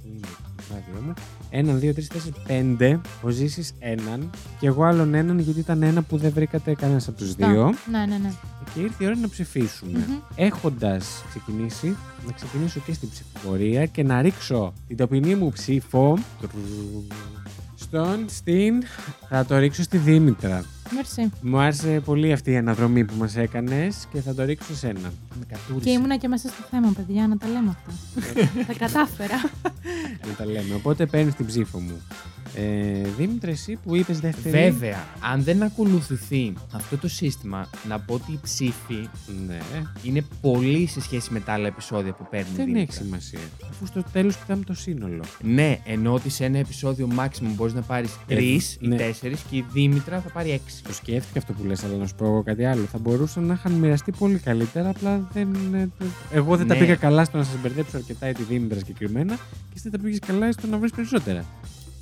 Είναι 0.06 0.20
το 0.20 0.62
ράδιο 0.74 1.02
μου. 1.06 1.14
Έναν, 1.50 1.78
δύο, 1.80 1.94
τρεις, 1.94 2.08
τέσσερις, 2.08 2.42
πέντε. 2.46 3.00
Ο 3.22 3.28
Ζήσης 3.28 3.74
έναν. 3.78 4.30
Και 4.60 4.66
εγώ 4.66 4.84
άλλον 4.84 5.14
έναν 5.14 5.38
γιατί 5.38 5.60
ήταν 5.60 5.82
ένα 5.82 6.02
που 6.02 6.16
δεν 6.16 6.32
βρήκατε 6.32 6.74
κανένας 6.74 7.08
από 7.08 7.16
τους 7.16 7.26
Σωστά. 7.26 7.48
δύο. 7.48 7.74
Ναι, 7.90 7.98
ναι, 7.98 8.16
ναι. 8.16 8.32
Και 8.74 8.80
ήρθε 8.80 9.04
η 9.04 9.06
ώρα 9.06 9.16
να 9.16 9.28
ψηφίσουμε. 9.28 9.98
Μμμ. 9.98 10.14
Έχοντας 10.34 11.24
ξεκινήσει, 11.28 11.96
να 12.26 12.32
ξεκινήσω 12.32 12.80
και 12.80 12.92
στην 12.92 13.08
ψηφοφορία 13.10 13.86
και 13.86 14.02
να 14.02 14.22
ρίξω 14.22 14.72
την 14.88 14.96
ταπεινή 14.96 15.34
μου 15.34 15.50
ψήφο. 15.50 16.18
Στον, 17.74 18.24
στην. 18.28 18.82
Θα 19.28 19.44
το 19.44 19.58
ρίξω 19.58 19.82
στη 19.82 19.96
Δήμητρα. 19.98 20.64
Merci. 20.90 21.28
Μου 21.40 21.58
άρεσε 21.58 22.00
πολύ 22.04 22.32
αυτή 22.32 22.50
η 22.50 22.56
αναδρομή 22.56 23.04
που 23.04 23.14
μας 23.18 23.36
έκανες 23.36 24.06
και 24.12 24.20
θα 24.20 24.34
το 24.34 24.44
ρίξω 24.44 24.66
σε 24.72 24.78
σένα. 24.78 25.12
Με 25.38 25.44
κατούρισε. 25.48 25.84
Και 25.88 25.90
ήμουνα 25.90 26.16
και 26.16 26.28
μέσα 26.28 26.48
στο 26.48 26.62
θέμα, 26.70 26.92
παιδιά, 26.96 27.28
να 27.28 27.36
τα 27.38 27.46
λέμε 27.48 27.68
αυτά. 27.76 27.92
τα 28.66 28.72
κατάφερα. 28.78 29.50
Να 30.28 30.32
τα 30.38 30.44
λέμε. 30.46 30.74
Οπότε 30.74 31.06
παίρνεις 31.06 31.34
την 31.34 31.46
ψήφο 31.46 31.78
μου. 31.78 32.00
Ε, 32.56 33.08
Δήμητρα, 33.18 33.50
εσύ 33.50 33.78
που 33.84 33.94
είπες 33.96 34.20
δεύτερη. 34.20 34.70
Βέβαια, 34.70 35.04
αν 35.32 35.42
δεν 35.42 35.62
ακολουθηθεί 35.62 36.52
αυτό 36.72 36.96
το 36.96 37.08
σύστημα, 37.08 37.68
να 37.88 38.00
πω 38.00 38.14
ότι 38.14 38.32
η 38.32 38.38
ψήφη 38.42 39.08
Ναι. 39.46 39.58
είναι 40.02 40.24
πολύ 40.40 40.86
σε 40.86 41.00
σχέση 41.00 41.32
με 41.32 41.40
τα 41.40 41.52
άλλα 41.52 41.66
επεισόδια 41.66 42.12
που 42.12 42.26
παίρνει 42.30 42.48
η 42.52 42.56
Δεν 42.56 42.64
Δήμητρα. 42.64 42.82
έχει 42.82 42.92
σημασία. 43.04 43.38
Αφού 43.70 43.86
στο 43.86 44.02
τέλος 44.12 44.36
κοιτάμε 44.36 44.64
το 44.64 44.74
σύνολο. 44.74 45.22
Ναι, 45.42 45.78
ενώ 45.84 46.12
ότι 46.14 46.28
σε 46.30 46.44
ένα 46.44 46.58
επεισόδιο 46.58 47.08
maximum 47.18 47.52
μπορείς 47.54 47.74
να 47.74 47.82
πάρεις 47.82 48.10
τρεις 48.26 48.76
ή 48.80 48.86
ναι. 48.86 48.96
τέσσερις 48.96 49.40
και 49.50 49.56
η 49.56 49.64
Δήμητρα 49.72 50.20
θα 50.20 50.28
πάρει 50.30 50.50
έξι. 50.50 50.73
Το 50.82 50.92
σκέφτηκα 50.92 51.38
αυτό 51.38 51.52
που 51.52 51.64
λες, 51.64 51.84
αλλά 51.84 51.96
να 51.96 52.06
σου 52.06 52.14
πω 52.14 52.24
εγώ 52.24 52.42
κάτι 52.42 52.64
άλλο. 52.64 52.84
Θα 52.84 52.98
μπορούσαν 52.98 53.44
να 53.44 53.54
είχαν 53.54 53.72
μοιραστεί 53.72 54.12
πολύ 54.12 54.38
καλύτερα, 54.38 54.88
απλά 54.88 55.28
δεν. 55.32 55.48
ε, 55.74 55.88
το- 55.98 56.04
Εγώ 56.32 56.56
δεν 56.56 56.66
τα 56.66 56.74
Ναι. 56.74 56.80
πήγα 56.80 56.94
καλά 56.94 57.24
στο 57.24 57.36
να 57.36 57.44
σας 57.44 57.56
μπερδέψω 57.62 57.96
αρκετά 57.96 58.28
ή 58.28 58.32
τη 58.32 58.42
Δήμητρα 58.42 58.78
συγκεκριμένα 58.78 59.34
και 59.34 59.74
εσύ 59.74 59.88
δεν 59.88 59.92
τα 59.92 59.98
πήγες 59.98 60.18
καλά 60.26 60.52
στο 60.52 60.66
να 60.66 60.78
βρεις 60.78 60.90
περισσότερα. 60.92 61.44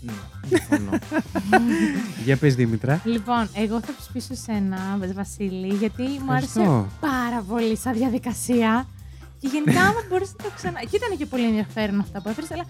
Ναι, 0.00 0.12
συμφωνώ. 0.48 0.90
Για 2.24 2.36
πες 2.36 2.54
Δήμητρα. 2.54 3.00
λοιπόν, 3.04 3.48
εγώ 3.54 3.80
θα 3.80 3.92
ψηφίσω 3.98 4.34
σένα, 4.34 4.78
Βασίλη, 5.14 5.74
γιατί 5.74 6.02
μου 6.02 6.32
άρεσε 6.32 6.60
Ευχαριστώ. 6.60 6.88
πάρα 7.00 7.42
πολύ 7.48 7.76
σαν 7.76 7.94
διαδικασία. 7.94 8.86
Και 9.40 9.48
γενικά, 9.52 9.80
άμα 9.82 10.00
μπορείς 10.08 10.28
να 10.38 10.44
το 10.44 10.50
ξανα. 10.56 10.80
Και 10.80 10.96
ήταν 10.96 11.18
και 11.18 11.26
πολύ 11.26 11.44
ενδιαφέρον 11.44 12.00
αυτά 12.00 12.20
που 12.22 12.28
έφερες, 12.28 12.50
αλλά 12.50 12.64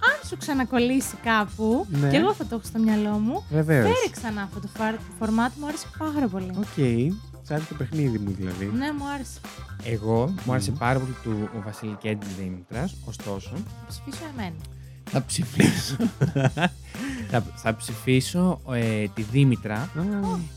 αν 0.00 0.28
σου 0.28 0.36
ξανακολλήσει 0.36 1.14
κάπου, 1.22 1.86
Ναι. 1.90 2.08
και 2.10 2.16
εγώ 2.16 2.34
θα 2.34 2.44
το 2.46 2.54
έχω 2.54 2.64
στο 2.64 2.78
μυαλό 2.78 3.10
μου, 3.18 3.44
Βεβαίως. 3.50 3.82
φέρε 3.84 4.10
ξανά 4.10 4.42
αυτό 4.42 4.60
το 4.60 4.68
φαρ- 4.76 4.98
φορμάτ, 5.18 5.52
μου 5.60 5.66
άρεσε 5.66 5.86
πάρα 5.98 6.28
πολύ. 6.28 6.50
Οκ. 6.58 7.06
Σαν 7.42 7.66
το 7.68 7.74
παιχνίδι 7.74 8.18
μου 8.18 8.34
δηλαδή. 8.38 8.64
Ναι, 8.64 8.92
μου 8.92 9.04
άρεσε. 9.14 9.40
Εγώ 9.84 10.34
μου 10.44 10.52
άρεσε 10.52 10.70
Μμμ. 10.70 10.78
πάρα 10.78 10.98
πολύ 10.98 11.14
του 11.22 11.62
Βασίλη 11.64 11.96
και 12.00 12.16
της 12.20 12.26
Δήμητρας, 12.42 12.94
ωστόσο 13.04 13.50
Θα 13.54 13.86
ψηφίσω 13.88 14.22
εμένα. 14.34 14.54
θα 15.10 15.24
ψηφίσω. 15.24 15.96
θα, 17.30 17.44
θα 17.56 17.76
ψηφίσω 17.76 18.60
ε, 18.72 19.04
τη 19.14 19.22
Δήμητρα 19.22 19.74
Α, 19.74 19.88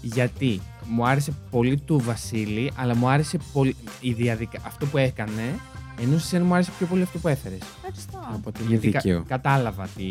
γιατί 0.02 0.62
μου 0.90 1.08
άρεσε 1.08 1.34
πολύ 1.52 1.78
του 1.78 2.00
Βασίλη, 2.00 2.72
αλλά 2.76 2.96
μου 2.96 3.10
άρεσε 3.10 3.38
πολύ 3.54 3.76
η 4.00 4.14
διαδικα... 4.14 4.60
αυτό 4.66 4.86
που 4.86 4.98
έκανε. 4.98 5.60
Ενώ 6.02 6.18
σε 6.18 6.26
εσένα 6.26 6.44
μου 6.46 6.54
άρεσε 6.54 6.72
πιο 6.78 6.88
πολύ 6.88 7.02
αυτό 7.02 7.18
που 7.20 7.28
έφερες. 7.28 7.60
Ευχαριστώ. 7.76 8.18
Από 8.34 8.52
την 8.52 8.62
Είναι 8.66 8.74
γιατί 8.74 8.90
κα- 8.92 9.00
δίκαιο. 9.00 9.24
κατάλαβα 9.28 9.88
τι. 9.98 10.04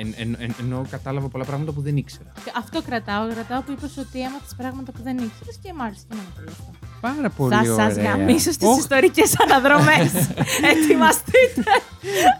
Εν, 0.00 0.12
εν, 0.16 0.36
εν, 0.38 0.54
ενώ 0.60 0.86
κατάλαβα 0.90 1.28
πολλά 1.28 1.44
πράγματα 1.44 1.72
που 1.72 1.80
δεν 1.80 1.96
ήξερα. 1.96 2.32
Και 2.44 2.52
Αυτό 2.56 2.82
κρατάω. 2.82 3.28
Κρατάω 3.28 3.60
που 3.62 3.72
είπες 3.72 3.96
ότι 3.96 4.18
έμαθες 4.20 4.54
πράγματα 4.56 4.92
που 4.92 5.02
δεν 5.02 5.16
ήξερες 5.16 5.58
και 5.62 5.72
μου 5.76 5.82
άρεσε 5.82 6.00
και 6.08 6.14
εμένα 6.14 6.28
πολύ 6.36 6.48
αυτό. 6.50 6.70
Πάρα 7.00 7.30
πολύ 7.30 7.54
Θα 7.54 7.72
ωραία. 7.72 7.94
σα 7.94 8.02
γαμίσω 8.02 8.52
στις 8.52 8.68
Ωχ, 8.68 8.78
ιστορικές 8.78 9.34
αναδρομές. 9.42 10.12
Ετοιμαστείτε. 10.72 11.70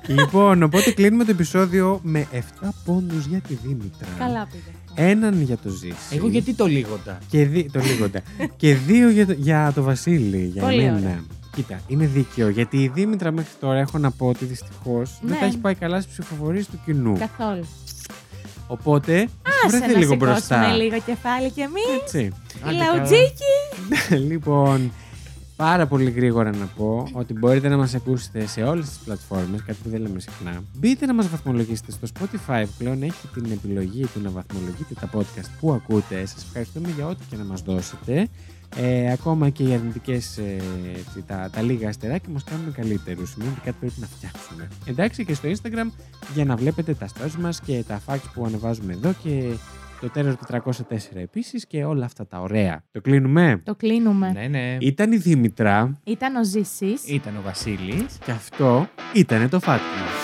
Λοιπόν, 0.06 0.62
οπότε 0.62 0.90
κλείνουμε 0.92 1.24
το 1.24 1.30
επεισόδιο 1.30 2.00
με 2.02 2.26
7 2.32 2.68
πόντους 2.84 3.26
για 3.26 3.40
τη 3.40 3.54
Δήμητρα. 3.54 4.08
Καλά 4.18 4.46
πήγε. 4.50 4.62
αυτό. 4.88 5.02
Έναν 5.02 5.42
για 5.42 5.56
το 5.56 5.68
Ζήση. 5.68 5.94
Εγώ 6.16 6.28
γιατί 6.28 6.54
το 6.54 6.66
λίγοντα; 6.66 7.18
Και 7.28 7.46
δι... 7.46 7.70
το 7.72 7.80
λίγοντα. 7.80 8.20
και 8.56 8.74
δύο 8.74 9.10
για 9.10 9.26
το, 9.26 9.32
για 9.32 9.72
το 9.74 9.82
Βασίλη. 9.82 10.50
Για 10.52 10.62
Πολύ 10.62 10.82
μένα. 10.82 10.96
ωραία. 10.98 11.24
Κοίτα, 11.54 11.80
είναι 11.86 12.06
δίκαιο. 12.06 12.48
Γιατί 12.48 12.76
η 12.82 12.88
Δήμητρα 12.88 13.30
μέχρι 13.30 13.52
τώρα 13.60 13.78
έχω 13.78 13.98
να 13.98 14.10
πω 14.10 14.26
ότι 14.26 14.44
δυστυχώς 14.44 15.18
δεν 15.22 15.30
Ναι. 15.30 15.38
τα 15.38 15.44
έχει 15.46 15.58
πάει 15.58 15.74
καλά 15.74 16.00
στις 16.00 16.12
ψηφοφορίες 16.18 16.66
του 16.66 16.78
κοινού. 16.84 17.18
Καθόλου. 17.18 17.66
Οπότε, 18.66 19.14
Άσε 19.42 19.68
βρέθε 19.68 19.92
να 19.92 19.98
λίγο 19.98 20.14
μπροστά. 20.14 20.40
σηκώσουμε 20.40 20.82
λίγο 20.84 20.98
κεφάλι 21.06 21.50
κι 21.50 21.60
εμείς. 21.60 21.84
Έτσι. 22.02 22.18
Η 22.18 22.32
Άντε 22.64 22.76
Λαουτζίκη. 22.76 23.54
λοιπόν, 24.30 24.92
πάρα 25.56 25.86
πολύ 25.86 26.10
γρήγορα 26.10 26.50
να 26.56 26.64
πω 26.66 27.06
ότι 27.12 27.32
μπορείτε 27.32 27.68
να 27.68 27.76
μας 27.76 27.94
ακούσετε 27.94 28.46
σε 28.46 28.62
όλες 28.62 28.88
τις 28.88 28.96
πλατφόρμες, 29.04 29.62
κάτι 29.66 29.78
που 29.82 29.88
δεν 29.88 30.00
λέμε 30.00 30.20
συχνά. 30.20 30.62
Μπείτε 30.78 31.06
να 31.06 31.14
μας 31.14 31.28
βαθμολογήσετε 31.28 31.92
στο 31.92 32.06
Spotify 32.14 32.62
που 32.64 32.72
πλέον 32.78 33.02
έχει 33.02 33.26
την 33.34 33.46
επιλογή 33.52 34.06
του 34.14 34.20
να 34.22 34.30
βαθμολογείτε 34.30 34.94
τα 35.00 35.10
podcast 35.14 35.48
που 35.60 35.72
ακούτε. 35.72 36.26
Σας 36.26 36.42
ευχαριστούμε 36.44 36.88
για 36.96 37.06
ό,τι 37.06 37.24
και 37.30 37.36
να 37.36 37.44
μας 37.44 37.60
δώσετε. 37.62 38.28
Ε, 38.76 39.12
ακόμα 39.12 39.48
και 39.48 39.62
οι 39.62 39.72
αρνητικές, 39.72 40.40
τα, 41.26 41.50
τα 41.52 41.62
λίγα 41.62 41.88
αστεράκια 41.88 42.32
μας 42.32 42.44
κάνουν 42.44 42.72
καλύτερους. 42.72 43.30
Σημαίνει 43.30 43.50
ότι 43.50 43.60
κάτι 43.60 43.76
πρέπει 43.80 43.94
να 44.00 44.06
φτιάξουμε. 44.06 44.68
Εντάξει, 44.86 45.24
και 45.24 45.34
στο 45.34 45.48
Instagram 45.48 45.90
για 46.34 46.44
να 46.44 46.56
βλέπετε 46.56 46.94
τα 46.94 47.08
stories 47.08 47.34
μας 47.38 47.60
και 47.60 47.84
τα 47.88 48.00
facts 48.06 48.30
που 48.34 48.44
ανεβάζουμε 48.44 48.92
εδώ 48.92 49.14
και 49.22 49.50
το 50.00 50.10
Terror 50.14 50.58
404 50.58 50.70
επίσης 51.14 51.66
και 51.66 51.84
όλα 51.84 52.04
αυτά 52.04 52.26
τα 52.26 52.40
ωραία. 52.40 52.82
Το 52.92 53.00
κλείνουμε; 53.00 53.60
Το 53.64 53.74
κλείνουμε. 53.74 54.32
Ναι, 54.32 54.46
ναι. 54.46 54.76
Ήταν 54.80 55.12
η 55.12 55.16
Δήμητρα 55.16 56.00
Ήταν 56.04 56.36
ο 56.36 56.44
Ζήσης. 56.44 57.08
Ήταν 57.08 57.36
ο 57.36 57.40
Βασίλης. 57.44 58.18
και 58.24 58.30
αυτό 58.30 58.88
ήταν 59.14 59.48
το 59.48 59.60
Fact 59.66 60.23